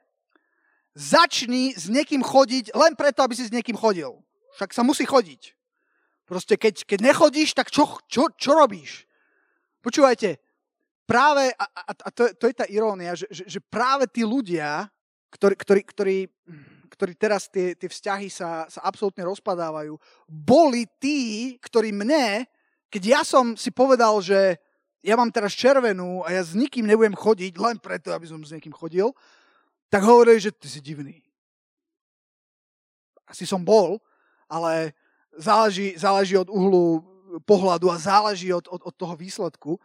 Začni 0.92 1.72
s 1.72 1.88
niekým 1.88 2.20
chodiť 2.20 2.76
len 2.76 3.00
preto, 3.00 3.24
aby 3.24 3.32
si 3.32 3.48
s 3.48 3.54
niekým 3.56 3.80
chodil. 3.80 4.12
Však 4.60 4.76
sa 4.76 4.84
musí 4.84 5.08
chodiť. 5.08 5.56
Proste 6.28 6.60
keď, 6.60 6.84
keď 6.84 7.00
nechodíš, 7.00 7.56
tak 7.56 7.72
čo, 7.72 7.88
čo, 8.12 8.28
čo 8.36 8.52
robíš? 8.52 9.08
Počúvajte, 9.80 10.36
práve, 11.08 11.56
a, 11.56 11.64
a, 11.64 11.92
a 11.96 12.10
to, 12.12 12.36
to 12.36 12.46
je 12.52 12.56
tá 12.56 12.68
irónia, 12.68 13.16
že, 13.16 13.24
že, 13.32 13.44
že 13.48 13.60
práve 13.64 14.04
tí 14.12 14.28
ľudia, 14.28 14.92
ktorí, 15.32 15.56
ktorí, 15.56 15.82
ktorí, 15.88 16.18
ktorí 16.92 17.14
teraz 17.16 17.48
tie, 17.48 17.74
tie 17.74 17.88
vzťahy 17.88 18.28
sa, 18.28 18.68
sa 18.68 18.84
absolútne 18.84 19.24
rozpadávajú, 19.26 19.96
boli 20.28 20.86
tí, 21.00 21.56
ktorí 21.64 21.96
mne, 21.96 22.46
keď 22.92 23.04
ja 23.08 23.22
som 23.24 23.56
si 23.56 23.72
povedal, 23.72 24.20
že 24.20 24.60
ja 25.02 25.18
mám 25.18 25.34
teraz 25.34 25.58
červenú 25.58 26.22
a 26.22 26.36
ja 26.36 26.46
s 26.46 26.54
nikým 26.54 26.86
nebudem 26.86 27.18
chodiť, 27.18 27.58
len 27.58 27.82
preto, 27.82 28.14
aby 28.14 28.30
som 28.30 28.38
s 28.44 28.54
niekým 28.54 28.76
chodil, 28.76 29.10
tak 29.90 30.06
hovorili, 30.06 30.38
že 30.38 30.54
ty 30.54 30.70
si 30.70 30.80
divný. 30.84 31.18
Asi 33.26 33.48
som 33.48 33.64
bol, 33.66 33.98
ale 34.46 34.94
záleží, 35.40 35.96
záleží 35.98 36.36
od 36.38 36.52
uhlu 36.52 37.02
pohľadu 37.48 37.88
a 37.88 37.98
záleží 37.98 38.52
od, 38.52 38.68
od, 38.68 38.84
od 38.84 38.94
toho 38.96 39.16
výsledku. 39.16 39.80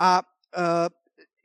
A 0.00 0.24
uh, 0.24 0.88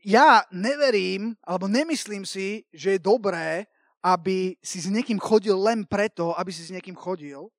ja 0.05 0.45
neverím, 0.53 1.33
alebo 1.41 1.65
nemyslím 1.65 2.25
si, 2.25 2.65
že 2.69 2.97
je 2.97 2.99
dobré, 3.01 3.65
aby 4.05 4.55
si 4.61 4.77
s 4.79 4.87
niekým 4.87 5.17
chodil 5.17 5.57
len 5.57 5.83
preto, 5.83 6.37
aby 6.37 6.53
si 6.53 6.63
s 6.63 6.73
niekým 6.73 6.95
chodil. 6.95 7.49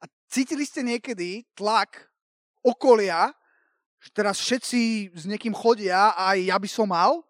A 0.00 0.06
cítili 0.30 0.62
ste 0.64 0.86
niekedy 0.86 1.44
tlak 1.52 2.08
okolia, 2.62 3.34
že 4.00 4.08
teraz 4.14 4.40
všetci 4.40 5.12
s 5.12 5.24
niekým 5.28 5.52
chodia 5.52 6.14
a 6.16 6.32
aj 6.32 6.38
ja 6.48 6.56
by 6.56 6.68
som 6.70 6.88
mal? 6.88 7.20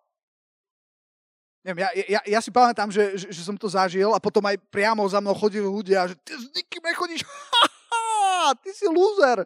Neviem, 1.60 1.84
ja, 1.84 1.90
ja, 2.08 2.20
ja 2.24 2.40
si 2.40 2.48
pamätám, 2.48 2.88
že, 2.88 3.20
že, 3.20 3.26
že 3.28 3.42
som 3.44 3.52
to 3.52 3.68
zažil 3.68 4.16
a 4.16 4.22
potom 4.22 4.40
aj 4.48 4.56
priamo 4.72 5.04
za 5.04 5.20
mnou 5.20 5.36
chodili 5.36 5.66
ľudia, 5.66 6.08
že 6.08 6.16
ty 6.24 6.32
s 6.32 6.48
nikým 6.56 6.80
nechodíš, 6.80 7.20
ha, 7.92 8.56
ty 8.56 8.72
si 8.72 8.88
loser. 8.88 9.44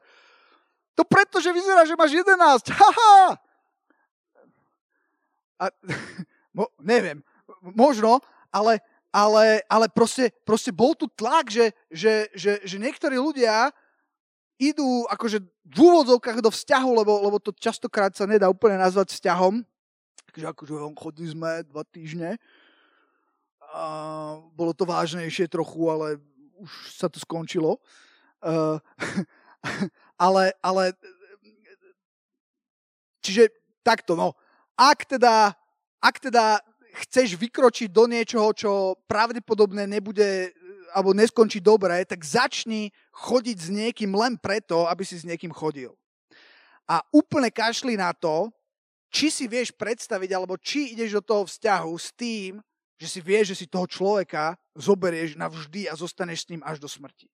To 0.95 1.03
preto, 1.03 1.43
že 1.43 1.51
vyzerá, 1.51 1.83
že 1.83 1.99
máš 1.99 2.15
11, 2.15 2.71
haha. 2.71 3.35
A, 5.61 5.71
mo, 6.57 6.71
neviem, 6.83 7.23
možno, 7.61 8.21
ale, 8.51 8.81
ale, 9.11 9.63
ale 9.67 9.87
proste, 9.91 10.31
proste 10.47 10.75
bol 10.75 10.95
tu 10.95 11.07
tlak, 11.11 11.51
že, 11.51 11.75
že, 11.91 12.31
že, 12.35 12.53
že 12.63 12.77
niektorí 12.79 13.19
ľudia 13.19 13.71
idú 14.59 15.07
akože 15.11 15.43
v 15.67 15.79
úvodzovkách 15.79 16.39
do 16.39 16.51
vzťahu, 16.51 16.91
lebo, 17.03 17.13
lebo 17.27 17.37
to 17.43 17.51
častokrát 17.55 18.15
sa 18.15 18.27
nedá 18.27 18.47
úplne 18.47 18.79
nazvať 18.79 19.15
vzťahom, 19.19 19.67
že 20.35 20.47
akože 20.47 20.75
chodili 20.99 21.31
sme 21.31 21.63
dva 21.67 21.83
týždne 21.87 22.39
a 23.75 23.85
bolo 24.55 24.71
to 24.71 24.87
vážnejšie 24.87 25.51
trochu, 25.51 25.83
ale 25.91 26.23
už 26.63 26.71
sa 26.95 27.11
to 27.11 27.19
skončilo. 27.19 27.83
Uh, 28.39 28.79
ale, 30.27 30.55
ale 30.63 30.95
čiže 33.19 33.51
takto, 33.83 34.15
no. 34.15 34.39
Ak 34.75 35.07
teda, 35.07 35.55
ak 36.03 36.17
teda 36.19 36.59
chceš 37.07 37.39
vykročiť 37.39 37.91
do 37.91 38.07
niečoho, 38.07 38.51
čo 38.55 38.99
pravdepodobne 39.07 39.87
nebude 39.87 40.55
alebo 40.95 41.11
neskončí 41.11 41.59
dobre, 41.59 42.07
tak 42.07 42.23
začni 42.23 42.95
chodiť 43.11 43.59
s 43.59 43.69
niekým 43.71 44.15
len 44.15 44.39
preto, 44.39 44.87
aby 44.87 45.03
si 45.03 45.19
s 45.19 45.27
niekým 45.27 45.51
chodil. 45.51 45.91
A 46.87 47.03
úplne 47.11 47.51
kašli 47.51 47.99
na 47.99 48.15
to, 48.15 48.55
či 49.11 49.31
si 49.31 49.51
vieš 49.51 49.75
predstaviť, 49.75 50.31
alebo 50.31 50.55
či 50.55 50.95
ideš 50.95 51.19
do 51.19 51.23
toho 51.23 51.43
vzťahu 51.47 51.93
s 51.99 52.15
tým, 52.15 52.63
že 52.95 53.11
si 53.11 53.21
vieš, 53.23 53.55
že 53.55 53.59
si 53.63 53.67
toho 53.67 53.91
človeka 53.91 54.55
zoberieš 54.79 55.35
navždy 55.35 55.91
a 55.91 55.99
zostaneš 55.99 56.47
s 56.47 56.51
ním 56.55 56.63
až 56.63 56.79
do 56.79 56.87
smrti. 56.87 57.27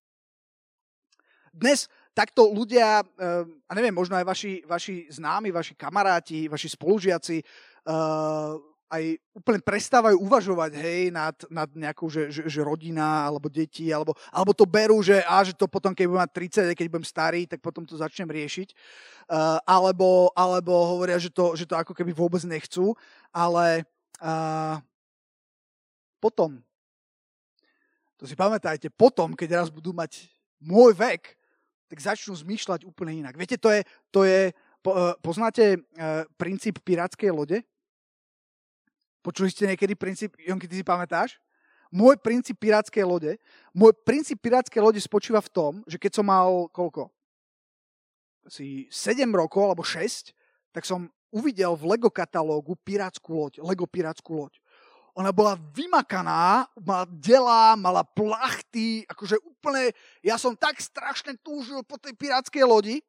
Dnes 1.52 1.90
takto 2.14 2.50
ľudia, 2.50 3.02
eh, 3.02 3.44
a 3.46 3.72
neviem, 3.74 3.94
možno 3.94 4.18
aj 4.18 4.26
vaši, 4.26 4.52
vaši 4.66 5.06
známi, 5.10 5.54
vaši 5.54 5.74
kamaráti, 5.78 6.50
vaši 6.50 6.68
spolužiaci, 6.74 7.38
eh, 7.40 8.54
aj 8.90 9.02
úplne 9.38 9.62
prestávajú 9.62 10.18
uvažovať, 10.18 10.74
hej, 10.82 11.14
nad, 11.14 11.38
nad 11.46 11.70
nejakou, 11.70 12.10
že, 12.10 12.26
že, 12.34 12.42
že 12.50 12.60
rodina, 12.66 13.22
alebo 13.22 13.46
deti, 13.46 13.86
alebo, 13.94 14.18
alebo 14.34 14.50
to 14.50 14.66
berú, 14.66 14.98
že, 14.98 15.22
a, 15.22 15.46
že 15.46 15.54
to 15.54 15.70
potom, 15.70 15.94
keď 15.94 16.10
budem 16.10 16.22
mať 16.26 16.32
30, 16.74 16.74
keď 16.74 16.86
budem 16.90 17.06
starý, 17.06 17.46
tak 17.46 17.62
potom 17.62 17.86
to 17.86 17.94
začnem 17.94 18.26
riešiť. 18.26 18.74
Uh, 19.30 19.62
alebo, 19.62 20.34
alebo 20.34 20.74
hovoria, 20.74 21.22
že 21.22 21.30
to, 21.30 21.54
že 21.54 21.70
to 21.70 21.78
ako 21.78 21.94
keby 21.94 22.10
vôbec 22.10 22.42
nechcú, 22.42 22.98
ale 23.30 23.86
uh, 24.18 24.82
potom, 26.18 26.58
to 28.18 28.26
si 28.26 28.34
pamätajte, 28.34 28.90
potom, 28.90 29.38
keď 29.38 29.62
raz 29.62 29.68
budú 29.70 29.94
mať 29.94 30.26
môj 30.58 30.98
vek, 30.98 31.39
tak 31.90 31.98
začnú 31.98 32.38
zmýšľať 32.38 32.86
úplne 32.86 33.18
inak. 33.18 33.34
Viete, 33.34 33.58
to 33.58 33.66
je, 33.74 33.82
to 34.14 34.22
je 34.22 34.54
po, 34.78 34.94
uh, 34.94 35.18
poznáte 35.18 35.82
uh, 35.98 36.22
princíp 36.38 36.78
pirátskej 36.86 37.34
lode? 37.34 37.66
Počuli 39.20 39.50
ste 39.50 39.74
niekedy 39.74 39.98
princíp, 39.98 40.38
Jonky, 40.38 40.70
ty 40.70 40.80
si 40.80 40.86
pamätáš? 40.86 41.42
Môj 41.90 42.22
princíp 42.22 42.62
pirátskej 42.62 43.02
lode, 43.02 43.34
môj 43.74 43.90
princíp 44.06 44.38
pirátskej 44.38 44.78
lode 44.78 45.02
spočíva 45.02 45.42
v 45.42 45.50
tom, 45.50 45.72
že 45.90 45.98
keď 45.98 46.22
som 46.22 46.26
mal 46.30 46.70
koľko? 46.70 47.10
Asi 48.46 48.86
7 48.86 49.26
rokov 49.34 49.66
alebo 49.66 49.82
6, 49.82 50.30
tak 50.70 50.86
som 50.86 51.10
uvidel 51.34 51.74
v 51.74 51.90
Lego 51.90 52.06
katalógu 52.06 52.78
pirátsku 52.86 53.34
loď, 53.34 53.58
Lego 53.58 53.90
pirátsku 53.90 54.30
loď. 54.30 54.59
Ona 55.20 55.36
bola 55.36 55.60
vymakaná, 55.76 56.64
mala 56.80 57.04
delá, 57.04 57.76
mala 57.76 58.00
plachty, 58.00 59.04
akože 59.04 59.36
úplne, 59.44 59.92
ja 60.24 60.40
som 60.40 60.56
tak 60.56 60.80
strašne 60.80 61.36
túžil 61.44 61.84
po 61.84 62.00
tej 62.00 62.16
pirátskej 62.16 62.64
lodi 62.64 63.04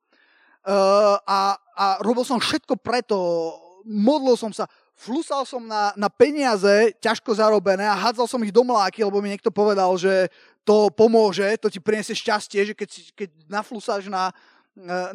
uh, 0.68 1.16
a, 1.24 1.56
a 1.56 1.86
robil 2.04 2.28
som 2.28 2.36
všetko 2.36 2.76
preto, 2.84 3.16
modlil 3.88 4.36
som 4.36 4.52
sa, 4.52 4.68
flusal 5.00 5.48
som 5.48 5.64
na, 5.64 5.96
na 5.96 6.12
peniaze 6.12 6.92
ťažko 7.00 7.32
zarobené 7.32 7.88
a 7.88 7.96
hádzal 7.96 8.28
som 8.28 8.44
ich 8.44 8.52
do 8.52 8.68
mláky, 8.68 9.08
lebo 9.08 9.24
mi 9.24 9.32
niekto 9.32 9.48
povedal, 9.48 9.96
že 9.96 10.28
to 10.68 10.92
pomôže, 10.92 11.48
to 11.64 11.72
ti 11.72 11.80
priniesie 11.80 12.14
šťastie, 12.14 12.60
že 12.68 12.74
keď, 12.76 12.90
keď 13.16 13.30
naflusáš 13.48 14.12
na, 14.12 14.36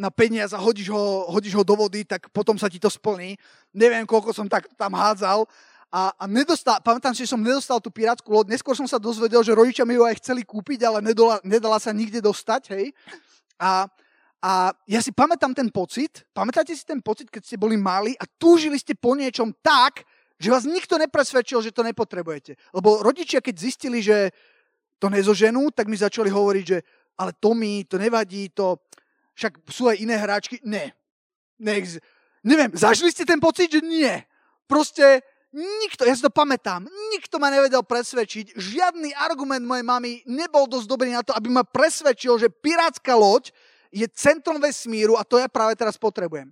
na 0.01 0.09
peniaz 0.09 0.57
a 0.57 0.59
hodíš 0.59 0.91
ho, 0.91 1.29
hodíš 1.29 1.55
ho 1.55 1.63
do 1.63 1.77
vody, 1.77 2.09
tak 2.09 2.33
potom 2.33 2.57
sa 2.57 2.67
ti 2.73 2.81
to 2.81 2.89
splní. 2.89 3.39
Neviem, 3.71 4.09
koľko 4.09 4.33
som 4.33 4.49
tak 4.49 4.67
tam 4.75 4.97
hádzal, 4.97 5.47
a, 5.91 6.11
a 6.19 6.25
nedostal, 6.27 6.83
pamätám 6.83 7.15
si, 7.15 7.25
že 7.25 7.33
som 7.33 7.41
nedostal 7.41 7.79
tú 7.79 7.95
pirátsku 7.95 8.27
loď. 8.27 8.59
Neskôr 8.59 8.75
som 8.75 8.91
sa 8.91 8.99
dozvedel, 8.99 9.41
že 9.47 9.55
rodičia 9.55 9.87
mi 9.87 9.95
ju 9.95 10.03
aj 10.03 10.19
chceli 10.19 10.43
kúpiť, 10.43 10.83
ale 10.83 10.99
nedala, 10.99 11.39
nedala 11.47 11.79
sa 11.79 11.95
nikde 11.95 12.19
dostať, 12.19 12.63
hej. 12.75 12.87
A, 13.57 13.87
a 14.43 14.53
ja 14.91 15.01
si 15.01 15.15
pamätám 15.15 15.55
ten 15.55 15.71
pocit, 15.71 16.27
pamätáte 16.35 16.75
si 16.75 16.83
ten 16.83 16.99
pocit, 16.99 17.31
keď 17.31 17.43
ste 17.47 17.57
boli 17.57 17.79
mali 17.79 18.19
a 18.19 18.27
túžili 18.27 18.77
ste 18.77 18.99
po 18.99 19.15
niečom 19.15 19.55
tak, 19.63 20.03
že 20.37 20.53
vás 20.53 20.69
nikto 20.69 21.01
nepresvedčil, 21.01 21.65
že 21.65 21.73
to 21.73 21.81
nepotrebujete. 21.81 22.59
Lebo 22.75 23.01
rodičia, 23.01 23.41
keď 23.41 23.55
zistili, 23.57 24.05
že 24.05 24.35
to 25.01 25.09
nezoženú, 25.09 25.73
tak 25.73 25.89
mi 25.89 25.97
začali 25.97 26.29
hovoriť, 26.29 26.65
že 26.67 26.79
ale 27.17 27.33
to 27.41 27.57
mi, 27.57 27.89
to 27.89 27.97
nevadí, 27.97 28.53
to 28.53 28.77
však 29.33 29.65
sú 29.69 29.89
aj 29.89 29.97
iné 30.01 30.17
hráčky. 30.21 30.61
Ne. 30.65 30.93
Neex- 31.57 32.01
Neviem, 32.45 32.71
zažili 32.77 33.11
ste 33.11 33.25
ten 33.25 33.41
pocit, 33.41 33.73
že 33.73 33.81
nie. 33.83 34.13
Proste 34.69 35.25
Nikto, 35.55 36.05
ja 36.05 36.13
si 36.13 36.21
to 36.21 36.29
pamätám, 36.29 36.85
nikto 37.15 37.39
ma 37.39 37.49
nevedel 37.49 37.81
presvedčiť, 37.87 38.59
žiadny 38.59 39.15
argument 39.15 39.63
mojej 39.63 39.87
mamy 39.87 40.11
nebol 40.27 40.67
dosť 40.67 40.87
dobrý 40.91 41.15
na 41.15 41.23
to, 41.23 41.33
aby 41.33 41.49
ma 41.49 41.63
presvedčil, 41.63 42.37
že 42.37 42.53
pirátska 42.53 43.15
loď 43.15 43.55
je 43.95 44.05
centrom 44.11 44.59
vesmíru 44.59 45.15
a 45.17 45.25
to 45.25 45.39
ja 45.39 45.47
práve 45.47 45.79
teraz 45.79 45.97
potrebujem. 45.97 46.51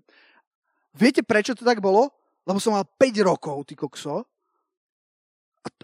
Viete, 0.95 1.27
prečo 1.27 1.59
to 1.59 1.67
tak 1.67 1.83
bolo? 1.83 2.09
Lebo 2.47 2.63
som 2.63 2.73
mal 2.73 2.87
5 2.87 3.19
rokov, 3.27 3.67
ty 3.67 3.75
kokso. 3.75 4.23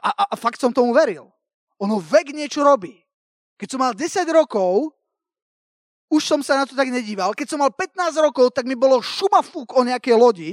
A, 0.01 0.11
a, 0.13 0.25
a 0.31 0.35
fakt 0.39 0.61
som 0.61 0.71
tomu 0.71 0.95
veril. 0.95 1.27
Ono 1.83 1.99
vek 1.99 2.31
niečo 2.31 2.63
robí. 2.63 2.95
Keď 3.59 3.69
som 3.75 3.81
mal 3.83 3.93
10 3.93 4.25
rokov, 4.33 4.93
už 6.09 6.23
som 6.25 6.41
sa 6.41 6.63
na 6.63 6.65
to 6.65 6.73
tak 6.79 6.89
nedíval. 6.89 7.33
Keď 7.35 7.47
som 7.57 7.61
mal 7.61 7.73
15 7.73 8.17
rokov, 8.23 8.53
tak 8.55 8.65
mi 8.65 8.77
bolo 8.79 9.03
šumafúk 9.03 9.77
o 9.77 9.85
nejakej 9.85 10.15
lodi 10.17 10.51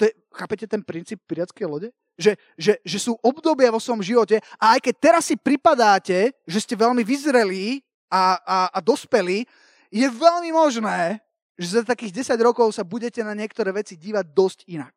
to 0.00 0.08
je, 0.08 0.16
chápete 0.32 0.64
ten 0.64 0.80
princíp 0.80 1.20
pirátskej 1.28 1.68
lode? 1.68 1.92
Že, 2.16 2.32
že, 2.56 2.72
že 2.80 2.98
sú 3.00 3.20
obdobia 3.20 3.68
vo 3.68 3.76
svojom 3.76 4.00
živote 4.00 4.40
a 4.56 4.76
aj 4.76 4.80
keď 4.88 4.94
teraz 4.96 5.28
si 5.28 5.36
pripadáte, 5.36 6.32
že 6.48 6.58
ste 6.64 6.72
veľmi 6.72 7.04
vyzrelí 7.04 7.84
a, 8.08 8.40
a, 8.40 8.58
a 8.72 8.78
dospelí, 8.80 9.44
je 9.92 10.08
veľmi 10.08 10.56
možné, 10.56 11.20
že 11.60 11.76
za 11.76 11.82
takých 11.84 12.24
10 12.24 12.40
rokov 12.40 12.72
sa 12.72 12.80
budete 12.80 13.20
na 13.20 13.36
niektoré 13.36 13.68
veci 13.76 14.00
dívať 14.00 14.24
dosť 14.32 14.58
inak. 14.72 14.96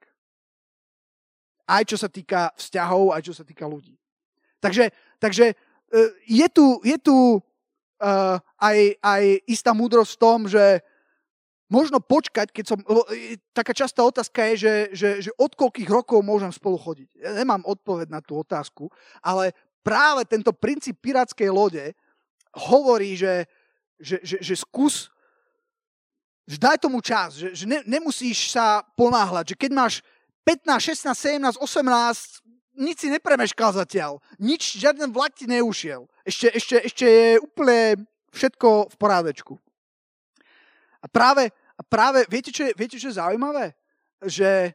Aj 1.68 1.84
čo 1.84 2.00
sa 2.00 2.08
týka 2.08 2.56
vzťahov, 2.56 3.12
aj 3.12 3.22
čo 3.28 3.36
sa 3.36 3.44
týka 3.44 3.68
ľudí. 3.68 4.00
Takže, 4.64 4.96
takže 5.20 5.52
e, 5.52 5.56
je 6.28 6.48
tu, 6.48 6.80
je 6.88 6.96
tu 6.96 7.16
uh, 8.00 8.40
aj, 8.60 8.78
aj 9.00 9.24
istá 9.48 9.76
múdrosť 9.76 10.16
v 10.16 10.22
tom, 10.24 10.40
že 10.48 10.80
možno 11.72 12.00
počkať, 12.00 12.52
keď 12.52 12.66
som... 12.66 12.80
E, 13.12 13.40
taká 13.56 13.72
častá 13.76 14.04
otázka 14.04 14.54
je, 14.54 14.56
že, 14.56 14.74
že, 14.94 15.10
že 15.30 15.32
od 15.40 15.54
koľkých 15.56 15.90
rokov 15.90 16.20
môžem 16.24 16.52
spolu 16.52 16.76
chodiť. 16.80 17.10
Ja 17.20 17.32
nemám 17.36 17.64
odpoveď 17.64 18.08
na 18.12 18.20
tú 18.20 18.40
otázku, 18.40 18.92
ale 19.24 19.56
práve 19.84 20.24
tento 20.28 20.52
princíp 20.56 21.00
pirátskej 21.04 21.50
lode 21.50 21.94
hovorí, 22.54 23.18
že, 23.18 23.50
že, 24.00 24.20
že, 24.22 24.38
že 24.42 24.56
skús, 24.60 25.10
že 26.44 26.60
daj 26.60 26.78
tomu 26.84 27.00
čas, 27.00 27.40
že, 27.40 27.56
že 27.56 27.66
ne, 27.66 27.80
nemusíš 27.88 28.52
sa 28.52 28.84
ponáhľať, 29.00 29.56
že 29.56 29.60
keď 29.60 29.72
máš 29.72 29.94
15, 30.44 30.92
16, 30.92 31.16
17, 31.16 31.56
18, 31.56 32.44
nič 32.74 33.06
si 33.06 33.08
nepremeškal 33.08 33.72
zatiaľ. 33.72 34.20
Nič, 34.42 34.76
žiaden 34.76 35.14
vlak 35.14 35.38
ti 35.38 35.46
neušiel. 35.46 36.10
Ešte, 36.26 36.48
ešte, 36.52 36.76
ešte 36.84 37.06
je 37.06 37.32
úplne 37.40 38.04
všetko 38.34 38.92
v 38.92 38.96
porádečku. 38.98 39.54
A 41.04 41.08
práve, 41.12 41.52
a 41.76 41.82
práve, 41.84 42.24
viete 42.32 42.56
čo, 42.56 42.64
je, 42.64 42.72
viete, 42.80 42.96
čo 42.96 43.12
je 43.12 43.20
zaujímavé? 43.20 43.76
Že 44.24 44.72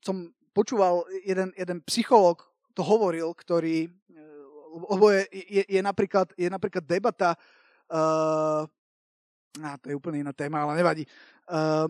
som 0.00 0.32
počúval, 0.56 1.04
jeden, 1.28 1.52
jeden 1.52 1.78
psychológ 1.84 2.40
to 2.72 2.80
hovoril, 2.80 3.36
ktorý, 3.36 3.92
lebo 4.88 5.12
je, 5.12 5.22
je, 5.28 5.62
je, 5.68 5.80
napríklad, 5.84 6.32
je 6.40 6.48
napríklad 6.48 6.84
debata, 6.88 7.36
uh, 7.92 8.64
á, 9.60 9.76
to 9.76 9.92
je 9.92 9.98
úplne 9.98 10.24
iná 10.24 10.32
téma, 10.32 10.64
ale 10.64 10.80
nevadí, 10.80 11.04
uh, 11.52 11.84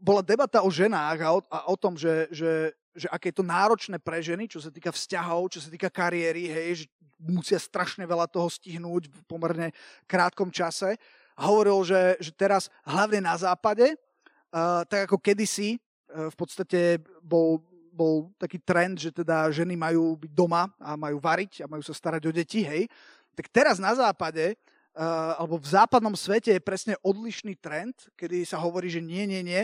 bola 0.00 0.22
debata 0.24 0.62
o 0.62 0.70
ženách 0.70 1.18
a 1.20 1.28
o, 1.34 1.40
a 1.50 1.58
o 1.68 1.76
tom, 1.76 1.98
že, 1.98 2.30
že, 2.30 2.72
že 2.94 3.10
aké 3.10 3.34
je 3.34 3.42
to 3.42 3.44
náročné 3.44 3.98
pre 3.98 4.22
ženy, 4.22 4.46
čo 4.46 4.62
sa 4.62 4.70
týka 4.70 4.94
vzťahov, 4.94 5.50
čo 5.50 5.60
sa 5.60 5.68
týka 5.68 5.90
kariéry, 5.90 6.46
hej, 6.46 6.86
že 6.86 6.86
musia 7.20 7.60
strašne 7.60 8.06
veľa 8.08 8.30
toho 8.30 8.48
stihnúť 8.48 9.12
v 9.12 9.20
pomerne 9.28 9.68
krátkom 10.08 10.48
čase 10.48 10.96
hovoril, 11.40 11.80
že, 11.88 12.20
že 12.20 12.30
teraz 12.36 12.68
hlavne 12.84 13.24
na 13.24 13.34
západe, 13.40 13.96
uh, 13.96 14.84
tak 14.84 15.08
ako 15.08 15.16
kedysi 15.16 15.76
uh, 15.76 16.28
v 16.28 16.36
podstate 16.36 17.00
bol, 17.24 17.64
bol 17.90 18.28
taký 18.36 18.60
trend, 18.60 19.00
že 19.00 19.10
teda 19.10 19.48
ženy 19.48 19.74
majú 19.74 20.20
byť 20.20 20.32
doma 20.36 20.68
a 20.76 20.94
majú 20.94 21.16
variť 21.18 21.64
a 21.64 21.70
majú 21.70 21.80
sa 21.80 21.96
starať 21.96 22.22
o 22.28 22.32
deti, 22.32 22.62
hej, 22.62 22.86
tak 23.32 23.48
teraz 23.48 23.80
na 23.80 23.96
západe 23.96 24.54
uh, 24.94 25.40
alebo 25.40 25.56
v 25.56 25.68
západnom 25.68 26.12
svete 26.12 26.52
je 26.52 26.62
presne 26.62 26.94
odlišný 27.00 27.56
trend, 27.56 27.96
kedy 28.20 28.44
sa 28.44 28.60
hovorí, 28.60 28.92
že 28.92 29.00
nie, 29.00 29.24
nie, 29.24 29.40
nie, 29.40 29.62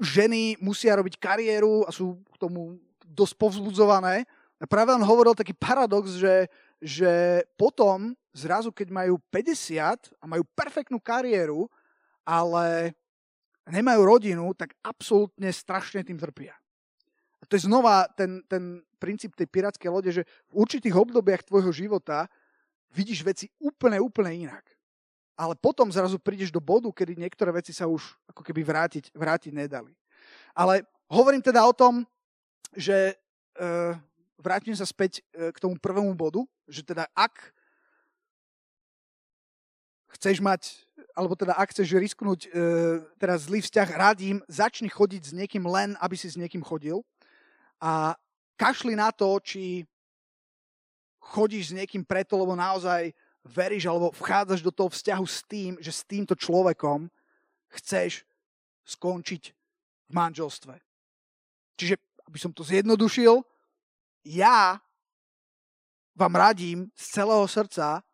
ženy 0.00 0.60
musia 0.60 0.96
robiť 0.98 1.16
kariéru 1.16 1.86
a 1.86 1.90
sú 1.94 2.20
k 2.34 2.36
tomu 2.36 2.76
dosť 3.06 3.34
povzbudzované. 3.36 4.24
A 4.62 4.64
práve 4.68 4.94
on 4.94 5.02
hovoril 5.02 5.34
taký 5.34 5.52
paradox, 5.56 6.14
že, 6.16 6.46
že 6.82 7.46
potom 7.54 8.10
zrazu, 8.34 8.74
keď 8.74 8.90
majú 8.90 9.22
50 9.30 10.18
a 10.18 10.24
majú 10.26 10.42
perfektnú 10.58 10.98
kariéru, 10.98 11.70
ale 12.26 12.90
nemajú 13.70 14.02
rodinu, 14.02 14.50
tak 14.58 14.74
absolútne 14.82 15.46
strašne 15.54 16.02
tým 16.02 16.18
trpia. 16.18 16.58
A 17.38 17.46
to 17.46 17.54
je 17.54 17.66
znova 17.70 18.10
ten, 18.18 18.42
ten 18.50 18.82
princíp 18.98 19.38
tej 19.38 19.46
pirátskej 19.46 19.90
lode, 19.90 20.10
že 20.10 20.26
v 20.50 20.62
určitých 20.66 20.94
obdobiach 20.94 21.46
tvojho 21.46 21.70
života 21.70 22.26
vidíš 22.94 23.22
veci 23.22 23.46
úplne, 23.62 23.98
úplne 24.02 24.50
inak. 24.50 24.62
Ale 25.38 25.58
potom 25.58 25.90
zrazu 25.90 26.22
prídeš 26.22 26.52
do 26.54 26.62
bodu, 26.62 26.86
kedy 26.92 27.18
niektoré 27.18 27.50
veci 27.50 27.74
sa 27.74 27.90
už 27.90 28.02
ako 28.30 28.42
keby 28.46 28.62
vrátiť, 28.62 29.10
vrátiť 29.14 29.52
nedali. 29.54 29.90
Ale 30.54 30.86
hovorím 31.10 31.42
teda 31.42 31.64
o 31.66 31.74
tom, 31.74 32.06
že 32.76 32.94
e, 33.10 33.14
vrátim 34.42 34.74
sa 34.74 34.82
späť 34.82 35.22
e, 35.30 35.54
k 35.54 35.58
tomu 35.62 35.78
prvému 35.78 36.12
bodu, 36.18 36.42
že 36.66 36.82
teda 36.82 37.06
ak 37.14 37.54
chceš 40.18 40.42
mať, 40.42 40.84
alebo 41.16 41.38
teda 41.38 41.54
ak 41.56 41.70
chceš 41.70 41.94
risknúť 41.96 42.40
e, 42.44 42.48
teraz 43.16 43.46
zlý 43.48 43.62
vzťah, 43.62 43.88
radím, 43.94 44.42
začni 44.50 44.90
chodiť 44.90 45.22
s 45.22 45.32
niekým 45.32 45.64
len, 45.64 45.94
aby 46.02 46.18
si 46.18 46.28
s 46.28 46.36
niekým 46.36 46.60
chodil 46.60 47.00
a 47.80 48.18
kašli 48.58 48.98
na 48.98 49.14
to, 49.14 49.38
či 49.40 49.86
chodíš 51.22 51.72
s 51.72 51.76
niekým 51.78 52.02
preto, 52.02 52.34
lebo 52.34 52.58
naozaj 52.58 53.14
veríš 53.46 53.86
alebo 53.90 54.14
vchádzaš 54.14 54.60
do 54.62 54.74
toho 54.74 54.90
vzťahu 54.90 55.26
s 55.26 55.40
tým, 55.46 55.72
že 55.78 55.90
s 55.94 56.02
týmto 56.06 56.34
človekom 56.34 57.10
chceš 57.78 58.26
skončiť 58.86 59.42
v 60.10 60.12
manželstve. 60.12 60.74
Čiže, 61.78 61.96
aby 62.28 62.38
som 62.38 62.52
to 62.54 62.62
zjednodušil, 62.66 63.42
ja 64.24 64.78
vám 66.14 66.34
radím 66.36 66.90
z 66.94 67.04
celého 67.20 67.46
srdca, 67.48 68.04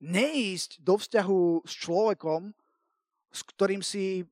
neísť 0.00 0.82
do 0.82 1.00
vzťahu 1.00 1.64
s 1.64 1.72
človekom, 1.72 2.52
s 3.32 3.40
ktorým 3.42 3.80
si, 3.80 4.24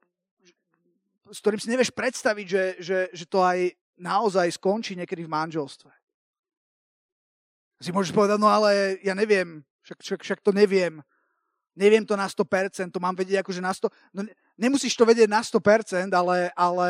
s 1.30 1.38
ktorým 1.40 1.60
si 1.60 1.72
nevieš 1.72 1.92
predstaviť, 1.92 2.46
že, 2.46 2.64
že, 2.80 2.98
že 3.12 3.24
to 3.24 3.40
aj 3.40 3.72
naozaj 3.96 4.50
skončí 4.58 4.98
niekedy 4.98 5.24
v 5.24 5.32
manželstve. 5.32 5.90
Si 7.80 7.92
môžeš 7.92 8.16
povedať, 8.16 8.40
no 8.40 8.48
ale 8.48 8.96
ja 9.04 9.12
neviem, 9.12 9.60
však, 9.84 9.98
však, 10.00 10.20
však 10.24 10.40
to 10.40 10.52
neviem. 10.56 11.04
neviem 11.76 12.06
to 12.06 12.16
na 12.16 12.24
100%, 12.24 12.88
to 12.88 13.02
mám 13.02 13.12
vedieť 13.12 13.44
akože 13.44 13.60
na 13.60 13.74
100%, 13.74 13.92
no 14.14 14.20
nemusíš 14.56 14.96
to 14.96 15.04
vedieť 15.04 15.28
na 15.28 15.44
100%, 15.44 16.08
ale, 16.14 16.48
ale 16.56 16.88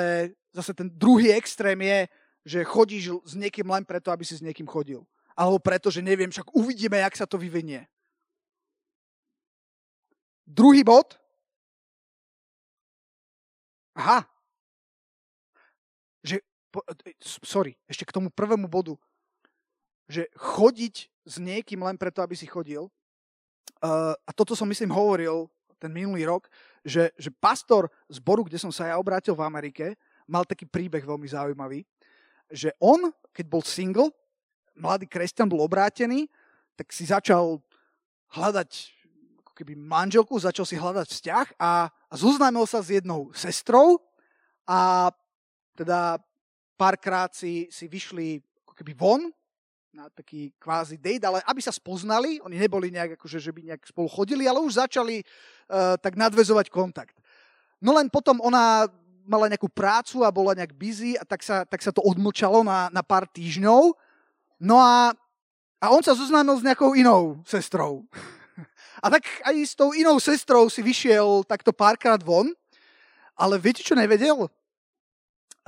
zase 0.55 0.71
ten 0.77 0.87
druhý 0.87 1.35
extrém 1.35 1.81
je, 1.83 1.99
že 2.45 2.61
chodíš 2.61 3.25
s 3.25 3.33
niekým 3.33 3.65
len 3.73 3.83
preto, 3.89 4.13
aby 4.13 4.23
si 4.23 4.37
s 4.37 4.45
niekým 4.45 4.69
chodil. 4.69 5.01
Alebo 5.33 5.59
preto, 5.59 5.91
že 5.91 6.05
neviem, 6.05 6.31
však 6.31 6.53
uvidíme, 6.55 7.01
jak 7.01 7.17
sa 7.17 7.27
to 7.27 7.41
vyvinie. 7.41 7.89
Druhý 10.45 10.85
bod. 10.85 11.17
Aha. 13.97 14.29
Že, 16.21 16.45
sorry, 17.43 17.75
ešte 17.89 18.05
k 18.05 18.15
tomu 18.15 18.29
prvému 18.29 18.69
bodu. 18.69 18.95
Že 20.07 20.29
chodiť 20.37 20.95
s 21.25 21.35
niekým 21.41 21.81
len 21.81 21.97
preto, 21.97 22.21
aby 22.21 22.37
si 22.37 22.45
chodil. 22.45 22.93
Uh, 23.81 24.13
a 24.29 24.31
toto 24.37 24.53
som 24.53 24.69
myslím 24.69 24.93
hovoril 24.93 25.49
ten 25.81 25.89
minulý 25.91 26.29
rok, 26.29 26.49
že, 26.85 27.11
že 27.17 27.33
pastor 27.33 27.89
zboru, 28.09 28.45
kde 28.45 28.61
som 28.61 28.73
sa 28.73 28.93
ja 28.93 29.01
obrátil 29.01 29.33
v 29.33 29.45
Amerike, 29.45 29.97
mal 30.25 30.45
taký 30.45 30.65
príbeh 30.65 31.05
veľmi 31.05 31.29
zaujímavý, 31.29 31.85
že 32.55 32.71
on, 32.79 33.11
keď 33.35 33.47
bol 33.51 33.63
single, 33.67 34.15
mladý 34.79 35.11
kresťan 35.11 35.51
bol 35.51 35.67
obrátený, 35.67 36.31
tak 36.79 36.95
si 36.95 37.07
začal 37.07 37.59
hľadať 38.31 38.71
ako 39.43 39.53
keby 39.59 39.75
manželku, 39.75 40.35
začal 40.39 40.67
si 40.67 40.79
hľadať 40.79 41.07
vzťah 41.11 41.47
a, 41.59 41.91
a 41.91 42.15
zoznámil 42.15 42.67
sa 42.67 42.83
s 42.83 42.95
jednou 42.95 43.35
sestrou 43.35 43.99
a 44.67 45.11
teda 45.75 46.23
párkrát 46.79 47.31
si, 47.35 47.67
si 47.71 47.91
vyšli 47.91 48.43
ako 48.67 48.75
keby 48.79 48.93
von 48.95 49.23
na 49.95 50.11
taký 50.11 50.51
kvázi 50.59 50.99
date, 50.99 51.23
ale 51.23 51.39
aby 51.47 51.63
sa 51.63 51.71
spoznali, 51.71 52.43
oni 52.43 52.59
neboli 52.59 52.91
nejak 52.91 53.15
akože, 53.15 53.39
že 53.39 53.55
by 53.55 53.71
nejak 53.71 53.87
spolu 53.87 54.11
chodili, 54.11 54.43
ale 54.51 54.59
už 54.59 54.83
začali 54.83 55.23
uh, 55.23 55.95
tak 56.03 56.19
nadvezovať 56.19 56.67
kontakt. 56.67 57.15
No 57.79 57.95
len 57.95 58.11
potom 58.11 58.43
ona 58.43 58.91
mala 59.25 59.49
nejakú 59.49 59.69
prácu 59.69 60.23
a 60.23 60.33
bola 60.33 60.55
nejak 60.57 60.77
busy 60.77 61.17
a 61.17 61.25
tak 61.25 61.41
sa, 61.41 61.65
tak 61.65 61.81
sa 61.81 61.91
to 61.91 62.05
odmlčalo 62.05 62.63
na, 62.65 62.93
na 62.93 63.03
pár 63.03 63.25
týždňov. 63.29 63.97
No 64.61 64.77
a, 64.79 65.13
a 65.81 65.87
on 65.91 66.01
sa 66.05 66.17
zoznámil 66.17 66.57
s 66.57 66.67
nejakou 66.67 66.95
inou 66.95 67.41
sestrou. 67.45 68.05
A 69.05 69.13
tak 69.13 69.27
aj 69.45 69.53
s 69.61 69.77
tou 69.77 69.93
inou 69.93 70.17
sestrou 70.17 70.73
si 70.73 70.81
vyšiel 70.81 71.45
takto 71.45 71.77
párkrát 71.77 72.17
von, 72.17 72.49
ale 73.37 73.61
viete, 73.61 73.85
čo 73.85 73.93
nevedel? 73.93 74.49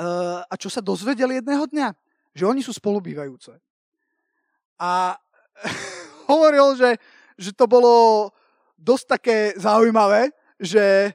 Uh, 0.00 0.40
a 0.48 0.54
čo 0.57 0.72
sa 0.72 0.80
dozvedel 0.80 1.36
jedného 1.36 1.68
dňa? 1.68 1.92
Že 2.32 2.44
oni 2.48 2.61
sú 2.64 2.72
spolubývajúce. 2.72 3.61
A 4.80 5.20
hovoril, 6.32 6.80
že, 6.80 6.90
že 7.36 7.52
to 7.52 7.68
bolo 7.68 8.28
dosť 8.80 9.04
také 9.04 9.36
zaujímavé, 9.61 10.32
že 10.57 11.12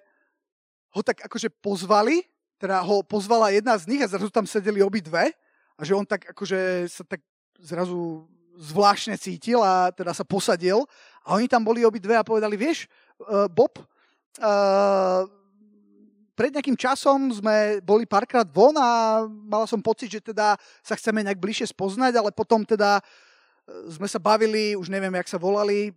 ho 0.91 1.01
tak 1.03 1.23
akože 1.25 1.49
pozvali 1.63 2.23
teda 2.61 2.77
ho 2.85 3.01
pozvala 3.01 3.49
jedna 3.49 3.73
z 3.73 3.89
nich 3.89 4.01
a 4.05 4.11
zrazu 4.11 4.29
tam 4.29 4.45
sedeli 4.45 4.85
obidve 4.85 5.33
a 5.73 5.81
že 5.81 5.97
on 5.97 6.05
tak 6.05 6.29
akože 6.29 6.85
sa 6.85 7.01
tak 7.01 7.25
zrazu 7.57 8.29
zvláštne 8.53 9.17
cítil 9.17 9.57
a 9.65 9.89
teda 9.89 10.13
sa 10.13 10.21
posadil 10.21 10.85
a 11.25 11.33
oni 11.33 11.49
tam 11.49 11.65
boli 11.65 11.81
obidve 11.81 12.13
a 12.13 12.21
povedali, 12.21 12.53
vieš, 12.53 12.85
uh, 13.25 13.49
Bob, 13.49 13.81
uh, 13.81 15.25
pred 16.37 16.53
nejakým 16.53 16.77
časom 16.77 17.33
sme 17.33 17.81
boli 17.81 18.05
párkrát 18.05 18.45
von 18.45 18.77
a 18.77 19.21
mala 19.25 19.65
som 19.65 19.81
pocit, 19.81 20.13
že 20.13 20.21
teda 20.21 20.53
sa 20.85 20.93
chceme 20.93 21.25
nejak 21.25 21.41
bližšie 21.41 21.73
spoznať, 21.73 22.13
ale 22.13 22.29
potom 22.29 22.61
teda 22.61 23.01
sme 23.89 24.09
sa 24.09 24.17
bavili, 24.17 24.73
už 24.77 24.89
neviem, 24.89 25.13
jak 25.21 25.29
sa 25.29 25.41
volali, 25.41 25.93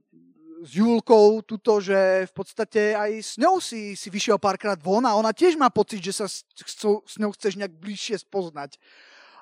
s 0.64 0.80
Julkou 0.80 1.44
tuto, 1.44 1.76
že 1.76 2.24
v 2.24 2.32
podstate 2.32 2.96
aj 2.96 3.10
s 3.20 3.32
ňou 3.36 3.60
si, 3.60 3.92
si 3.92 4.08
vyšiel 4.08 4.40
párkrát 4.40 4.80
von 4.80 5.04
a 5.04 5.12
ona 5.12 5.36
tiež 5.36 5.60
má 5.60 5.68
pocit, 5.68 6.00
že 6.00 6.16
sa 6.16 6.24
s, 6.24 6.40
s, 6.56 6.74
s 6.80 7.14
ňou 7.20 7.36
chceš 7.36 7.60
nejak 7.60 7.76
bližšie 7.76 8.24
spoznať. 8.24 8.80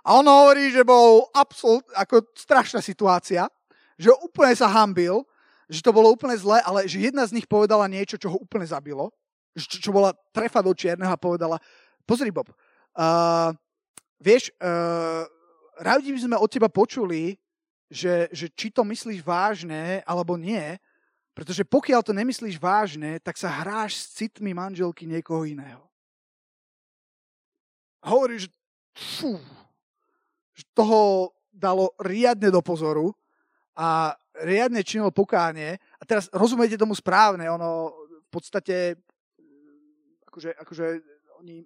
A 0.03 0.19
on 0.19 0.27
hovorí, 0.27 0.75
že 0.75 0.83
bol 0.83 1.31
absolút, 1.31 1.87
ako 1.95 2.27
strašná 2.35 2.83
situácia, 2.83 3.47
že 3.95 4.11
úplne 4.19 4.51
sa 4.59 4.67
hambil, 4.67 5.23
že 5.71 5.79
to 5.79 5.95
bolo 5.95 6.11
úplne 6.11 6.35
zlé, 6.35 6.59
ale 6.67 6.91
že 6.91 6.99
jedna 6.99 7.23
z 7.23 7.39
nich 7.39 7.47
povedala 7.47 7.87
niečo, 7.87 8.19
čo 8.19 8.27
ho 8.27 8.43
úplne 8.43 8.67
zabilo, 8.67 9.15
čo, 9.55 9.79
čo 9.79 9.91
bola 9.95 10.11
trefa 10.35 10.59
do 10.59 10.75
čierneho 10.75 11.15
a 11.15 11.23
povedala, 11.23 11.63
pozri 12.03 12.35
Bob, 12.35 12.51
uh, 12.51 13.55
vieš, 14.19 14.51
uh, 14.59 15.23
radi 15.79 16.11
by 16.11 16.19
sme 16.19 16.35
od 16.35 16.51
teba 16.51 16.67
počuli, 16.67 17.39
že, 17.87 18.27
že 18.35 18.51
či 18.51 18.75
to 18.75 18.83
myslíš 18.83 19.23
vážne 19.23 20.03
alebo 20.03 20.35
nie, 20.35 20.83
pretože 21.33 21.65
pokiaľ 21.65 22.01
to 22.05 22.13
nemyslíš 22.13 22.61
vážne, 22.61 23.17
tak 23.25 23.41
sa 23.41 23.49
hráš 23.49 24.05
s 24.05 24.21
citmi 24.21 24.53
manželky 24.53 25.09
niekoho 25.09 25.49
iného. 25.49 25.81
A 28.05 28.13
hovorí, 28.13 28.37
že, 28.37 28.51
že 30.53 30.63
toho 30.77 31.33
dalo 31.49 31.95
riadne 32.03 32.53
do 32.53 32.61
pozoru 32.61 33.15
a 33.79 34.13
riadne 34.45 34.85
činil 34.85 35.15
pokánie. 35.15 35.81
A 35.97 36.03
teraz 36.05 36.29
rozumiete 36.35 36.77
tomu 36.77 36.93
správne, 36.93 37.49
ono 37.49 37.95
v 38.27 38.29
podstate, 38.29 38.97
akože, 40.29 40.51
akože 40.61 40.87
oni, 41.41 41.65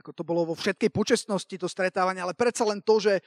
ako 0.00 0.10
to 0.14 0.22
bolo 0.22 0.48
vo 0.48 0.54
všetkej 0.54 0.88
počestnosti 0.88 1.56
to 1.58 1.68
stretávanie, 1.68 2.22
ale 2.22 2.36
predsa 2.36 2.64
len 2.64 2.80
to, 2.80 3.00
že 3.02 3.20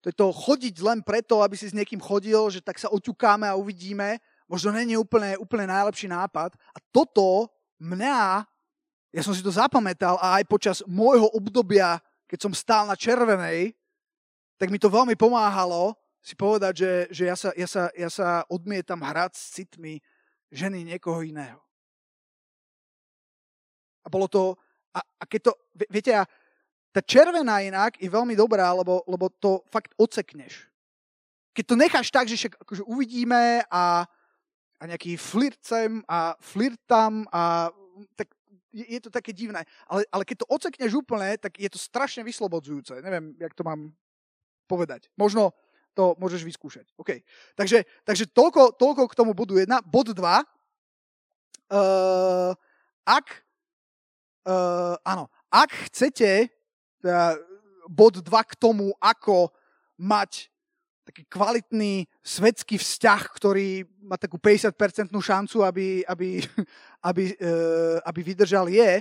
to 0.00 0.10
je 0.10 0.16
to 0.16 0.30
chodiť 0.30 0.74
len 0.84 0.98
preto, 1.02 1.42
aby 1.42 1.58
si 1.58 1.66
s 1.66 1.74
niekým 1.74 1.98
chodil, 1.98 2.38
že 2.54 2.62
tak 2.62 2.78
sa 2.78 2.86
oťukáme 2.90 3.50
a 3.50 3.58
uvidíme. 3.58 4.22
Možno 4.46 4.70
není 4.70 4.94
úplne, 4.94 5.34
úplne 5.36 5.68
najlepší 5.68 6.06
nápad. 6.08 6.54
A 6.72 6.78
toto 6.94 7.50
mňa, 7.82 8.46
ja 9.10 9.22
som 9.26 9.34
si 9.34 9.42
to 9.42 9.50
zapamätal 9.50 10.16
a 10.22 10.38
aj 10.38 10.44
počas 10.46 10.76
môjho 10.86 11.26
obdobia, 11.34 11.98
keď 12.30 12.38
som 12.46 12.52
stál 12.54 12.86
na 12.86 12.94
červenej, 12.94 13.74
tak 14.54 14.70
mi 14.70 14.78
to 14.78 14.86
veľmi 14.86 15.18
pomáhalo 15.18 15.98
si 16.28 16.34
povedať, 16.36 16.74
že, 16.76 16.92
že 17.08 17.24
ja, 17.24 17.36
sa, 17.38 17.50
ja, 17.56 17.64
sa, 17.64 17.82
ja 17.94 18.10
sa 18.12 18.28
odmietam 18.52 19.00
hrať 19.00 19.32
s 19.32 19.44
citmi 19.56 20.02
ženy 20.52 20.84
niekoho 20.84 21.24
iného. 21.24 21.56
A 24.04 24.12
bolo 24.12 24.28
to, 24.28 24.52
a, 24.92 25.00
a 25.00 25.24
keď 25.24 25.40
to, 25.48 25.52
viete, 25.88 26.12
ja, 26.12 26.28
tá 26.98 27.06
červená 27.06 27.62
inak 27.62 27.94
je 28.02 28.10
veľmi 28.10 28.34
dobrá, 28.34 28.74
lebo, 28.74 29.06
lebo 29.06 29.30
to 29.30 29.62
fakt 29.70 29.94
ocekneš. 29.94 30.66
Keď 31.54 31.64
to 31.70 31.78
necháš 31.78 32.10
tak, 32.10 32.26
že 32.26 32.34
však 32.34 32.58
akože 32.58 32.82
uvidíme 32.90 33.62
a, 33.70 34.02
a 34.78 34.82
nejaký 34.82 35.14
flircem 35.14 36.02
a 36.10 36.34
flirtam 36.42 37.22
a 37.30 37.70
tak 38.18 38.34
je, 38.74 38.98
je 38.98 39.00
to 39.06 39.14
také 39.14 39.30
divné. 39.30 39.62
Ale, 39.86 40.02
ale 40.10 40.26
keď 40.26 40.42
to 40.42 40.50
ocekneš 40.50 40.90
úplne, 40.98 41.38
tak 41.38 41.54
je 41.54 41.70
to 41.70 41.78
strašne 41.78 42.26
vyslobodzujúce. 42.26 42.98
Neviem, 42.98 43.38
jak 43.38 43.54
to 43.54 43.62
mám 43.62 43.94
povedať. 44.66 45.06
Možno 45.14 45.54
to 45.94 46.18
môžeš 46.18 46.42
vyskúšať. 46.42 46.90
OK. 46.98 47.22
Takže, 47.54 47.86
takže 48.02 48.26
toľko, 48.34 48.74
toľko 48.74 49.06
k 49.06 49.14
tomu 49.14 49.38
bodu 49.38 49.54
1. 49.54 49.70
Bod 49.86 50.10
2. 50.10 50.18
Uh, 51.70 52.58
ak, 53.06 53.26
uh, 54.50 54.98
áno, 55.06 55.30
ak 55.46 55.70
chcete 55.86 56.57
teda 57.00 57.38
bod 57.88 58.20
2 58.20 58.28
k 58.28 58.54
tomu, 58.58 58.92
ako 59.00 59.50
mať 59.98 60.50
taký 61.08 61.24
kvalitný 61.24 62.04
svetský 62.20 62.76
vzťah, 62.76 63.22
ktorý 63.32 63.80
má 64.04 64.20
takú 64.20 64.36
50% 64.36 65.08
šancu, 65.08 65.64
aby, 65.64 66.04
aby, 66.04 66.44
aby, 67.08 67.24
uh, 67.40 67.96
aby 68.04 68.20
vydržal, 68.20 68.68
je 68.68 69.00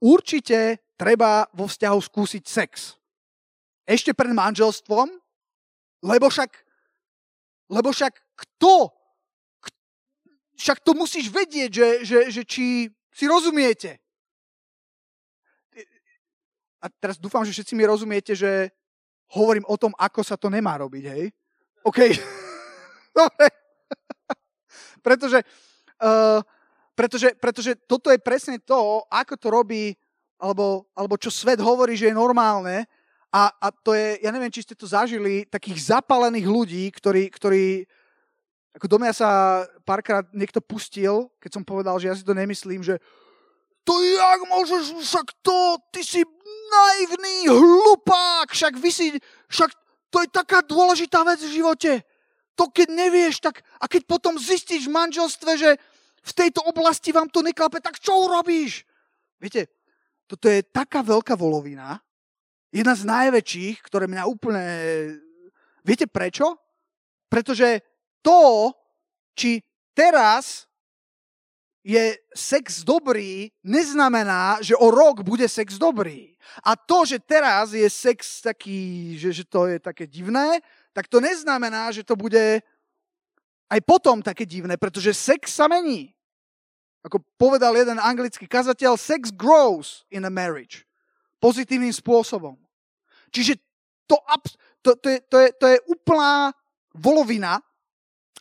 určite 0.00 0.80
treba 0.96 1.44
vo 1.52 1.68
vzťahu 1.68 1.98
skúsiť 2.00 2.44
sex. 2.48 2.96
Ešte 3.84 4.16
pred 4.16 4.32
manželstvom, 4.32 5.12
lebo 6.02 6.26
však, 6.32 6.50
lebo 7.68 7.92
však 7.92 8.14
kto? 8.32 8.90
Však 10.56 10.78
to 10.80 10.92
musíš 10.96 11.28
vedieť, 11.28 11.70
že, 11.70 11.88
že, 12.06 12.18
že 12.32 12.42
či 12.48 12.88
si 13.12 13.24
rozumiete. 13.28 14.00
A 16.82 16.90
teraz 16.90 17.16
dúfam, 17.16 17.46
že 17.46 17.54
všetci 17.54 17.78
mi 17.78 17.86
rozumiete, 17.86 18.34
že 18.34 18.74
hovorím 19.30 19.62
o 19.70 19.78
tom, 19.78 19.94
ako 19.94 20.20
sa 20.26 20.34
to 20.34 20.50
nemá 20.50 20.74
robiť, 20.82 21.04
hej? 21.06 21.30
OK. 21.86 22.10
Dobre. 23.18 23.46
pretože, 25.06 25.38
uh, 26.02 26.42
pretože, 26.98 27.38
pretože 27.38 27.72
toto 27.86 28.10
je 28.10 28.18
presne 28.18 28.58
to, 28.58 29.06
ako 29.06 29.34
to 29.38 29.48
robí, 29.48 29.94
alebo, 30.42 30.90
alebo 30.98 31.14
čo 31.14 31.30
svet 31.30 31.62
hovorí, 31.62 31.94
že 31.94 32.10
je 32.10 32.18
normálne. 32.18 32.84
A, 33.32 33.48
a 33.62 33.70
to 33.70 33.94
je, 33.94 34.20
ja 34.20 34.34
neviem, 34.34 34.52
či 34.52 34.66
ste 34.66 34.76
to 34.76 34.84
zažili, 34.84 35.48
takých 35.48 35.94
zapalených 35.96 36.44
ľudí, 36.50 36.84
ktorí, 36.92 37.32
ktorí 37.32 37.86
ako 38.72 38.86
do 38.88 38.96
mňa 39.00 39.12
sa 39.12 39.30
párkrát 39.84 40.24
niekto 40.32 40.60
pustil, 40.64 41.28
keď 41.40 41.60
som 41.60 41.64
povedal, 41.64 41.96
že 42.00 42.08
ja 42.08 42.16
si 42.16 42.24
to 42.24 42.32
nemyslím, 42.32 42.80
že 42.80 42.96
to 43.82 43.94
jak 44.02 44.40
môžeš, 44.46 44.84
však 45.02 45.26
to, 45.42 45.76
ty 45.90 46.00
si 46.06 46.22
naivný 46.72 47.50
hlupák, 47.50 48.50
však 48.50 48.78
vy 48.78 48.90
si, 48.90 49.06
však 49.50 49.70
to 50.12 50.22
je 50.22 50.28
taká 50.30 50.62
dôležitá 50.62 51.24
vec 51.24 51.40
v 51.42 51.56
živote. 51.62 51.92
to 52.52 52.68
keď 52.68 52.88
nevieš, 52.92 53.40
tak 53.40 53.64
a 53.80 53.88
keď 53.88 54.04
potom 54.04 54.36
zistíš 54.36 54.86
v 54.86 54.94
manželstve, 54.94 55.52
že 55.56 55.70
v 56.22 56.32
tejto 56.36 56.62
oblasti 56.68 57.10
vám 57.10 57.26
to 57.32 57.42
neklape, 57.42 57.80
tak 57.80 57.98
čo 57.98 58.28
urobíš? 58.28 58.84
Viete, 59.40 59.72
toto 60.28 60.46
je 60.46 60.62
taká 60.62 61.02
veľká 61.02 61.34
volovina, 61.34 61.98
jedna 62.72 62.94
z 62.96 63.04
najväčších, 63.04 63.76
ktoré 63.84 64.08
mňa 64.08 64.24
úplne... 64.24 64.64
Viete 65.82 66.06
prečo? 66.06 66.56
Pretože 67.26 67.82
to, 68.22 68.70
či 69.34 69.60
teraz 69.92 70.70
je 71.82 72.14
sex 72.30 72.86
dobrý, 72.86 73.50
neznamená, 73.66 74.62
že 74.62 74.78
o 74.78 74.90
rok 74.90 75.26
bude 75.26 75.50
sex 75.50 75.78
dobrý. 75.78 76.30
A 76.62 76.78
to, 76.78 77.02
že 77.02 77.18
teraz 77.18 77.74
je 77.74 77.86
sex 77.90 78.38
taký, 78.42 79.14
že, 79.18 79.42
že 79.42 79.44
to 79.46 79.66
je 79.66 79.78
také 79.82 80.06
divné, 80.06 80.62
tak 80.94 81.10
to 81.10 81.18
neznamená, 81.18 81.90
že 81.90 82.06
to 82.06 82.14
bude 82.14 82.62
aj 83.72 83.80
potom 83.82 84.22
také 84.22 84.46
divné, 84.46 84.78
pretože 84.78 85.16
sex 85.16 85.58
sa 85.58 85.66
mení. 85.66 86.14
Ako 87.02 87.18
povedal 87.34 87.74
jeden 87.74 87.98
anglický 87.98 88.46
kazateľ, 88.46 88.94
sex 88.94 89.34
grows 89.34 90.06
in 90.06 90.22
a 90.22 90.30
marriage. 90.30 90.86
Pozitívnym 91.42 91.90
spôsobom. 91.90 92.54
Čiže 93.34 93.58
to, 94.06 94.22
to, 94.86 94.90
to, 95.02 95.08
je, 95.10 95.18
to, 95.26 95.36
je, 95.42 95.48
to 95.58 95.66
je 95.66 95.78
úplná 95.90 96.54
volovina, 96.94 97.58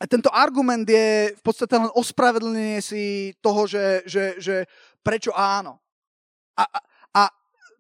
a 0.02 0.10
tento 0.10 0.34
argument 0.34 0.82
je 0.90 1.30
v 1.38 1.42
podstate 1.46 1.78
len 1.78 1.94
ospravedlnenie 1.94 2.82
si 2.82 3.38
toho, 3.38 3.70
že, 3.70 4.02
že, 4.10 4.34
že 4.42 4.66
prečo 5.06 5.30
áno. 5.30 5.78
A, 6.58 6.66
a, 6.66 6.80
a 7.14 7.22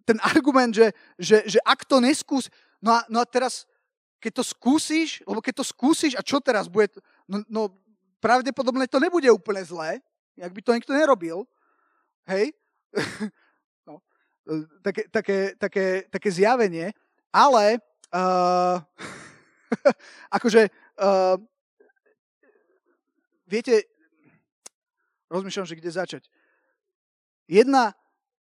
ten 0.05 0.21
argument, 0.21 0.69
že, 0.69 0.93
že, 1.17 1.41
že 1.49 1.57
ak 1.65 1.81
to 1.89 1.97
neskús... 1.97 2.53
No 2.77 2.93
a, 2.93 3.01
no 3.09 3.17
a 3.17 3.25
teraz, 3.25 3.65
keď 4.21 4.37
to 4.37 4.43
skúsiš, 4.45 5.25
lebo 5.25 5.41
keď 5.41 5.65
to 5.65 5.65
skúsiš 5.65 6.13
a 6.13 6.21
čo 6.21 6.37
teraz 6.37 6.69
bude... 6.69 6.93
No, 7.25 7.41
no 7.49 7.61
pravdepodobne 8.21 8.85
to 8.85 9.01
nebude 9.01 9.25
úplne 9.33 9.65
zlé, 9.65 9.97
ak 10.37 10.53
by 10.53 10.61
to 10.61 10.77
nikto 10.77 10.93
nerobil. 10.93 11.49
Hej? 12.29 12.53
no, 13.89 13.97
také, 14.85 15.09
také, 15.09 15.57
také, 15.57 16.05
také 16.05 16.29
zjavenie. 16.29 16.93
Ale 17.33 17.81
uh, 18.13 18.77
akože 20.37 20.69
uh, 21.01 21.41
viete, 23.51 23.83
rozmýšľam, 25.27 25.67
že 25.67 25.75
kde 25.75 25.91
začať. 25.91 26.23
Jedna, 27.51 27.91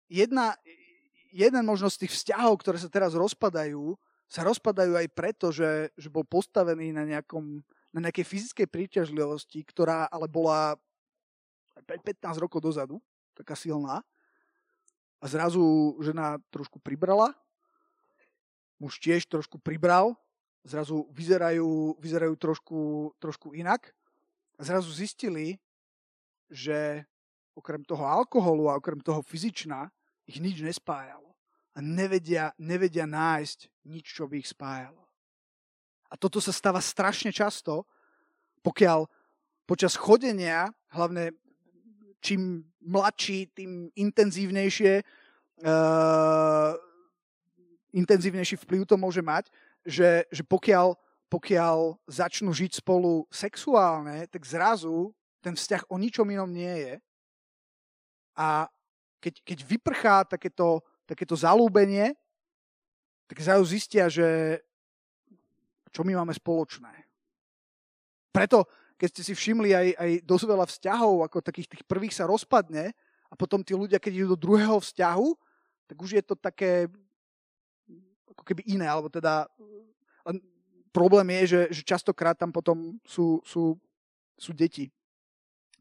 jedna, 0.06 0.54
jeden 1.34 1.66
možno 1.66 1.90
z 1.90 2.06
tých 2.06 2.14
vzťahov, 2.14 2.62
ktoré 2.62 2.78
sa 2.78 2.86
teraz 2.86 3.18
rozpadajú, 3.18 3.98
sa 4.30 4.46
rozpadajú 4.46 4.94
aj 4.94 5.08
preto, 5.12 5.50
že, 5.50 5.90
že 5.98 6.08
bol 6.14 6.22
postavený 6.22 6.94
na, 6.94 7.04
nejakom, 7.04 7.66
na 7.90 8.00
nejakej 8.06 8.30
fyzickej 8.30 8.68
príťažlivosti, 8.70 9.66
ktorá 9.66 10.06
ale 10.08 10.30
bola 10.30 10.78
15 11.84 12.22
rokov 12.38 12.62
dozadu, 12.62 13.02
taká 13.34 13.58
silná. 13.58 14.06
A 15.22 15.26
zrazu 15.28 15.98
žena 16.02 16.38
trošku 16.54 16.78
pribrala, 16.78 17.34
muž 18.82 18.98
tiež 18.98 19.30
trošku 19.30 19.62
pribral, 19.62 20.18
zrazu 20.66 21.06
vyzerajú, 21.14 21.98
vyzerajú 22.02 22.34
trošku, 22.38 22.80
trošku 23.22 23.54
inak. 23.54 23.94
A 24.62 24.66
zrazu 24.66 24.94
zistili, 24.94 25.58
že 26.46 27.02
okrem 27.58 27.82
toho 27.82 28.06
alkoholu 28.06 28.70
a 28.70 28.78
okrem 28.78 29.02
toho 29.02 29.26
fyzična 29.26 29.90
ich 30.30 30.38
nič 30.38 30.62
nespájalo. 30.62 31.34
A 31.74 31.82
nevedia, 31.82 32.54
nevedia 32.62 33.10
nájsť 33.10 33.90
nič, 33.90 34.06
čo 34.06 34.30
by 34.30 34.38
ich 34.38 34.54
spájalo. 34.54 35.02
A 36.12 36.20
toto 36.20 36.38
sa 36.38 36.54
stáva 36.54 36.78
strašne 36.78 37.34
často, 37.34 37.90
pokiaľ 38.62 39.10
počas 39.66 39.98
chodenia, 39.98 40.70
hlavne 40.94 41.34
čím 42.22 42.62
mladší, 42.86 43.50
tým 43.58 43.90
intenzívnejšie, 43.98 44.94
uh, 45.66 46.78
intenzívnejší 47.98 48.62
vplyv 48.62 48.86
to 48.86 48.94
môže 49.00 49.26
mať, 49.26 49.50
že, 49.82 50.30
že 50.30 50.46
pokiaľ 50.46 50.94
pokiaľ 51.32 51.96
začnú 52.12 52.52
žiť 52.52 52.84
spolu 52.84 53.24
sexuálne, 53.32 54.28
tak 54.28 54.44
zrazu 54.44 55.16
ten 55.40 55.56
vzťah 55.56 55.88
o 55.88 55.96
ničom 55.96 56.28
inom 56.28 56.52
nie 56.52 56.68
je. 56.68 56.94
A 58.36 58.68
keď, 59.24 59.40
keď 59.40 59.58
vyprchá 59.64 60.16
takéto, 60.28 60.84
takéto 61.08 61.40
zalúbenie, 61.40 62.12
tak 63.32 63.40
zrazu 63.40 63.64
zistia, 63.64 64.12
že 64.12 64.60
čo 65.96 66.04
my 66.04 66.20
máme 66.20 66.36
spoločné. 66.36 66.92
Preto, 68.36 68.68
keď 69.00 69.08
ste 69.16 69.24
si 69.24 69.34
všimli 69.36 69.72
aj, 69.72 69.88
aj 69.96 70.12
dosť 70.28 70.46
veľa 70.52 70.66
vzťahov, 70.68 71.16
ako 71.24 71.48
takých 71.48 71.72
tých 71.72 71.84
prvých 71.88 72.12
sa 72.12 72.28
rozpadne 72.28 72.92
a 73.32 73.34
potom 73.40 73.64
tí 73.64 73.72
ľudia, 73.72 74.04
keď 74.04 74.14
idú 74.20 74.28
do 74.36 74.44
druhého 74.52 74.84
vzťahu, 74.84 75.28
tak 75.88 75.96
už 75.96 76.20
je 76.20 76.24
to 76.28 76.36
také 76.36 76.92
ako 78.28 78.44
keby 78.44 78.68
iné, 78.68 78.88
alebo 78.88 79.08
teda 79.08 79.48
problém 80.92 81.28
je, 81.42 81.44
že, 81.48 81.62
že 81.72 81.82
častokrát 81.88 82.38
tam 82.38 82.52
potom 82.52 83.00
sú, 83.08 83.40
sú, 83.48 83.80
sú 84.36 84.52
deti, 84.52 84.92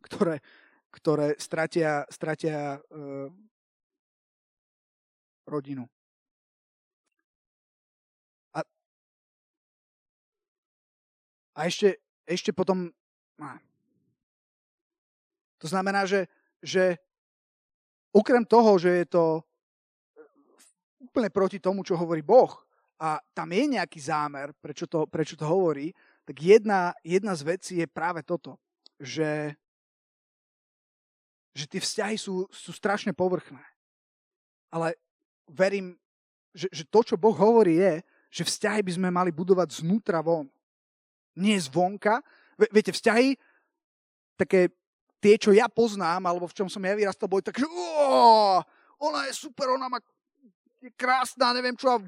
ktoré, 0.07 0.39
ktoré 0.91 1.35
stratia, 1.39 2.07
stratia 2.09 2.79
uh, 2.79 3.29
rodinu. 5.47 5.87
A, 8.55 8.63
a 11.55 11.61
ešte, 11.67 11.99
ešte 12.27 12.55
potom... 12.55 12.91
Á. 13.43 13.59
To 15.61 15.67
znamená, 15.69 16.09
že, 16.09 16.25
že 16.65 16.97
okrem 18.17 18.47
toho, 18.49 18.81
že 18.81 19.05
je 19.05 19.07
to 19.13 19.25
úplne 21.01 21.29
proti 21.29 21.59
tomu, 21.61 21.85
čo 21.85 21.99
hovorí 21.99 22.25
Boh, 22.25 22.49
a 23.01 23.17
tam 23.33 23.49
je 23.49 23.65
nejaký 23.81 23.97
zámer, 23.97 24.53
prečo 24.61 24.85
to, 24.85 25.09
prečo 25.09 25.33
to 25.33 25.49
hovorí, 25.49 25.89
tak 26.29 26.37
jedna, 26.37 26.93
jedna 27.01 27.33
z 27.33 27.43
vecí 27.49 27.75
je 27.81 27.89
práve 27.89 28.21
toto, 28.21 28.61
že, 29.01 29.57
že 31.57 31.65
tie 31.65 31.81
vzťahy 31.81 32.21
sú, 32.21 32.45
sú 32.53 32.77
strašne 32.77 33.17
povrchné. 33.17 33.65
Ale 34.69 35.01
verím, 35.49 35.97
že, 36.53 36.69
že 36.69 36.85
to, 36.85 37.01
čo 37.01 37.17
Boh 37.17 37.33
hovorí, 37.33 37.81
je, 37.81 38.05
že 38.29 38.45
vzťahy 38.45 38.85
by 38.85 38.93
sme 38.93 39.09
mali 39.09 39.33
budovať 39.33 39.81
znútra 39.81 40.21
von. 40.21 40.47
Nie 41.35 41.57
zvonka. 41.57 42.21
Viete, 42.71 42.93
vzťahy, 42.93 43.35
také 44.37 44.69
tie, 45.25 45.41
čo 45.41 45.57
ja 45.57 45.73
poznám, 45.73 46.29
alebo 46.29 46.45
v 46.45 46.57
čom 46.57 46.69
som 46.69 46.85
ja 46.85 46.93
vyrastal, 46.93 47.33
boli 47.33 47.41
také, 47.41 47.65
že 47.65 47.71
ona 49.01 49.25
je 49.25 49.35
super, 49.35 49.73
ona 49.73 49.89
má 49.89 49.99
je 50.81 50.89
krásna, 50.97 51.53
neviem 51.53 51.77
čo, 51.77 51.93
a, 51.93 52.01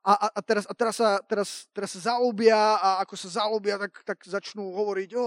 a, 0.00 0.12
a, 0.12 0.26
a, 0.32 0.40
teraz, 0.40 0.64
a 0.64 0.72
teraz, 0.72 0.94
sa, 0.96 1.20
teraz, 1.28 1.68
teraz 1.76 1.90
sa 1.92 2.16
zalúbia 2.16 2.56
a 2.56 3.04
ako 3.04 3.14
sa 3.20 3.44
zalúbia, 3.44 3.76
tak, 3.76 4.00
tak 4.04 4.18
začnú 4.24 4.72
hovoriť 4.72 5.12
o, 5.12 5.26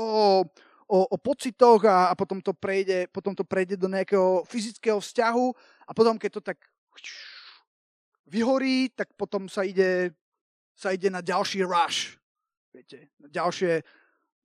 o, 0.89 0.97
o 1.13 1.17
pocitoch 1.21 1.85
a, 1.85 2.09
a 2.09 2.13
potom, 2.17 2.41
to 2.41 2.57
prejde, 2.57 3.05
potom 3.13 3.37
to 3.37 3.45
prejde 3.45 3.77
do 3.77 3.85
nejakého 3.85 4.41
fyzického 4.49 4.97
vzťahu 4.97 5.45
a 5.85 5.91
potom, 5.93 6.17
keď 6.17 6.31
to 6.37 6.41
tak 6.41 6.57
vyhorí, 8.25 8.89
tak 8.89 9.13
potom 9.13 9.45
sa 9.45 9.61
ide, 9.61 10.09
sa 10.73 10.89
ide 10.89 11.13
na 11.13 11.21
ďalší 11.21 11.61
rush. 11.61 12.17
Viete, 12.73 13.13
na 13.21 13.29
ďalšie, 13.29 13.85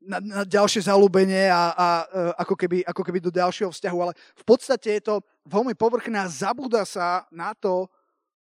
na, 0.04 0.20
na 0.20 0.42
ďalšie 0.44 0.84
zalúbenie 0.84 1.48
a, 1.48 1.72
a 1.72 1.88
e, 2.04 2.06
ako, 2.44 2.54
keby, 2.60 2.84
ako 2.84 3.00
keby 3.00 3.18
do 3.24 3.32
ďalšieho 3.32 3.72
vzťahu. 3.72 3.98
Ale 4.04 4.12
v 4.12 4.44
podstate 4.44 5.00
je 5.00 5.02
to 5.08 5.14
veľmi 5.48 5.72
povrchné 5.72 6.20
a 6.20 6.28
zabúda 6.28 6.84
sa 6.84 7.24
na 7.32 7.56
to, 7.56 7.88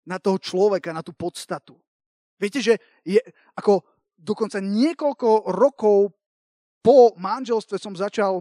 na 0.07 0.17
toho 0.23 0.39
človeka, 0.39 0.95
na 0.95 1.03
tú 1.03 1.11
podstatu. 1.11 1.75
Viete, 2.39 2.63
že 2.63 2.79
je, 3.03 3.19
ako 3.59 3.83
dokonca 4.15 4.63
niekoľko 4.63 5.51
rokov 5.51 6.15
po 6.79 7.11
manželstve 7.19 7.75
som 7.75 7.91
začal, 7.91 8.39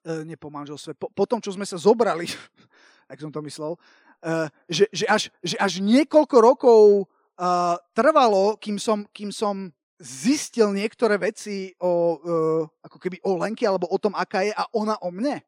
e, 0.00 0.24
nie 0.24 0.40
po 0.40 0.48
manželstve, 0.48 0.96
po, 0.96 1.12
po 1.12 1.24
tom, 1.28 1.44
čo 1.44 1.52
sme 1.52 1.68
sa 1.68 1.76
zobrali, 1.76 2.24
tak 3.12 3.20
som 3.20 3.28
to 3.28 3.44
myslel, 3.44 3.76
e, 4.24 4.48
že, 4.72 4.88
že, 4.88 5.04
až, 5.04 5.22
že 5.44 5.60
až 5.60 5.84
niekoľko 5.84 6.36
rokov 6.40 6.82
e, 6.96 7.04
trvalo, 7.92 8.56
kým 8.56 8.80
som, 8.80 9.04
kým 9.12 9.28
som 9.28 9.68
zistil 10.00 10.72
niektoré 10.72 11.20
veci 11.20 11.76
o, 11.76 12.16
e, 12.16 12.32
ako 12.88 12.96
keby 12.96 13.20
o 13.20 13.36
Lenke 13.36 13.68
alebo 13.68 13.84
o 13.92 14.00
tom, 14.00 14.16
aká 14.16 14.48
je 14.48 14.56
a 14.56 14.64
ona 14.72 14.96
o 15.04 15.12
mne 15.12 15.44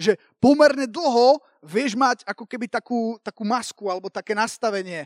že 0.00 0.16
pomerne 0.40 0.88
dlho 0.88 1.44
vieš 1.60 1.92
mať 1.92 2.24
ako 2.24 2.48
keby 2.48 2.72
takú, 2.72 3.20
takú 3.20 3.44
masku 3.44 3.92
alebo 3.92 4.08
také 4.08 4.32
nastavenie, 4.32 5.04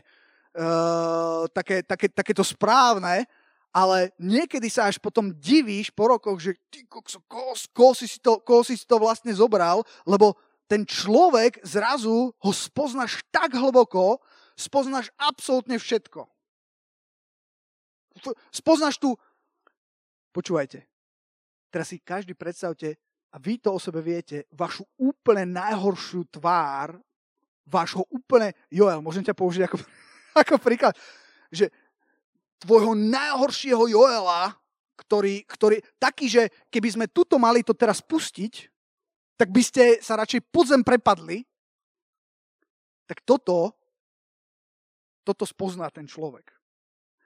uh, 0.55 1.43
také, 1.51 1.83
také, 1.83 2.07
správne, 2.47 3.27
ale 3.75 4.15
niekedy 4.15 4.71
sa 4.71 4.87
až 4.87 4.95
potom 5.03 5.35
divíš 5.35 5.91
po 5.91 6.07
rokoch, 6.07 6.39
že 6.39 6.55
ty 6.71 6.87
kokso, 6.87 7.19
koho, 7.27 7.51
koho, 7.75 7.91
si 7.91 8.07
si 8.07 8.23
to, 8.23 8.39
koho 8.39 8.63
si 8.63 8.79
si 8.79 8.87
to 8.87 8.95
vlastne 8.95 9.35
zobral, 9.35 9.83
lebo 10.07 10.39
ten 10.71 10.87
človek 10.87 11.59
zrazu 11.61 12.31
ho 12.31 12.51
spoznáš 12.55 13.19
tak 13.29 13.51
hlboko, 13.51 14.23
spoznáš 14.55 15.11
absolútne 15.19 15.75
všetko. 15.75 16.23
Spoznáš 18.49 18.95
tu... 18.95 19.11
Počúvajte. 20.31 20.87
Teraz 21.67 21.91
si 21.91 21.99
každý 21.99 22.31
predstavte, 22.31 22.95
a 23.35 23.39
vy 23.43 23.59
to 23.59 23.75
o 23.75 23.83
sebe 23.83 23.99
viete, 23.99 24.47
vašu 24.55 24.87
úplne 24.95 25.43
najhoršiu 25.43 26.23
tvár, 26.31 26.95
vášho 27.67 28.07
úplne... 28.07 28.55
Joel, 28.71 29.03
môžem 29.03 29.27
ťa 29.27 29.35
použiť 29.35 29.67
ako, 29.67 29.77
ako 30.47 30.55
príklad, 30.63 30.95
že 31.51 31.67
tvojho 32.63 32.95
najhoršieho 32.95 33.91
Joela, 33.91 34.55
ktorý, 34.95 35.43
ktorý, 35.43 35.83
taký, 35.99 36.31
že 36.31 36.47
keby 36.71 36.95
sme 36.95 37.05
tuto 37.11 37.35
mali 37.35 37.59
to 37.59 37.75
teraz 37.75 37.99
pustiť, 37.99 38.71
tak 39.35 39.51
by 39.51 39.59
ste 39.59 39.99
sa 39.99 40.15
radšej 40.15 40.39
pod 40.47 40.71
zem 40.71 40.79
prepadli, 40.79 41.43
tak 43.03 43.19
toto, 43.27 43.75
toto 45.27 45.43
spozná 45.43 45.91
ten 45.91 46.07
človek. 46.07 46.55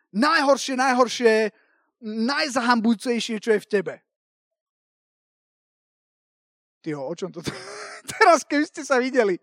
Najhoršie, 0.10 0.74
najhoršie, 0.74 1.53
najzahambujúcejšie, 2.01 3.38
čo 3.38 3.53
je 3.53 3.62
v 3.62 3.70
tebe. 3.70 3.95
Tyho, 6.80 7.03
o 7.03 7.13
čom 7.15 7.32
to 7.32 7.43
teraz, 8.15 8.47
keby 8.47 8.65
ste 8.65 8.82
sa 8.88 8.97
videli. 8.99 9.36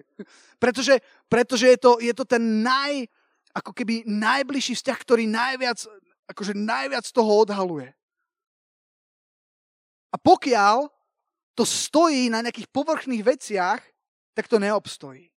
Pretože, 0.56 1.00
pretože 1.28 1.68
je, 1.68 1.78
to, 1.78 1.92
je 2.00 2.12
to 2.16 2.24
ten 2.24 2.64
naj, 2.64 3.04
ako 3.52 3.72
keby 3.76 4.04
najbližší 4.08 4.76
vzťah, 4.76 4.98
ktorý 5.00 5.24
najviac, 5.28 5.84
akože 6.32 6.56
najviac 6.56 7.04
toho 7.12 7.44
odhaluje. 7.44 7.92
A 10.12 10.16
pokiaľ 10.16 10.88
to 11.56 11.64
stojí 11.64 12.28
na 12.32 12.44
nejakých 12.44 12.68
povrchných 12.72 13.24
veciach, 13.24 13.80
tak 14.36 14.44
to 14.48 14.60
neobstojí. 14.60 15.32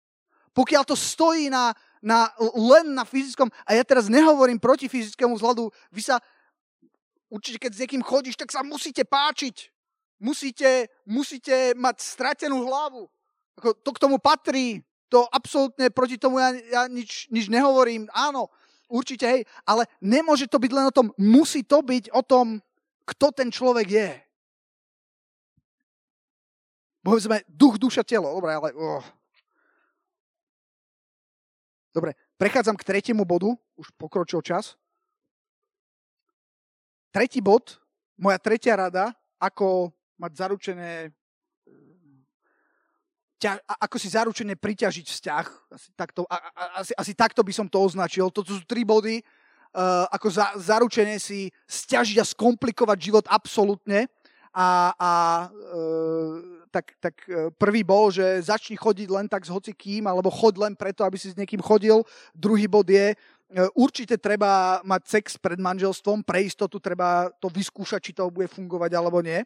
Pokiaľ 0.57 0.82
to 0.88 0.97
stojí 0.97 1.53
na, 1.53 1.76
na, 2.01 2.32
len 2.57 2.97
na 2.97 3.05
fyzickom, 3.05 3.53
a 3.68 3.76
ja 3.76 3.84
teraz 3.84 4.09
nehovorím 4.09 4.57
proti 4.57 4.88
fyzickému 4.88 5.36
vzhľadu, 5.36 5.68
vy 5.92 6.01
sa, 6.01 6.16
určite 7.28 7.61
keď 7.61 7.70
s 7.76 7.80
niekým 7.84 8.01
chodíš, 8.01 8.40
tak 8.40 8.49
sa 8.49 8.64
musíte 8.64 9.05
páčiť. 9.05 9.76
Musíte, 10.16 10.88
musíte 11.04 11.76
mať 11.76 12.00
stratenú 12.00 12.64
hlavu. 12.64 13.04
Ako, 13.60 13.76
to 13.76 13.90
k 13.92 14.02
tomu 14.02 14.16
patrí. 14.16 14.80
To 15.12 15.28
absolútne 15.30 15.92
proti 15.92 16.18
tomu 16.18 16.42
ja, 16.42 16.50
ja 16.50 16.82
nič, 16.90 17.30
nič 17.30 17.46
nehovorím. 17.46 18.10
Áno, 18.10 18.50
určite, 18.90 19.28
hej, 19.28 19.42
ale 19.62 19.86
nemôže 20.02 20.50
to 20.50 20.58
byť 20.58 20.72
len 20.72 20.86
o 20.90 20.94
tom, 20.94 21.06
musí 21.14 21.62
to 21.62 21.78
byť 21.78 22.10
o 22.10 22.22
tom, 22.26 22.58
kto 23.06 23.26
ten 23.30 23.48
človek 23.54 23.86
je. 23.86 24.10
Povedzme, 27.06 27.46
duch, 27.46 27.78
duša, 27.78 28.02
telo. 28.02 28.34
Dobre, 28.34 28.50
ale... 28.50 28.74
Oh. 28.74 29.04
Dobre, 31.94 32.18
prechádzam 32.34 32.74
k 32.74 32.82
tretiemu 32.82 33.22
bodu. 33.22 33.54
Už 33.78 33.94
pokročil 33.94 34.42
čas. 34.42 34.74
Tretí 37.14 37.38
bod, 37.38 37.78
moja 38.18 38.42
tretia 38.42 38.74
rada, 38.74 39.14
ako 39.38 39.94
mať 40.16 40.32
zaručené 40.36 41.12
ťa, 43.36 43.60
ako 43.68 43.96
si 44.00 44.08
zaručene 44.08 44.56
priťažiť 44.56 45.06
vzťah. 45.06 45.46
Asi 45.72 45.88
takto, 45.92 46.24
a, 46.26 46.36
a, 46.40 46.62
asi, 46.80 46.92
asi 46.96 47.12
takto 47.12 47.44
by 47.44 47.52
som 47.52 47.68
to 47.68 47.78
označil. 47.84 48.32
Toto 48.32 48.56
sú 48.56 48.64
tri 48.64 48.80
body, 48.80 49.20
uh, 49.20 50.08
ako 50.08 50.28
za, 50.32 50.46
zaručene 50.56 51.20
si 51.20 51.52
stiažiť 51.68 52.16
a 52.16 52.24
skomplikovať 52.24 52.98
život 52.98 53.24
absolútne. 53.28 54.08
A, 54.56 54.96
a 54.96 55.12
uh, 55.52 56.56
tak, 56.76 56.86
tak 57.00 57.16
e, 57.24 57.48
prvý 57.56 57.80
bol, 57.80 58.12
že 58.12 58.44
začni 58.44 58.76
chodiť 58.76 59.08
len 59.08 59.26
tak 59.32 59.48
s 59.48 59.52
hocikým, 59.52 60.04
alebo 60.04 60.28
chod 60.28 60.60
len 60.60 60.76
preto, 60.76 61.08
aby 61.08 61.16
si 61.16 61.32
s 61.32 61.38
niekým 61.38 61.64
chodil. 61.64 62.04
Druhý 62.36 62.68
bod 62.68 62.84
je, 62.84 63.12
e, 63.12 63.16
určite 63.72 64.20
treba 64.20 64.84
mať 64.84 65.02
sex 65.08 65.24
pred 65.40 65.56
manželstvom, 65.56 66.20
pre 66.20 66.44
istotu 66.44 66.76
treba 66.76 67.32
to 67.40 67.48
vyskúšať, 67.48 68.00
či 68.04 68.12
to 68.12 68.28
bude 68.28 68.52
fungovať 68.52 68.92
alebo 68.92 69.24
nie. 69.24 69.40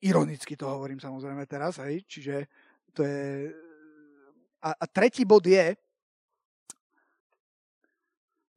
Ironicky 0.00 0.56
to 0.56 0.64
hovorím 0.64 0.96
samozrejme 0.96 1.44
teraz, 1.44 1.76
hej, 1.84 2.00
čiže 2.08 2.48
to 2.96 3.04
je... 3.04 3.52
A, 4.60 4.76
a 4.76 4.84
tretí 4.88 5.24
bod 5.24 5.44
je, 5.44 5.76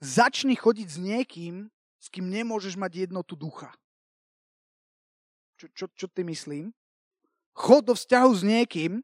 začni 0.03 0.55
chodiť 0.59 0.87
s 0.87 0.97
niekým, 0.99 1.71
s 1.99 2.11
kým 2.11 2.27
nemôžeš 2.27 2.75
mať 2.75 3.07
jednotu 3.07 3.39
ducha. 3.39 3.71
Čo, 5.55 5.67
čo, 5.71 5.85
čo 5.95 6.07
ty 6.11 6.27
myslím? 6.27 6.75
Chod 7.55 7.87
do 7.87 7.95
vzťahu 7.95 8.31
s 8.35 8.43
niekým, 8.43 8.99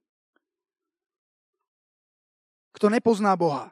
kto 2.76 2.92
nepozná 2.92 3.32
Boha. 3.40 3.72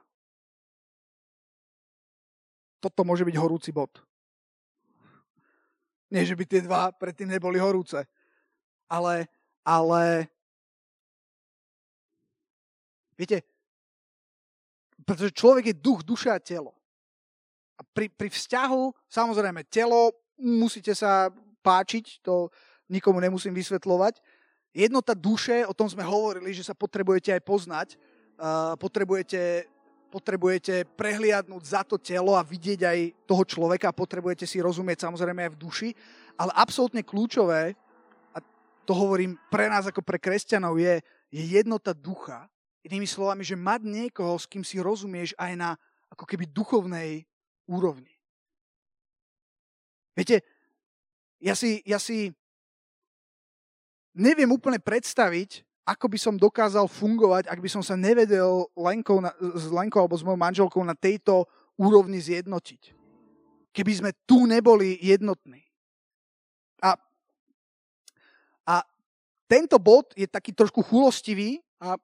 Toto 2.80 3.03
môže 3.03 3.28
byť 3.28 3.36
horúci 3.36 3.76
bod. 3.76 3.91
Nie, 6.07 6.24
že 6.24 6.39
by 6.39 6.43
tie 6.47 6.63
dva 6.63 6.95
predtým 6.95 7.28
neboli 7.28 7.59
horúce. 7.59 7.99
Ale, 8.88 9.27
ale 9.67 10.31
viete, 13.19 13.43
pretože 15.03 15.35
človek 15.35 15.71
je 15.71 15.75
duch, 15.75 16.01
duša 16.03 16.35
a 16.35 16.43
telo. 16.43 16.71
A 17.77 17.83
pri, 17.83 18.09
pri 18.09 18.31
vzťahu, 18.31 19.11
samozrejme, 19.11 19.67
telo 19.67 20.15
musíte 20.39 20.95
sa 20.95 21.29
páčiť, 21.61 22.23
to 22.23 22.49
nikomu 22.88 23.19
nemusím 23.19 23.53
vysvetľovať, 23.53 24.23
Jednota 24.77 25.17
duše, 25.17 25.65
o 25.65 25.73
tom 25.73 25.89
sme 25.89 26.05
hovorili, 26.05 26.53
že 26.53 26.61
sa 26.61 26.77
potrebujete 26.77 27.33
aj 27.33 27.41
poznať, 27.41 27.88
uh, 27.97 28.77
potrebujete, 28.77 29.65
potrebujete 30.13 30.85
prehliadnúť 30.93 31.63
za 31.65 31.81
to 31.81 31.97
telo 31.97 32.38
a 32.38 32.45
vidieť 32.45 32.85
aj 32.85 32.99
toho 33.25 33.41
človeka, 33.41 33.89
potrebujete 33.89 34.45
si 34.45 34.61
rozumieť 34.61 35.09
samozrejme 35.09 35.49
aj 35.49 35.51
v 35.57 35.61
duši, 35.65 35.89
ale 36.38 36.53
absolútne 36.53 37.01
kľúčové, 37.01 37.73
to 38.88 38.95
hovorím 38.95 39.35
pre 39.51 39.67
nás 39.67 39.83
ako 39.83 39.99
pre 39.99 40.15
kresťanov, 40.15 40.79
je, 40.79 41.03
je 41.27 41.43
jednota 41.43 41.91
ducha. 41.91 42.47
Inými 42.88 43.03
slovami, 43.03 43.43
že 43.43 43.59
mať 43.59 43.83
niekoho, 43.83 44.39
s 44.39 44.47
kým 44.47 44.63
si 44.63 44.79
rozumieš 44.79 45.35
aj 45.35 45.53
na 45.59 45.69
ako 46.07 46.23
keby 46.23 46.47
duchovnej 46.47 47.27
úrovni. 47.67 48.15
Viete, 50.15 50.41
ja 51.43 51.53
si, 51.53 51.83
ja 51.83 51.99
si 51.99 52.31
neviem 54.15 54.49
úplne 54.49 54.81
predstaviť, 54.81 55.67
ako 55.88 56.05
by 56.09 56.17
som 56.19 56.35
dokázal 56.35 56.89
fungovať, 56.89 57.47
ak 57.47 57.59
by 57.63 57.69
som 57.71 57.83
sa 57.85 57.95
nevedel 57.95 58.67
Lenkou 58.75 59.23
na, 59.23 59.31
s 59.55 59.69
Lenkou 59.71 60.03
alebo 60.03 60.17
s 60.19 60.25
mojou 60.25 60.39
manželkou 60.39 60.81
na 60.83 60.97
tejto 60.97 61.47
úrovni 61.79 62.19
zjednotiť. 62.19 62.97
Keby 63.71 63.91
sme 63.93 64.11
tu 64.25 64.49
neboli 64.49 64.97
jednotní. 64.99 65.61
A, 66.81 66.97
a 68.67 68.75
tento 69.47 69.79
bod 69.79 70.11
je 70.13 70.27
taký 70.27 70.51
trošku 70.51 70.83
chulostivý 70.83 71.63
a 71.79 71.95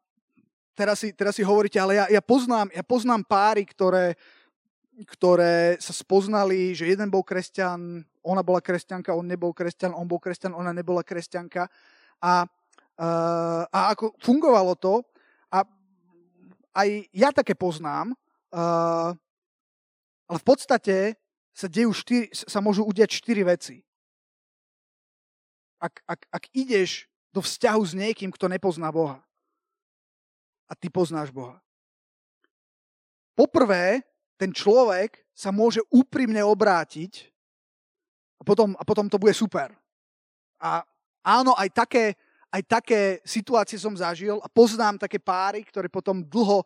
teraz 0.74 1.04
si, 1.04 1.14
teraz 1.14 1.36
si 1.36 1.44
hovoríte, 1.44 1.78
ale 1.78 2.00
ja, 2.00 2.06
ja, 2.10 2.22
poznám, 2.24 2.72
ja 2.74 2.82
poznám 2.82 3.28
páry, 3.28 3.68
ktoré, 3.68 4.16
ktoré 5.06 5.78
sa 5.78 5.94
spoznali, 5.94 6.74
že 6.74 6.90
jeden 6.90 7.12
bol 7.12 7.22
kresťan, 7.22 8.02
ona 8.24 8.42
bola 8.42 8.64
kresťanka, 8.64 9.14
on 9.14 9.28
nebol 9.28 9.52
kresťan, 9.52 9.94
on 9.94 10.08
bol 10.08 10.18
kresťan, 10.18 10.56
ona 10.56 10.72
nebola 10.72 11.04
kresťanka 11.04 11.68
a, 12.24 12.34
uh, 12.48 13.64
a 13.68 13.80
ako 13.92 14.16
fungovalo 14.24 14.74
to. 14.80 15.04
A 15.52 15.68
aj 16.74 16.90
ja 17.14 17.30
také 17.36 17.54
poznám, 17.54 18.16
uh, 18.56 19.14
ale 20.26 20.38
v 20.40 20.46
podstate 20.48 21.20
sa, 21.54 21.68
dejú 21.70 21.94
štyri, 21.94 22.32
sa 22.34 22.64
môžu 22.64 22.88
udiať 22.88 23.12
štyri 23.14 23.46
veci. 23.46 23.78
Ak, 25.78 26.00
ak, 26.08 26.26
ak 26.32 26.44
ideš 26.56 27.12
do 27.34 27.42
vzťahu 27.42 27.82
s 27.82 27.94
niekým, 27.98 28.30
kto 28.30 28.46
nepozná 28.48 28.94
Boha 28.94 29.20
a 30.70 30.74
ty 30.78 30.88
poznáš 30.88 31.34
Boha. 31.34 31.60
Poprvé, 33.34 34.06
ten 34.38 34.54
človek 34.54 35.26
sa 35.34 35.50
môže 35.50 35.82
úprimne 35.90 36.46
obrátiť 36.46 37.34
a 38.38 38.46
potom, 38.46 38.78
a 38.78 38.84
potom 38.86 39.10
to 39.10 39.18
bude 39.18 39.34
super. 39.34 39.74
A 40.62 40.86
Áno, 41.24 41.56
aj 41.56 41.72
také, 41.72 42.20
aj 42.52 42.62
také 42.68 43.02
situácie 43.24 43.80
som 43.80 43.96
zažil 43.96 44.44
a 44.44 44.52
poznám 44.52 45.00
také 45.00 45.24
páry, 45.24 45.64
ktoré 45.64 45.88
potom 45.88 46.20
dlho 46.20 46.60
e, 46.60 46.66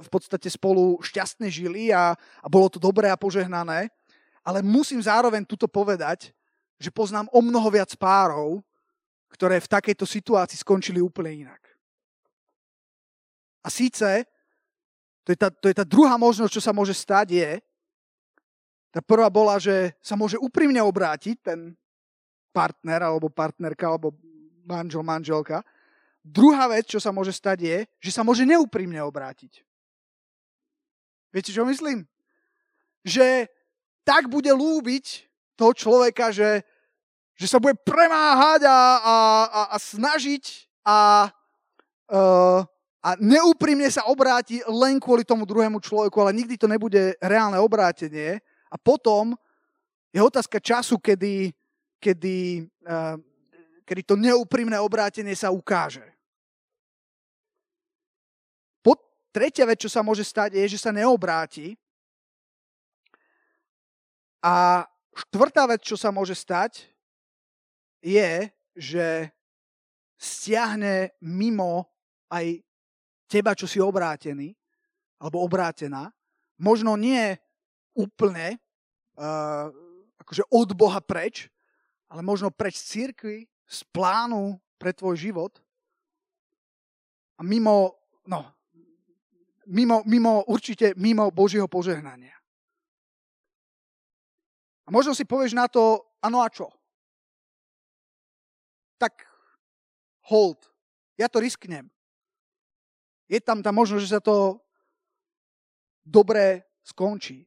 v 0.00 0.08
podstate 0.08 0.48
spolu 0.48 0.96
šťastne 1.04 1.52
žili 1.52 1.92
a, 1.92 2.16
a 2.16 2.46
bolo 2.48 2.72
to 2.72 2.80
dobré 2.80 3.12
a 3.12 3.20
požehnané. 3.20 3.92
Ale 4.40 4.64
musím 4.64 5.04
zároveň 5.04 5.44
tuto 5.44 5.68
povedať, 5.68 6.32
že 6.80 6.88
poznám 6.88 7.28
o 7.28 7.44
mnoho 7.44 7.68
viac 7.68 7.92
párov, 8.00 8.64
ktoré 9.34 9.58
v 9.58 9.72
takejto 9.74 10.06
situácii 10.06 10.62
skončili 10.62 11.02
úplne 11.02 11.50
inak. 11.50 11.58
A 13.66 13.68
síce, 13.72 14.22
to 15.26 15.34
je, 15.34 15.38
tá, 15.40 15.50
to 15.50 15.66
je 15.66 15.74
tá 15.74 15.82
druhá 15.82 16.14
možnosť, 16.14 16.52
čo 16.54 16.62
sa 16.62 16.70
môže 16.70 16.94
stať, 16.94 17.26
je, 17.34 17.50
tá 18.94 19.02
prvá 19.02 19.26
bola, 19.26 19.58
že 19.58 19.90
sa 19.98 20.14
môže 20.14 20.38
úprimne 20.38 20.78
obrátiť 20.78 21.36
ten 21.42 21.74
partner 22.54 23.02
alebo 23.02 23.26
partnerka 23.26 23.90
alebo 23.90 24.14
manžel, 24.62 25.02
manželka. 25.02 25.66
Druhá 26.22 26.70
vec, 26.70 26.86
čo 26.86 27.02
sa 27.02 27.10
môže 27.10 27.34
stať, 27.34 27.58
je, 27.66 27.78
že 27.98 28.10
sa 28.14 28.22
môže 28.22 28.46
neúprimne 28.46 29.02
obrátiť. 29.02 29.66
Viete, 31.34 31.50
čo 31.50 31.66
myslím? 31.66 32.06
Že 33.02 33.50
tak 34.06 34.30
bude 34.30 34.54
lúbiť 34.54 35.26
toho 35.58 35.74
človeka, 35.74 36.30
že, 36.30 36.62
že 37.34 37.50
sa 37.50 37.58
bude 37.58 37.74
premáhať 37.82 38.66
a, 38.66 38.78
a, 38.78 39.16
a, 39.44 39.60
a 39.74 39.76
snažiť 39.76 40.70
a, 40.86 40.98
uh, 42.14 42.60
a 43.02 43.08
neúprimne 43.18 43.90
sa 43.90 44.06
obráti 44.06 44.62
len 44.70 45.02
kvôli 45.02 45.26
tomu 45.26 45.42
druhému 45.42 45.82
človeku, 45.82 46.14
ale 46.22 46.36
nikdy 46.38 46.54
to 46.54 46.70
nebude 46.70 47.18
reálne 47.18 47.58
obrátenie. 47.58 48.38
A 48.70 48.76
potom 48.78 49.34
je 50.14 50.22
otázka 50.22 50.62
času, 50.62 50.94
kedy, 51.02 51.50
kedy, 51.98 52.70
uh, 52.86 53.18
kedy 53.82 54.02
to 54.06 54.14
neúprimné 54.14 54.78
obrátenie 54.78 55.34
sa 55.34 55.50
ukáže. 55.50 56.06
Po, 58.78 58.94
tretia 59.34 59.66
vec, 59.66 59.82
čo 59.82 59.90
sa 59.90 60.06
môže 60.06 60.22
stať, 60.22 60.54
je, 60.54 60.78
že 60.78 60.78
sa 60.78 60.94
neobráti. 60.94 61.74
A 64.38 64.86
štvrtá 65.18 65.66
vec, 65.66 65.82
čo 65.82 65.98
sa 65.98 66.14
môže 66.14 66.38
stať, 66.38 66.93
je, 68.04 68.52
že 68.76 69.32
stiahne 70.20 71.16
mimo 71.24 71.88
aj 72.28 72.60
teba, 73.24 73.56
čo 73.56 73.64
si 73.64 73.80
obrátený, 73.80 74.52
alebo 75.16 75.40
obrátená. 75.40 76.12
Možno 76.60 77.00
nie 77.00 77.32
úplne 77.96 78.60
uh, 79.16 79.72
akože 80.20 80.44
od 80.52 80.68
Boha 80.76 81.00
preč, 81.00 81.48
ale 82.12 82.20
možno 82.20 82.52
preč 82.52 82.76
z 82.78 82.84
církvy, 82.84 83.48
z 83.64 83.80
plánu 83.90 84.60
pre 84.76 84.92
tvoj 84.92 85.16
život 85.16 85.56
a 87.34 87.42
mimo, 87.42 87.96
no, 88.28 88.44
mimo, 89.66 90.04
mimo, 90.06 90.44
určite 90.46 90.92
mimo 91.00 91.32
Božieho 91.32 91.66
požehnania. 91.66 92.36
A 94.84 94.92
možno 94.92 95.16
si 95.16 95.24
povieš 95.24 95.56
na 95.56 95.64
to, 95.64 96.04
ano 96.20 96.44
a 96.44 96.48
čo? 96.52 96.68
Tak 99.04 99.28
hold, 100.32 100.64
ja 101.20 101.28
to 101.28 101.36
risknem. 101.36 101.92
Je 103.28 103.36
tam 103.36 103.60
tá 103.60 103.68
možnosť, 103.68 104.00
že 104.00 104.14
sa 104.16 104.22
to 104.24 104.56
dobre 106.00 106.64
skončí. 106.80 107.44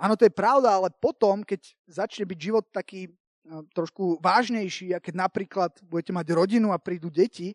Áno, 0.00 0.16
to 0.16 0.24
je 0.24 0.32
pravda, 0.32 0.72
ale 0.72 0.88
potom, 0.88 1.44
keď 1.44 1.68
začne 1.84 2.24
byť 2.24 2.38
život 2.40 2.64
taký 2.72 3.12
no, 3.44 3.68
trošku 3.76 4.16
vážnejší 4.24 4.96
a 4.96 5.00
keď 5.04 5.28
napríklad 5.28 5.76
budete 5.84 6.16
mať 6.16 6.26
rodinu 6.32 6.72
a 6.72 6.80
prídu 6.80 7.12
deti, 7.12 7.52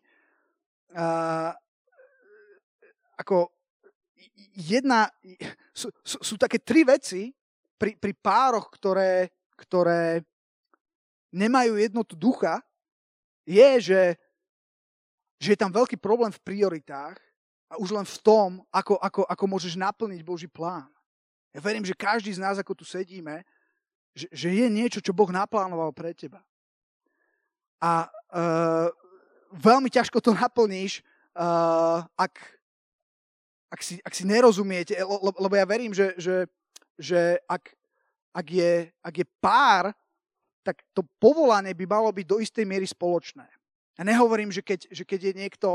a, 0.94 1.50
ako 3.18 3.50
jedna, 4.54 5.10
sú, 5.74 5.90
sú, 6.06 6.18
sú 6.22 6.34
také 6.38 6.62
tri 6.62 6.86
veci 6.86 7.34
pri, 7.74 7.98
pri 7.98 8.14
pároch, 8.14 8.70
ktoré, 8.70 9.34
ktoré 9.58 10.22
nemajú 11.34 11.74
jednotu 11.78 12.14
ducha, 12.14 12.62
je, 13.46 13.68
že, 13.80 14.02
že 15.42 15.48
je 15.54 15.58
tam 15.58 15.74
veľký 15.74 15.98
problém 15.98 16.30
v 16.30 16.44
prioritách 16.44 17.18
a 17.72 17.80
už 17.80 17.90
len 17.96 18.06
v 18.06 18.18
tom, 18.20 18.50
ako, 18.68 19.00
ako, 19.00 19.22
ako 19.26 19.44
môžeš 19.48 19.74
naplniť 19.80 20.20
Boží 20.22 20.46
plán. 20.46 20.88
Ja 21.52 21.60
verím, 21.60 21.84
že 21.84 21.96
každý 21.96 22.32
z 22.32 22.40
nás, 22.40 22.56
ako 22.56 22.72
tu 22.72 22.84
sedíme, 22.84 23.44
že, 24.12 24.28
že 24.32 24.48
je 24.52 24.66
niečo, 24.68 25.00
čo 25.00 25.16
Boh 25.16 25.28
naplánoval 25.28 25.92
pre 25.92 26.12
teba. 26.12 26.44
A 27.82 28.06
uh, 28.06 28.88
veľmi 29.56 29.88
ťažko 29.90 30.20
to 30.20 30.32
naplníš, 30.42 31.00
uh, 31.36 32.04
ak, 32.16 32.34
ak, 33.72 33.80
si, 33.80 34.00
ak 34.04 34.12
si 34.12 34.24
nerozumiete, 34.28 34.96
lebo, 34.96 35.32
lebo 35.36 35.54
ja 35.56 35.64
verím, 35.64 35.92
že, 35.96 36.12
že, 36.20 36.36
že 37.00 37.40
ak, 37.48 37.72
ak, 38.32 38.46
je, 38.48 38.72
ak 39.00 39.14
je 39.16 39.26
pár, 39.40 39.92
tak 40.62 40.82
to 40.94 41.02
povolanie 41.18 41.74
by 41.74 41.84
malo 41.86 42.10
byť 42.14 42.26
do 42.26 42.38
istej 42.38 42.64
miery 42.64 42.86
spoločné. 42.86 43.46
Ja 43.98 44.02
nehovorím, 44.06 44.48
že 44.54 44.64
keď, 44.64 44.88
že 44.88 45.04
keď 45.04 45.20
je 45.30 45.32
niekto 45.36 45.70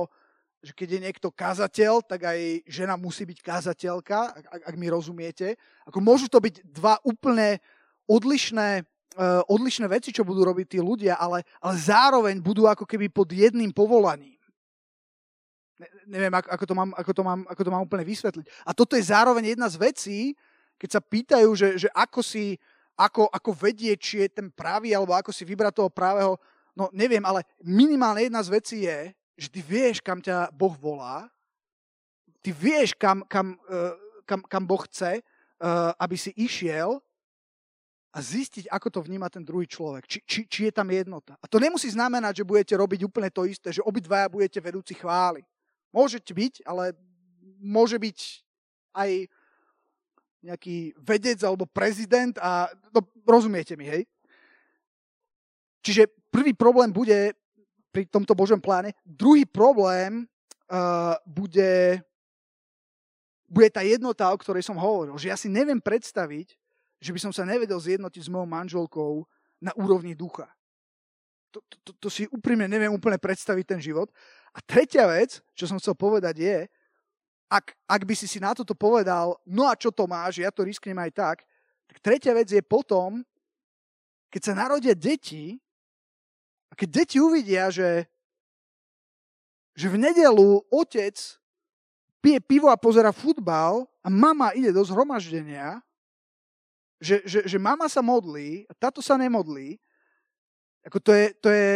že 0.57 0.73
keď 0.73 0.89
je 0.97 1.03
niekto 1.05 1.29
kazateľ, 1.29 2.01
tak 2.01 2.33
aj 2.33 2.65
žena 2.65 2.97
musí 2.97 3.29
byť 3.29 3.39
kazateľka, 3.45 4.19
ak, 4.33 4.45
ak, 4.65 4.75
mi 4.75 4.89
rozumiete. 4.89 5.53
Ako 5.85 6.01
môžu 6.01 6.25
to 6.25 6.41
byť 6.41 6.65
dva 6.73 6.97
úplne 7.05 7.61
odlišné, 8.09 8.81
uh, 8.81 9.45
odlišné 9.45 9.85
veci, 9.85 10.09
čo 10.09 10.25
budú 10.25 10.41
robiť 10.41 10.77
tí 10.77 10.79
ľudia, 10.81 11.13
ale, 11.21 11.45
ale 11.61 11.75
zároveň 11.77 12.41
budú 12.41 12.65
ako 12.65 12.89
keby 12.89 13.05
pod 13.13 13.29
jedným 13.29 13.69
povolaním. 13.69 14.41
Ne, 15.77 15.87
neviem, 16.09 16.33
ako, 16.33 16.49
ako, 16.49 16.65
to 16.65 16.73
mám, 16.73 16.89
ako, 16.97 17.11
to 17.13 17.21
mám, 17.21 17.41
ako 17.45 17.61
to 17.61 17.73
mám 17.77 17.83
úplne 17.85 18.05
vysvetliť. 18.09 18.45
A 18.65 18.73
toto 18.73 18.97
je 18.97 19.05
zároveň 19.05 19.53
jedna 19.53 19.69
z 19.69 19.77
vecí, 19.77 20.19
keď 20.81 20.89
sa 20.89 21.01
pýtajú, 21.05 21.49
že, 21.53 21.67
že 21.85 21.89
ako 21.93 22.25
si, 22.25 22.57
ako, 22.97 23.29
ako 23.29 23.53
vedieť, 23.53 23.97
či 24.01 24.15
je 24.25 24.29
ten 24.41 24.49
pravý, 24.49 24.97
alebo 24.97 25.13
ako 25.13 25.29
si 25.29 25.45
vybrať 25.45 25.73
toho 25.77 25.93
pravého, 25.93 26.33
no 26.73 26.89
neviem, 26.89 27.21
ale 27.21 27.45
minimálne 27.61 28.25
jedna 28.25 28.41
z 28.41 28.49
vecí 28.49 28.77
je, 28.89 29.13
že 29.37 29.47
ty 29.53 29.61
vieš, 29.61 30.01
kam 30.01 30.17
ťa 30.17 30.49
Boh 30.49 30.73
volá, 30.73 31.29
ty 32.41 32.49
vieš, 32.49 32.97
kam, 32.97 33.21
kam, 33.29 33.53
uh, 33.69 33.93
kam, 34.25 34.41
kam 34.49 34.65
Boh 34.65 34.81
chce, 34.89 35.21
uh, 35.21 35.93
aby 36.01 36.17
si 36.17 36.33
išiel 36.33 36.97
a 38.09 38.17
zistiť, 38.17 38.65
ako 38.73 38.89
to 38.89 38.99
vníma 39.05 39.29
ten 39.29 39.45
druhý 39.45 39.69
človek. 39.69 40.09
Či, 40.09 40.19
či, 40.25 40.39
či 40.49 40.59
je 40.65 40.73
tam 40.73 40.89
jednota. 40.89 41.37
A 41.37 41.45
to 41.45 41.61
nemusí 41.61 41.85
znamenať, 41.93 42.41
že 42.41 42.49
budete 42.49 42.73
robiť 42.73 43.05
úplne 43.05 43.29
to 43.29 43.45
isté, 43.45 43.69
že 43.69 43.85
obidvaja 43.85 44.25
budete 44.25 44.57
vedúci 44.57 44.97
chvály. 44.97 45.45
Môžete 45.93 46.33
byť, 46.33 46.65
ale 46.65 46.97
môže 47.61 48.01
byť 48.01 48.17
aj 48.97 49.29
nejaký 50.47 50.95
vedec 51.03 51.43
alebo 51.43 51.67
prezident 51.67 52.39
a 52.39 52.71
no, 52.95 53.03
rozumiete 53.27 53.75
mi, 53.75 53.83
hej? 53.83 54.07
Čiže 55.83 56.07
prvý 56.31 56.55
problém 56.55 56.91
bude 56.91 57.35
pri 57.91 58.07
tomto 58.07 58.35
Božom 58.35 58.59
pláne. 58.59 58.95
Druhý 59.03 59.43
problém 59.47 60.27
uh, 60.71 61.15
bude, 61.23 62.03
bude 63.47 63.69
tá 63.71 63.83
jednota, 63.83 64.27
o 64.31 64.37
ktorej 64.39 64.63
som 64.63 64.79
hovoril. 64.79 65.15
Že 65.15 65.31
ja 65.31 65.37
si 65.39 65.47
neviem 65.47 65.79
predstaviť, 65.79 66.55
že 66.99 67.11
by 67.13 67.19
som 67.21 67.31
sa 67.31 67.47
nevedel 67.47 67.77
zjednotiť 67.79 68.21
s 68.25 68.31
mojou 68.31 68.47
manželkou 68.49 69.11
na 69.63 69.71
úrovni 69.77 70.13
ducha. 70.13 70.49
To, 71.55 71.63
to, 71.81 71.91
to 71.97 72.07
si 72.11 72.27
úprimne 72.29 72.67
neviem 72.67 72.91
úplne 72.91 73.17
predstaviť 73.17 73.65
ten 73.65 73.79
život. 73.81 74.11
A 74.53 74.59
tretia 74.61 75.07
vec, 75.07 75.39
čo 75.55 75.65
som 75.65 75.79
chcel 75.79 75.95
povedať 75.95 76.35
je, 76.37 76.57
ak, 77.47 77.75
ak 77.87 78.01
by 78.03 78.13
si 78.15 78.27
si 78.27 78.43
na 78.43 78.51
toto 78.51 78.75
povedal, 78.75 79.39
no 79.47 79.67
a 79.67 79.73
čo 79.75 79.91
to 79.91 80.03
máš, 80.03 80.43
ja 80.43 80.51
to 80.51 80.67
risknem 80.67 80.99
aj 80.99 81.11
tak, 81.15 81.37
tak 81.87 81.97
tretia 82.03 82.35
vec 82.35 82.51
je 82.51 82.59
potom, 82.59 83.23
keď 84.27 84.41
sa 84.43 84.53
narodia 84.53 84.91
deti, 84.91 85.55
a 86.67 86.73
keď 86.75 86.87
deti 87.03 87.17
uvidia, 87.23 87.71
že, 87.71 88.03
že 89.71 89.87
v 89.87 89.97
nedelu 89.97 90.67
otec 90.67 91.15
pije 92.19 92.39
pivo 92.43 92.67
a 92.67 92.75
pozera 92.75 93.15
futbal 93.15 93.87
a 94.03 94.07
mama 94.11 94.51
ide 94.51 94.75
do 94.75 94.83
zhromaždenia, 94.83 95.79
že, 96.99 97.23
že, 97.23 97.39
že 97.47 97.57
mama 97.61 97.87
sa 97.87 98.03
modlí 98.03 98.67
a 98.67 98.73
táto 98.75 98.99
sa 98.99 99.15
nemodlí, 99.15 99.79
ako 100.83 100.97
to 100.99 101.11
je, 101.15 101.25
to 101.39 101.49
je 101.51 101.69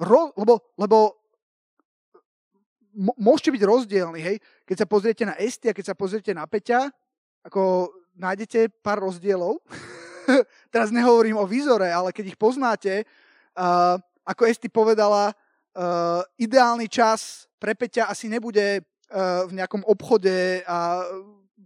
ro, 0.00 0.34
lebo, 0.36 0.60
lebo 0.76 1.17
môžete 2.98 3.54
byť 3.54 3.62
rozdielni, 3.62 4.20
hej. 4.20 4.36
Keď 4.66 4.76
sa 4.82 4.86
pozriete 4.90 5.22
na 5.22 5.38
Esti 5.38 5.70
a 5.70 5.76
keď 5.76 5.94
sa 5.94 5.94
pozriete 5.94 6.34
na 6.34 6.44
Peťa, 6.50 6.90
ako 7.46 7.94
nájdete 8.18 8.82
pár 8.82 8.98
rozdielov. 9.06 9.62
Teraz 10.74 10.90
nehovorím 10.90 11.38
o 11.38 11.46
výzore, 11.46 11.88
ale 11.88 12.10
keď 12.10 12.34
ich 12.34 12.38
poznáte, 12.38 13.06
Uh, 13.58 13.98
ako 14.22 14.46
Esti 14.46 14.70
povedala, 14.70 15.34
uh, 15.34 16.22
ideálny 16.38 16.86
čas 16.86 17.50
pre 17.58 17.74
Peťa 17.74 18.06
asi 18.06 18.30
nebude 18.30 18.86
uh, 18.86 19.50
v 19.50 19.58
nejakom 19.58 19.82
obchode 19.82 20.62
a 20.62 21.02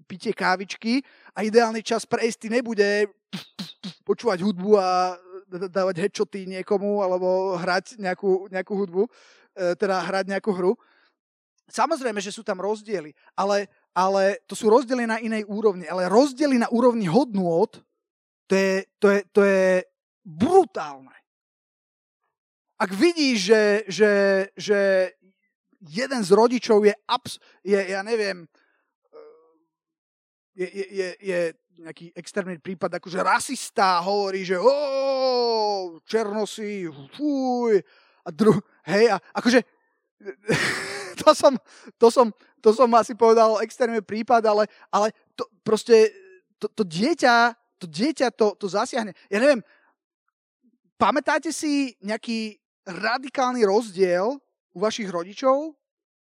pitie 0.08 0.32
kávičky 0.32 1.04
a 1.36 1.44
ideálny 1.44 1.84
čas 1.84 2.08
pre 2.08 2.24
Esti 2.24 2.48
nebude 2.48 3.12
počúvať 4.08 4.40
hudbu 4.40 4.80
a 4.80 5.20
dávať 5.52 6.00
headshoty 6.00 6.48
niekomu 6.48 7.04
alebo 7.04 7.60
hrať 7.60 8.00
nejakú, 8.00 8.48
nejakú 8.48 8.72
hudbu, 8.72 9.04
teda 9.52 10.00
hrať 10.08 10.32
nejakú 10.32 10.48
hru. 10.56 10.72
Samozrejme, 11.72 12.20
že 12.20 12.28
sú 12.28 12.44
tam 12.44 12.60
rozdiely, 12.60 13.16
ale, 13.32 13.72
ale 13.96 14.44
to 14.44 14.52
sú 14.52 14.68
rozdiely 14.68 15.08
na 15.08 15.16
inej 15.16 15.48
úrovni. 15.48 15.88
Ale 15.88 16.12
rozdiely 16.12 16.60
na 16.60 16.68
úrovni 16.68 17.08
hodnôt, 17.08 17.72
to 18.44 18.52
je, 18.52 18.84
to 19.00 19.06
je, 19.08 19.20
to 19.32 19.40
je 19.40 19.80
brutálne 20.20 21.16
ak 22.82 22.90
vidíš, 22.90 23.38
že, 23.38 23.62
že, 23.86 24.12
že 24.58 24.78
jeden 25.86 26.20
z 26.26 26.30
rodičov 26.34 26.82
je, 26.82 26.94
abs- 27.06 27.38
je 27.62 27.78
ja 27.78 28.02
neviem, 28.02 28.42
je, 30.58 30.66
je, 30.66 30.86
je, 30.90 31.08
je 31.22 31.40
nejaký 31.78 32.10
extrémny 32.18 32.58
prípad, 32.58 32.98
akože 32.98 33.22
rasista 33.22 34.02
hovorí, 34.02 34.42
že 34.42 34.58
o, 34.58 36.02
černosy, 36.02 36.90
fuj, 37.14 37.78
a 38.26 38.28
dru, 38.34 38.58
hej, 38.90 39.14
a 39.14 39.16
akože 39.38 39.62
to 41.22 41.30
som, 41.32 41.54
to 41.96 42.08
som, 42.10 42.26
to 42.58 42.70
som 42.74 42.90
asi 42.98 43.14
povedal 43.14 43.62
extrémny 43.62 44.02
prípad, 44.02 44.42
ale, 44.46 44.66
ale 44.90 45.14
to, 45.38 45.46
proste 45.62 46.10
to, 46.58 46.66
to 46.70 46.82
dieťa, 46.82 47.54
to 47.78 47.86
dieťa 47.86 48.34
to, 48.34 48.54
to 48.58 48.66
zasiahne. 48.66 49.14
Ja 49.30 49.38
neviem, 49.38 49.62
pamätáte 50.98 51.54
si 51.54 51.94
nejaký 52.02 52.58
radikálny 52.86 53.62
rozdiel 53.66 54.38
u 54.74 54.78
vašich 54.78 55.06
rodičov? 55.10 55.74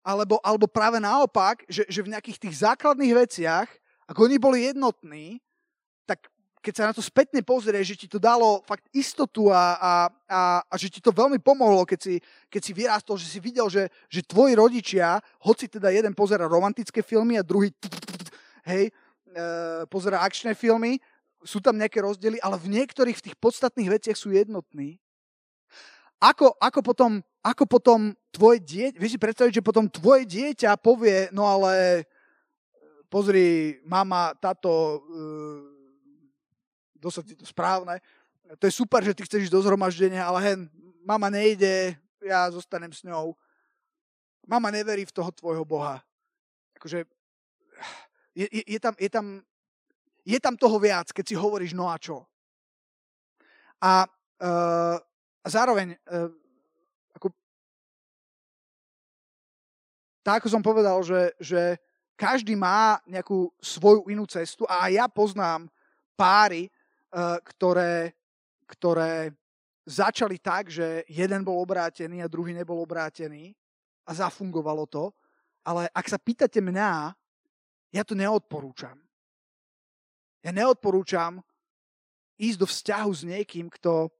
Alebo, 0.06 0.38
alebo 0.46 0.70
práve 0.70 1.02
naopak, 1.02 1.66
že, 1.66 1.82
že 1.90 2.06
v 2.06 2.14
nejakých 2.14 2.38
tých 2.38 2.62
základných 2.62 3.26
veciach, 3.26 3.66
ako 4.06 4.30
oni 4.30 4.38
boli 4.38 4.70
jednotní, 4.70 5.42
tak 6.06 6.30
keď 6.66 6.74
sa 6.74 6.90
na 6.90 6.98
to 6.98 7.06
spätne 7.06 7.46
pozrie, 7.46 7.78
že 7.86 7.94
ti 7.94 8.10
to 8.10 8.18
dalo 8.18 8.66
fakt 8.66 8.90
istotu 8.90 9.54
a, 9.54 9.78
a, 9.78 9.94
a, 10.26 10.42
a 10.66 10.76
že 10.82 10.90
ti 10.90 10.98
to 10.98 11.14
veľmi 11.14 11.38
pomohlo, 11.38 11.86
keď 11.86 12.00
si, 12.02 12.16
keď 12.50 12.62
si 12.66 12.72
vyrástol, 12.74 13.22
že 13.22 13.30
si 13.30 13.38
videl, 13.38 13.70
že, 13.70 13.94
že 14.10 14.26
tvoji 14.26 14.58
rodičia, 14.58 15.22
hoci 15.46 15.70
teda 15.70 15.94
jeden 15.94 16.18
pozera 16.18 16.50
romantické 16.50 17.06
filmy 17.06 17.38
a 17.38 17.46
druhý 17.46 17.70
hej, 18.66 18.90
e, 18.90 18.92
pozera 19.86 20.26
akčné 20.26 20.58
filmy, 20.58 20.98
sú 21.46 21.62
tam 21.62 21.78
nejaké 21.78 22.02
rozdiely, 22.02 22.42
ale 22.42 22.58
v 22.58 22.82
niektorých 22.82 23.22
v 23.22 23.26
tých 23.30 23.38
podstatných 23.38 24.02
veciach 24.02 24.18
sú 24.18 24.34
jednotní. 24.34 24.98
Ako, 26.18 26.58
ako, 26.58 26.82
potom, 26.82 27.22
ako 27.46 27.70
potom 27.70 28.18
tvoje 28.34 28.58
dieťa, 28.66 28.98
vieš 28.98 29.14
si 29.14 29.22
predstaviť, 29.22 29.62
že 29.62 29.68
potom 29.68 29.86
tvoje 29.86 30.26
dieťa 30.26 30.82
povie, 30.82 31.30
no 31.30 31.46
ale 31.46 32.02
e, 32.02 32.04
pozri, 33.06 33.78
mama, 33.86 34.34
táto, 34.42 35.06
dosť 37.00 37.38
to 37.40 37.46
správne, 37.48 38.00
to 38.62 38.70
je 38.70 38.74
super, 38.74 39.02
že 39.02 39.18
ty 39.18 39.26
chceš 39.26 39.50
ísť 39.50 39.56
do 39.58 39.64
zhromaždenia, 39.66 40.22
ale 40.22 40.40
hen, 40.46 40.60
mama 41.02 41.34
nejde, 41.34 41.98
ja 42.22 42.46
zostanem 42.54 42.94
s 42.94 43.02
ňou. 43.02 43.34
Mama 44.46 44.70
neverí 44.70 45.06
v 45.06 45.16
toho 45.16 45.34
tvojho 45.34 45.66
Boha. 45.66 46.06
Akože, 46.78 47.10
je, 48.38 48.46
je, 48.46 48.64
je, 48.70 48.80
tam, 48.80 48.94
je, 49.02 49.10
tam, 49.10 49.26
je 50.22 50.38
tam 50.38 50.54
toho 50.54 50.78
viac, 50.78 51.10
keď 51.10 51.26
si 51.26 51.36
hovoríš 51.38 51.74
no 51.74 51.90
a 51.90 51.98
čo. 51.98 52.22
A 53.82 54.06
uh, 54.06 54.98
zároveň, 55.42 55.98
uh, 56.06 56.30
ako, 57.18 57.34
tak 60.22 60.42
ako 60.42 60.48
som 60.54 60.62
povedal, 60.62 61.02
že, 61.02 61.34
že 61.42 61.82
každý 62.14 62.54
má 62.54 63.02
nejakú 63.10 63.50
svoju 63.58 64.06
inú 64.14 64.30
cestu 64.30 64.70
a 64.70 64.90
ja 64.94 65.10
poznám 65.10 65.66
páry, 66.14 66.70
ktoré, 67.44 68.12
ktoré 68.68 69.32
začali 69.86 70.42
tak, 70.42 70.68
že 70.74 71.06
jeden 71.08 71.46
bol 71.46 71.62
obrátený 71.62 72.26
a 72.26 72.32
druhý 72.32 72.52
nebol 72.52 72.82
obrátený 72.82 73.54
a 74.04 74.12
zafungovalo 74.12 74.90
to. 74.90 75.14
Ale 75.66 75.90
ak 75.94 76.06
sa 76.10 76.20
pýtate 76.20 76.62
mňa, 76.62 77.14
ja 77.94 78.04
to 78.04 78.14
neodporúčam. 78.18 78.98
Ja 80.44 80.52
neodporúčam 80.54 81.42
ísť 82.38 82.58
do 82.60 82.68
vzťahu 82.68 83.12
s 83.16 83.24
niekým, 83.24 83.72
kto, 83.72 84.12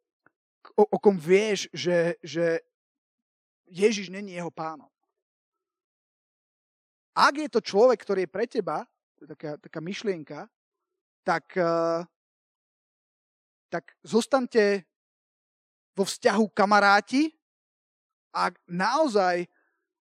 o, 0.74 0.84
o 0.88 0.98
kom 0.98 1.20
vieš, 1.20 1.70
že, 1.76 2.18
že 2.24 2.64
Ježiš 3.70 4.10
není 4.10 4.34
jeho 4.34 4.50
pánom. 4.50 4.90
Ak 7.16 7.36
je 7.38 7.50
to 7.52 7.62
človek, 7.62 8.02
ktorý 8.02 8.26
je 8.26 8.34
pre 8.34 8.46
teba, 8.48 8.88
to 9.16 9.24
je 9.26 9.30
taká, 9.36 9.52
taká 9.62 9.80
myšlienka, 9.80 10.50
tak, 11.24 11.46
uh, 11.58 12.04
tak 13.70 13.98
zostaňte 14.04 14.86
vo 15.96 16.04
vzťahu 16.04 16.46
kamaráti 16.52 17.36
ak 18.36 18.60
naozaj 18.68 19.48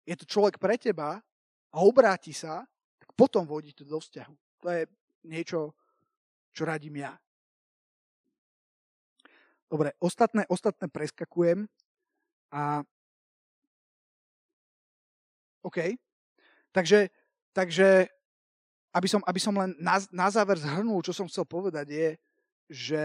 je 0.04 0.14
to 0.20 0.28
človek 0.28 0.60
pre 0.60 0.76
teba 0.76 1.24
a 1.72 1.76
obráti 1.80 2.36
sa, 2.36 2.68
tak 3.00 3.08
potom 3.16 3.48
vodíte 3.48 3.88
do 3.88 3.96
vzťahu. 3.96 4.34
To 4.60 4.66
je 4.68 4.84
niečo, 5.24 5.72
čo 6.52 6.68
radím 6.68 7.00
ja. 7.00 7.16
Dobre, 9.70 9.96
ostatné, 9.96 10.44
ostatné 10.52 10.92
preskakujem. 10.92 11.64
A 12.52 12.84
OK. 15.64 15.96
Takže, 16.74 17.08
takže 17.54 18.10
aby, 18.92 19.08
som, 19.08 19.22
aby 19.24 19.40
som 19.40 19.54
len 19.56 19.72
na, 19.78 20.02
na 20.12 20.28
záver 20.28 20.58
zhrnul, 20.58 21.00
čo 21.06 21.14
som 21.14 21.30
chcel 21.30 21.46
povedať, 21.46 21.86
je, 21.88 22.08
že, 22.68 23.04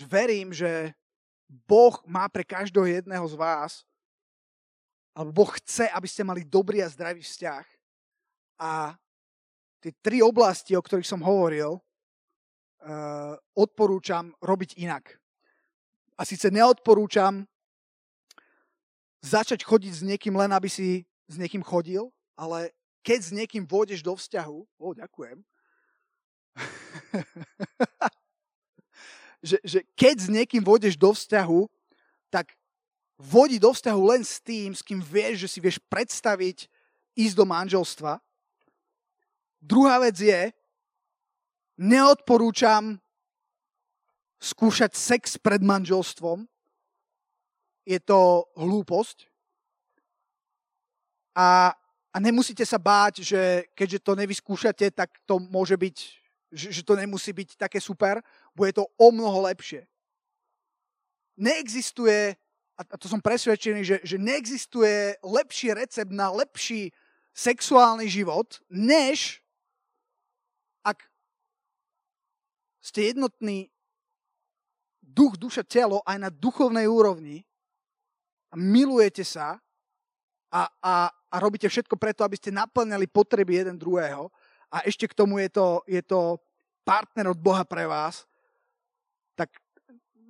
že 0.00 0.08
verím, 0.08 0.48
že 0.48 0.96
Boh 1.68 2.00
má 2.08 2.24
pre 2.32 2.40
každého 2.40 2.88
jedného 2.88 3.26
z 3.28 3.36
vás, 3.36 3.84
alebo 5.12 5.44
Boh 5.44 5.52
chce, 5.60 5.92
aby 5.92 6.08
ste 6.08 6.24
mali 6.24 6.40
dobrý 6.40 6.80
a 6.80 6.88
zdravý 6.88 7.20
vzťah. 7.20 7.66
A 8.64 8.96
tie 9.84 9.92
tri 10.00 10.24
oblasti, 10.24 10.72
o 10.72 10.80
ktorých 10.80 11.04
som 11.04 11.20
hovoril, 11.20 11.76
uh, 11.76 13.36
odporúčam 13.52 14.32
robiť 14.40 14.80
inak. 14.80 15.20
A 16.16 16.24
síce 16.24 16.48
neodporúčam 16.48 17.44
začať 19.20 19.68
chodiť 19.68 19.92
s 19.92 20.02
niekým 20.06 20.32
len, 20.32 20.48
aby 20.56 20.72
si 20.72 21.04
s 21.28 21.36
niekým 21.36 21.60
chodil, 21.60 22.08
ale 22.40 22.72
keď 23.04 23.20
s 23.20 23.30
niekým 23.36 23.68
vôjdeš 23.68 24.00
do 24.00 24.16
vzťahu, 24.16 24.58
o, 24.80 24.88
ďakujem, 24.96 25.44
že, 29.40 29.58
že 29.64 29.80
keď 29.96 30.16
s 30.20 30.28
niekým 30.28 30.60
vôjdeš 30.60 30.96
do 31.00 31.12
vzťahu, 31.12 31.64
tak 32.28 32.52
vodi 33.20 33.60
do 33.60 33.72
vzťahu 33.72 34.00
len 34.16 34.22
s 34.24 34.40
tým, 34.40 34.72
s 34.72 34.80
kým 34.84 35.00
vieš, 35.00 35.44
že 35.44 35.48
si 35.48 35.58
vieš 35.60 35.76
predstaviť 35.88 36.68
ísť 37.16 37.34
do 37.36 37.44
manželstva. 37.44 38.20
Druhá 39.60 40.00
vec 40.00 40.16
je, 40.16 40.52
neodporúčam 41.76 42.96
skúšať 44.40 44.96
sex 44.96 45.36
pred 45.36 45.60
manželstvom. 45.60 46.48
Je 47.84 48.00
to 48.00 48.48
hlúposť. 48.56 49.28
A, 51.36 51.72
a 52.12 52.16
nemusíte 52.20 52.64
sa 52.64 52.80
báť, 52.80 53.24
že 53.24 53.68
keďže 53.76 54.00
to 54.00 54.12
nevyskúšate, 54.16 54.92
tak 54.92 55.20
to 55.28 55.40
môže 55.40 55.76
byť, 55.76 55.96
že, 56.52 56.74
že 56.74 56.82
to 56.82 56.98
nemusí 56.98 57.30
byť 57.30 57.56
také 57.56 57.78
super. 57.78 58.18
Bude 58.54 58.74
to 58.74 58.86
o 58.98 59.08
mnoho 59.14 59.46
lepšie. 59.46 59.86
Neexistuje, 61.40 62.36
a 62.76 62.96
to 62.98 63.08
som 63.08 63.22
presvedčený, 63.22 63.80
že, 63.86 63.96
že 64.04 64.16
neexistuje 64.18 65.16
lepší 65.24 65.72
recept 65.72 66.12
na 66.12 66.28
lepší 66.28 66.92
sexuálny 67.32 68.10
život, 68.10 68.60
než 68.68 69.40
ak 70.84 71.06
ste 72.82 73.14
jednotní 73.14 73.70
duch, 75.00 75.36
duša, 75.36 75.62
telo 75.62 76.02
aj 76.04 76.18
na 76.18 76.30
duchovnej 76.32 76.88
úrovni 76.90 77.46
a 78.50 78.58
milujete 78.58 79.22
sa 79.22 79.60
a, 80.50 80.62
a, 80.82 80.94
a 81.08 81.36
robíte 81.38 81.70
všetko 81.70 81.94
preto, 81.94 82.26
aby 82.26 82.36
ste 82.36 82.50
naplňali 82.50 83.06
potreby 83.06 83.62
jeden 83.62 83.78
druhého 83.78 84.32
a 84.70 84.86
ešte 84.86 85.10
k 85.10 85.16
tomu 85.18 85.42
je 85.42 85.50
to, 85.50 85.82
je 85.90 86.02
to 86.02 86.38
partner 86.86 87.34
od 87.34 87.38
Boha 87.38 87.66
pre 87.66 87.86
vás, 87.86 88.26
tak 89.34 89.50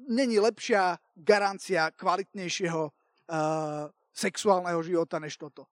není 0.09 0.41
lepšia 0.41 0.97
garancia 1.17 1.93
kvalitnejšieho 1.93 2.83
uh, 2.89 2.93
sexuálneho 4.17 4.81
života 4.83 5.21
než 5.21 5.37
toto. 5.37 5.69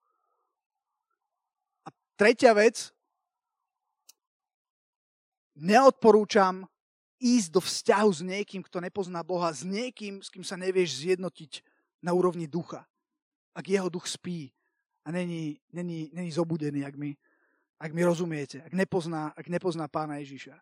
A 1.85 1.89
tretia 2.15 2.53
vec, 2.53 2.93
neodporúčam 5.59 6.63
ísť 7.19 7.49
do 7.51 7.59
vzťahu 7.59 8.09
s 8.15 8.21
niekým, 8.23 8.61
kto 8.63 8.79
nepozná 8.79 9.19
Boha, 9.27 9.51
s 9.51 9.67
niekým, 9.67 10.23
s 10.23 10.31
kým 10.31 10.45
sa 10.47 10.55
nevieš 10.55 11.03
zjednotiť 11.03 11.61
na 11.99 12.15
úrovni 12.15 12.47
ducha. 12.47 12.87
Ak 13.51 13.67
jeho 13.67 13.91
duch 13.91 14.07
spí 14.07 14.55
a 15.03 15.11
není, 15.11 15.59
není, 15.75 16.07
není 16.15 16.31
zobudený, 16.31 16.87
ak 16.87 16.95
mi, 16.95 17.19
ak 17.79 17.91
mi 17.95 18.03
rozumiete, 18.03 18.59
ak 18.59 18.75
nepozná, 18.75 19.31
ak 19.31 19.47
nepozná 19.47 19.87
pána 19.87 20.19
Ježiša. 20.19 20.59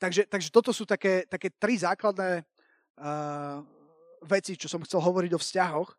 Takže, 0.00 0.24
takže 0.24 0.48
toto 0.48 0.72
sú 0.72 0.88
také, 0.88 1.28
také 1.28 1.52
tri 1.52 1.76
základné 1.76 2.40
uh, 2.40 3.60
veci, 4.24 4.56
čo 4.56 4.66
som 4.66 4.80
chcel 4.82 5.04
hovoriť 5.04 5.32
o 5.36 5.40
vzťahoch. 5.40 5.90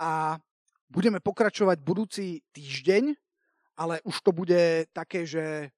A 0.00 0.40
budeme 0.88 1.20
pokračovať 1.20 1.78
budúci 1.84 2.40
týždeň, 2.56 3.14
ale 3.76 4.00
už 4.02 4.16
to 4.24 4.30
bude 4.32 4.88
také, 4.90 5.28
že 5.28 5.70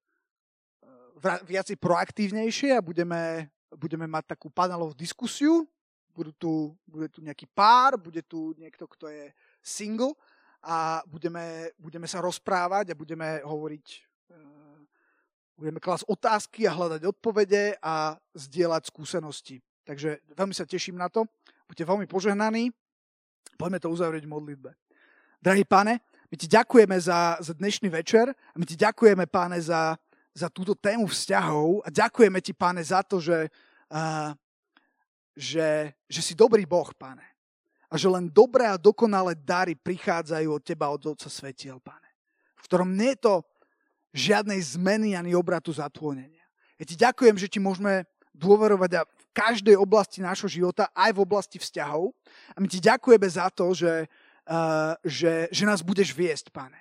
viac 1.45 1.67
proaktívnejšie 1.77 2.77
a 2.77 2.81
budeme, 2.81 3.51
budeme 3.73 4.07
mať 4.07 4.37
takú 4.37 4.47
panelovú 4.49 4.95
diskusiu. 4.95 5.67
Budú 6.17 6.33
tu, 6.33 6.73
bude 6.89 7.13
tu 7.13 7.21
nejaký 7.21 7.45
pár, 7.53 7.93
bude 8.01 8.25
tu 8.25 8.57
niekto, 8.57 8.89
kto 8.89 9.05
je 9.05 9.29
single 9.61 10.17
a 10.67 10.99
budeme, 11.07 11.71
budeme 11.79 12.11
sa 12.11 12.19
rozprávať 12.19 12.91
a 12.91 12.99
budeme 12.99 13.39
hovoriť, 13.39 13.85
eh, 13.87 14.79
budeme 15.55 15.79
klásť 15.79 16.03
otázky 16.11 16.67
a 16.67 16.75
hľadať 16.75 17.07
odpovede 17.07 17.79
a 17.79 18.19
zdieľať 18.35 18.91
skúsenosti. 18.91 19.63
Takže 19.87 20.19
veľmi 20.35 20.51
sa 20.51 20.67
teším 20.67 20.99
na 20.99 21.07
to. 21.07 21.23
Buďte 21.71 21.87
veľmi 21.87 22.07
požehnaní. 22.11 22.75
Poďme 23.55 23.79
to 23.79 23.87
uzavrieť 23.87 24.27
v 24.27 24.33
modlitbe. 24.35 24.71
Drahý 25.39 25.63
pane, 25.63 26.03
my 26.27 26.35
ti 26.35 26.51
ďakujeme 26.51 26.99
za, 26.99 27.39
za 27.39 27.55
dnešný 27.55 27.87
večer 27.87 28.27
a 28.27 28.55
my 28.59 28.67
ti 28.67 28.75
ďakujeme, 28.75 29.23
páne, 29.31 29.63
za, 29.63 29.95
za 30.35 30.51
túto 30.51 30.75
tému 30.75 31.07
vzťahov 31.07 31.87
a 31.87 31.89
ďakujeme 31.89 32.43
ti, 32.43 32.51
pane, 32.51 32.83
za 32.83 32.99
to, 33.07 33.23
že, 33.23 33.47
uh, 33.87 34.35
že, 35.31 35.95
že 36.11 36.21
si 36.21 36.35
dobrý 36.35 36.67
Boh, 36.67 36.91
pane. 36.91 37.36
A 37.87 37.95
že 37.95 38.11
len 38.11 38.27
dobré 38.27 38.67
a 38.67 38.75
dokonalé 38.75 39.35
dary 39.35 39.71
prichádzajú 39.75 40.47
od 40.51 40.63
teba, 40.63 40.91
od 40.91 41.07
Otca 41.07 41.31
Svetiel, 41.31 41.79
pane. 41.79 42.07
V 42.59 42.67
ktorom 42.67 42.91
nie 42.91 43.15
je 43.15 43.23
to 43.23 43.35
žiadnej 44.11 44.59
zmeny 44.59 45.15
ani 45.15 45.31
obratu 45.31 45.71
zatvonenia. 45.71 46.43
Ja 46.77 46.85
ti 46.85 46.95
ďakujem, 46.99 47.39
že 47.39 47.47
ti 47.47 47.63
môžeme 47.63 48.03
dôverovať 48.35 49.01
v 49.01 49.25
každej 49.33 49.75
oblasti 49.79 50.21
nášho 50.21 50.51
života, 50.51 50.91
aj 50.93 51.15
v 51.15 51.23
oblasti 51.23 51.57
vzťahov. 51.57 52.13
A 52.53 52.57
my 52.61 52.67
ti 52.69 52.77
ďakujeme 52.77 53.27
za 53.27 53.49
to, 53.49 53.73
že, 53.73 54.05
uh, 54.49 54.93
že, 55.01 55.47
že 55.49 55.63
nás 55.65 55.81
budeš 55.81 56.13
viesť, 56.13 56.53
pane. 56.53 56.77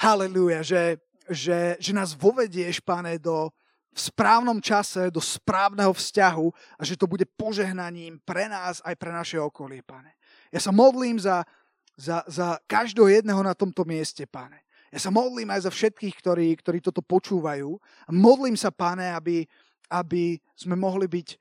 Halelúja, 0.00 0.64
že, 0.64 0.98
že, 1.28 1.76
že 1.78 1.92
nás 1.94 2.16
vovedieš, 2.16 2.82
pane, 2.82 3.20
do, 3.20 3.52
v 3.90 4.00
správnom 4.00 4.62
čase, 4.62 5.10
do 5.10 5.20
správneho 5.20 5.90
vzťahu 5.90 6.46
a 6.78 6.82
že 6.86 6.94
to 6.94 7.10
bude 7.10 7.26
požehnaním 7.34 8.22
pre 8.22 8.46
nás 8.46 8.78
aj 8.86 8.94
pre 8.96 9.10
naše 9.10 9.38
okolie, 9.38 9.82
pane. 9.82 10.14
Ja 10.50 10.58
sa 10.58 10.74
modlím 10.74 11.18
za, 11.18 11.46
za, 11.94 12.26
za 12.26 12.58
každého 12.66 13.06
jedného 13.06 13.42
na 13.42 13.54
tomto 13.54 13.86
mieste, 13.86 14.26
pane. 14.26 14.66
Ja 14.90 14.98
sa 14.98 15.14
modlím 15.14 15.54
aj 15.54 15.70
za 15.70 15.70
všetkých, 15.70 16.14
ktorí, 16.18 16.48
ktorí 16.58 16.78
toto 16.82 16.98
počúvajú. 16.98 17.78
Modlím 18.10 18.58
sa, 18.58 18.74
pane, 18.74 19.06
aby, 19.14 19.46
aby 19.86 20.34
sme 20.58 20.74
mohli 20.74 21.06
byť 21.06 21.28
e, 21.30 21.36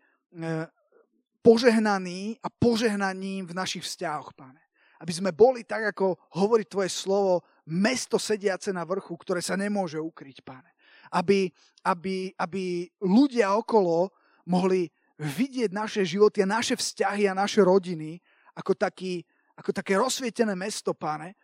požehnaní 1.42 2.38
a 2.46 2.48
požehnaním 2.54 3.50
v 3.50 3.58
našich 3.58 3.82
vzťahoch, 3.82 4.38
pane. 4.38 4.62
Aby 5.02 5.12
sme 5.18 5.32
boli, 5.34 5.66
tak 5.66 5.98
ako 5.98 6.14
hovorí 6.38 6.70
tvoje 6.70 6.94
slovo, 6.94 7.42
mesto 7.66 8.22
sediace 8.22 8.70
na 8.70 8.86
vrchu, 8.86 9.18
ktoré 9.18 9.42
sa 9.42 9.58
nemôže 9.58 9.98
ukryť, 9.98 10.46
páne. 10.46 10.70
Aby, 11.10 11.50
aby, 11.82 12.30
aby 12.38 12.86
ľudia 13.02 13.58
okolo 13.58 14.14
mohli 14.46 14.94
vidieť 15.18 15.74
naše 15.74 16.06
životy 16.06 16.46
a 16.46 16.54
naše 16.54 16.78
vzťahy 16.78 17.26
a 17.26 17.34
naše 17.34 17.66
rodiny 17.66 18.22
ako, 18.56 18.74
taký, 18.76 19.24
ako 19.58 19.72
také 19.74 19.98
rozsvietené 20.00 20.54
mesto, 20.56 20.94
páne, 20.96 21.36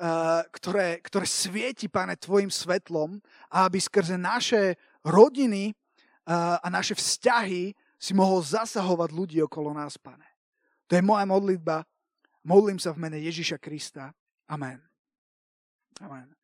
uh, 0.00 0.42
ktoré, 0.50 1.02
ktoré 1.02 1.26
svieti, 1.26 1.86
páne, 1.86 2.18
tvojim 2.18 2.50
svetlom 2.50 3.18
a 3.50 3.66
aby 3.68 3.78
skrze 3.78 4.16
naše 4.16 4.76
rodiny 5.06 5.72
uh, 6.26 6.58
a 6.62 6.66
naše 6.72 6.96
vzťahy 6.96 7.74
si 8.02 8.12
mohol 8.18 8.42
zasahovať 8.42 9.10
ľudí 9.14 9.38
okolo 9.46 9.70
nás, 9.70 9.94
pane. 9.94 10.26
To 10.90 10.98
je 10.98 11.02
moja 11.06 11.22
modlitba. 11.22 11.86
Modlím 12.42 12.82
sa 12.82 12.90
v 12.90 13.06
mene 13.06 13.22
Ježiša 13.22 13.62
Krista. 13.62 14.10
Amen. 14.50 14.82
Amen. 16.02 16.34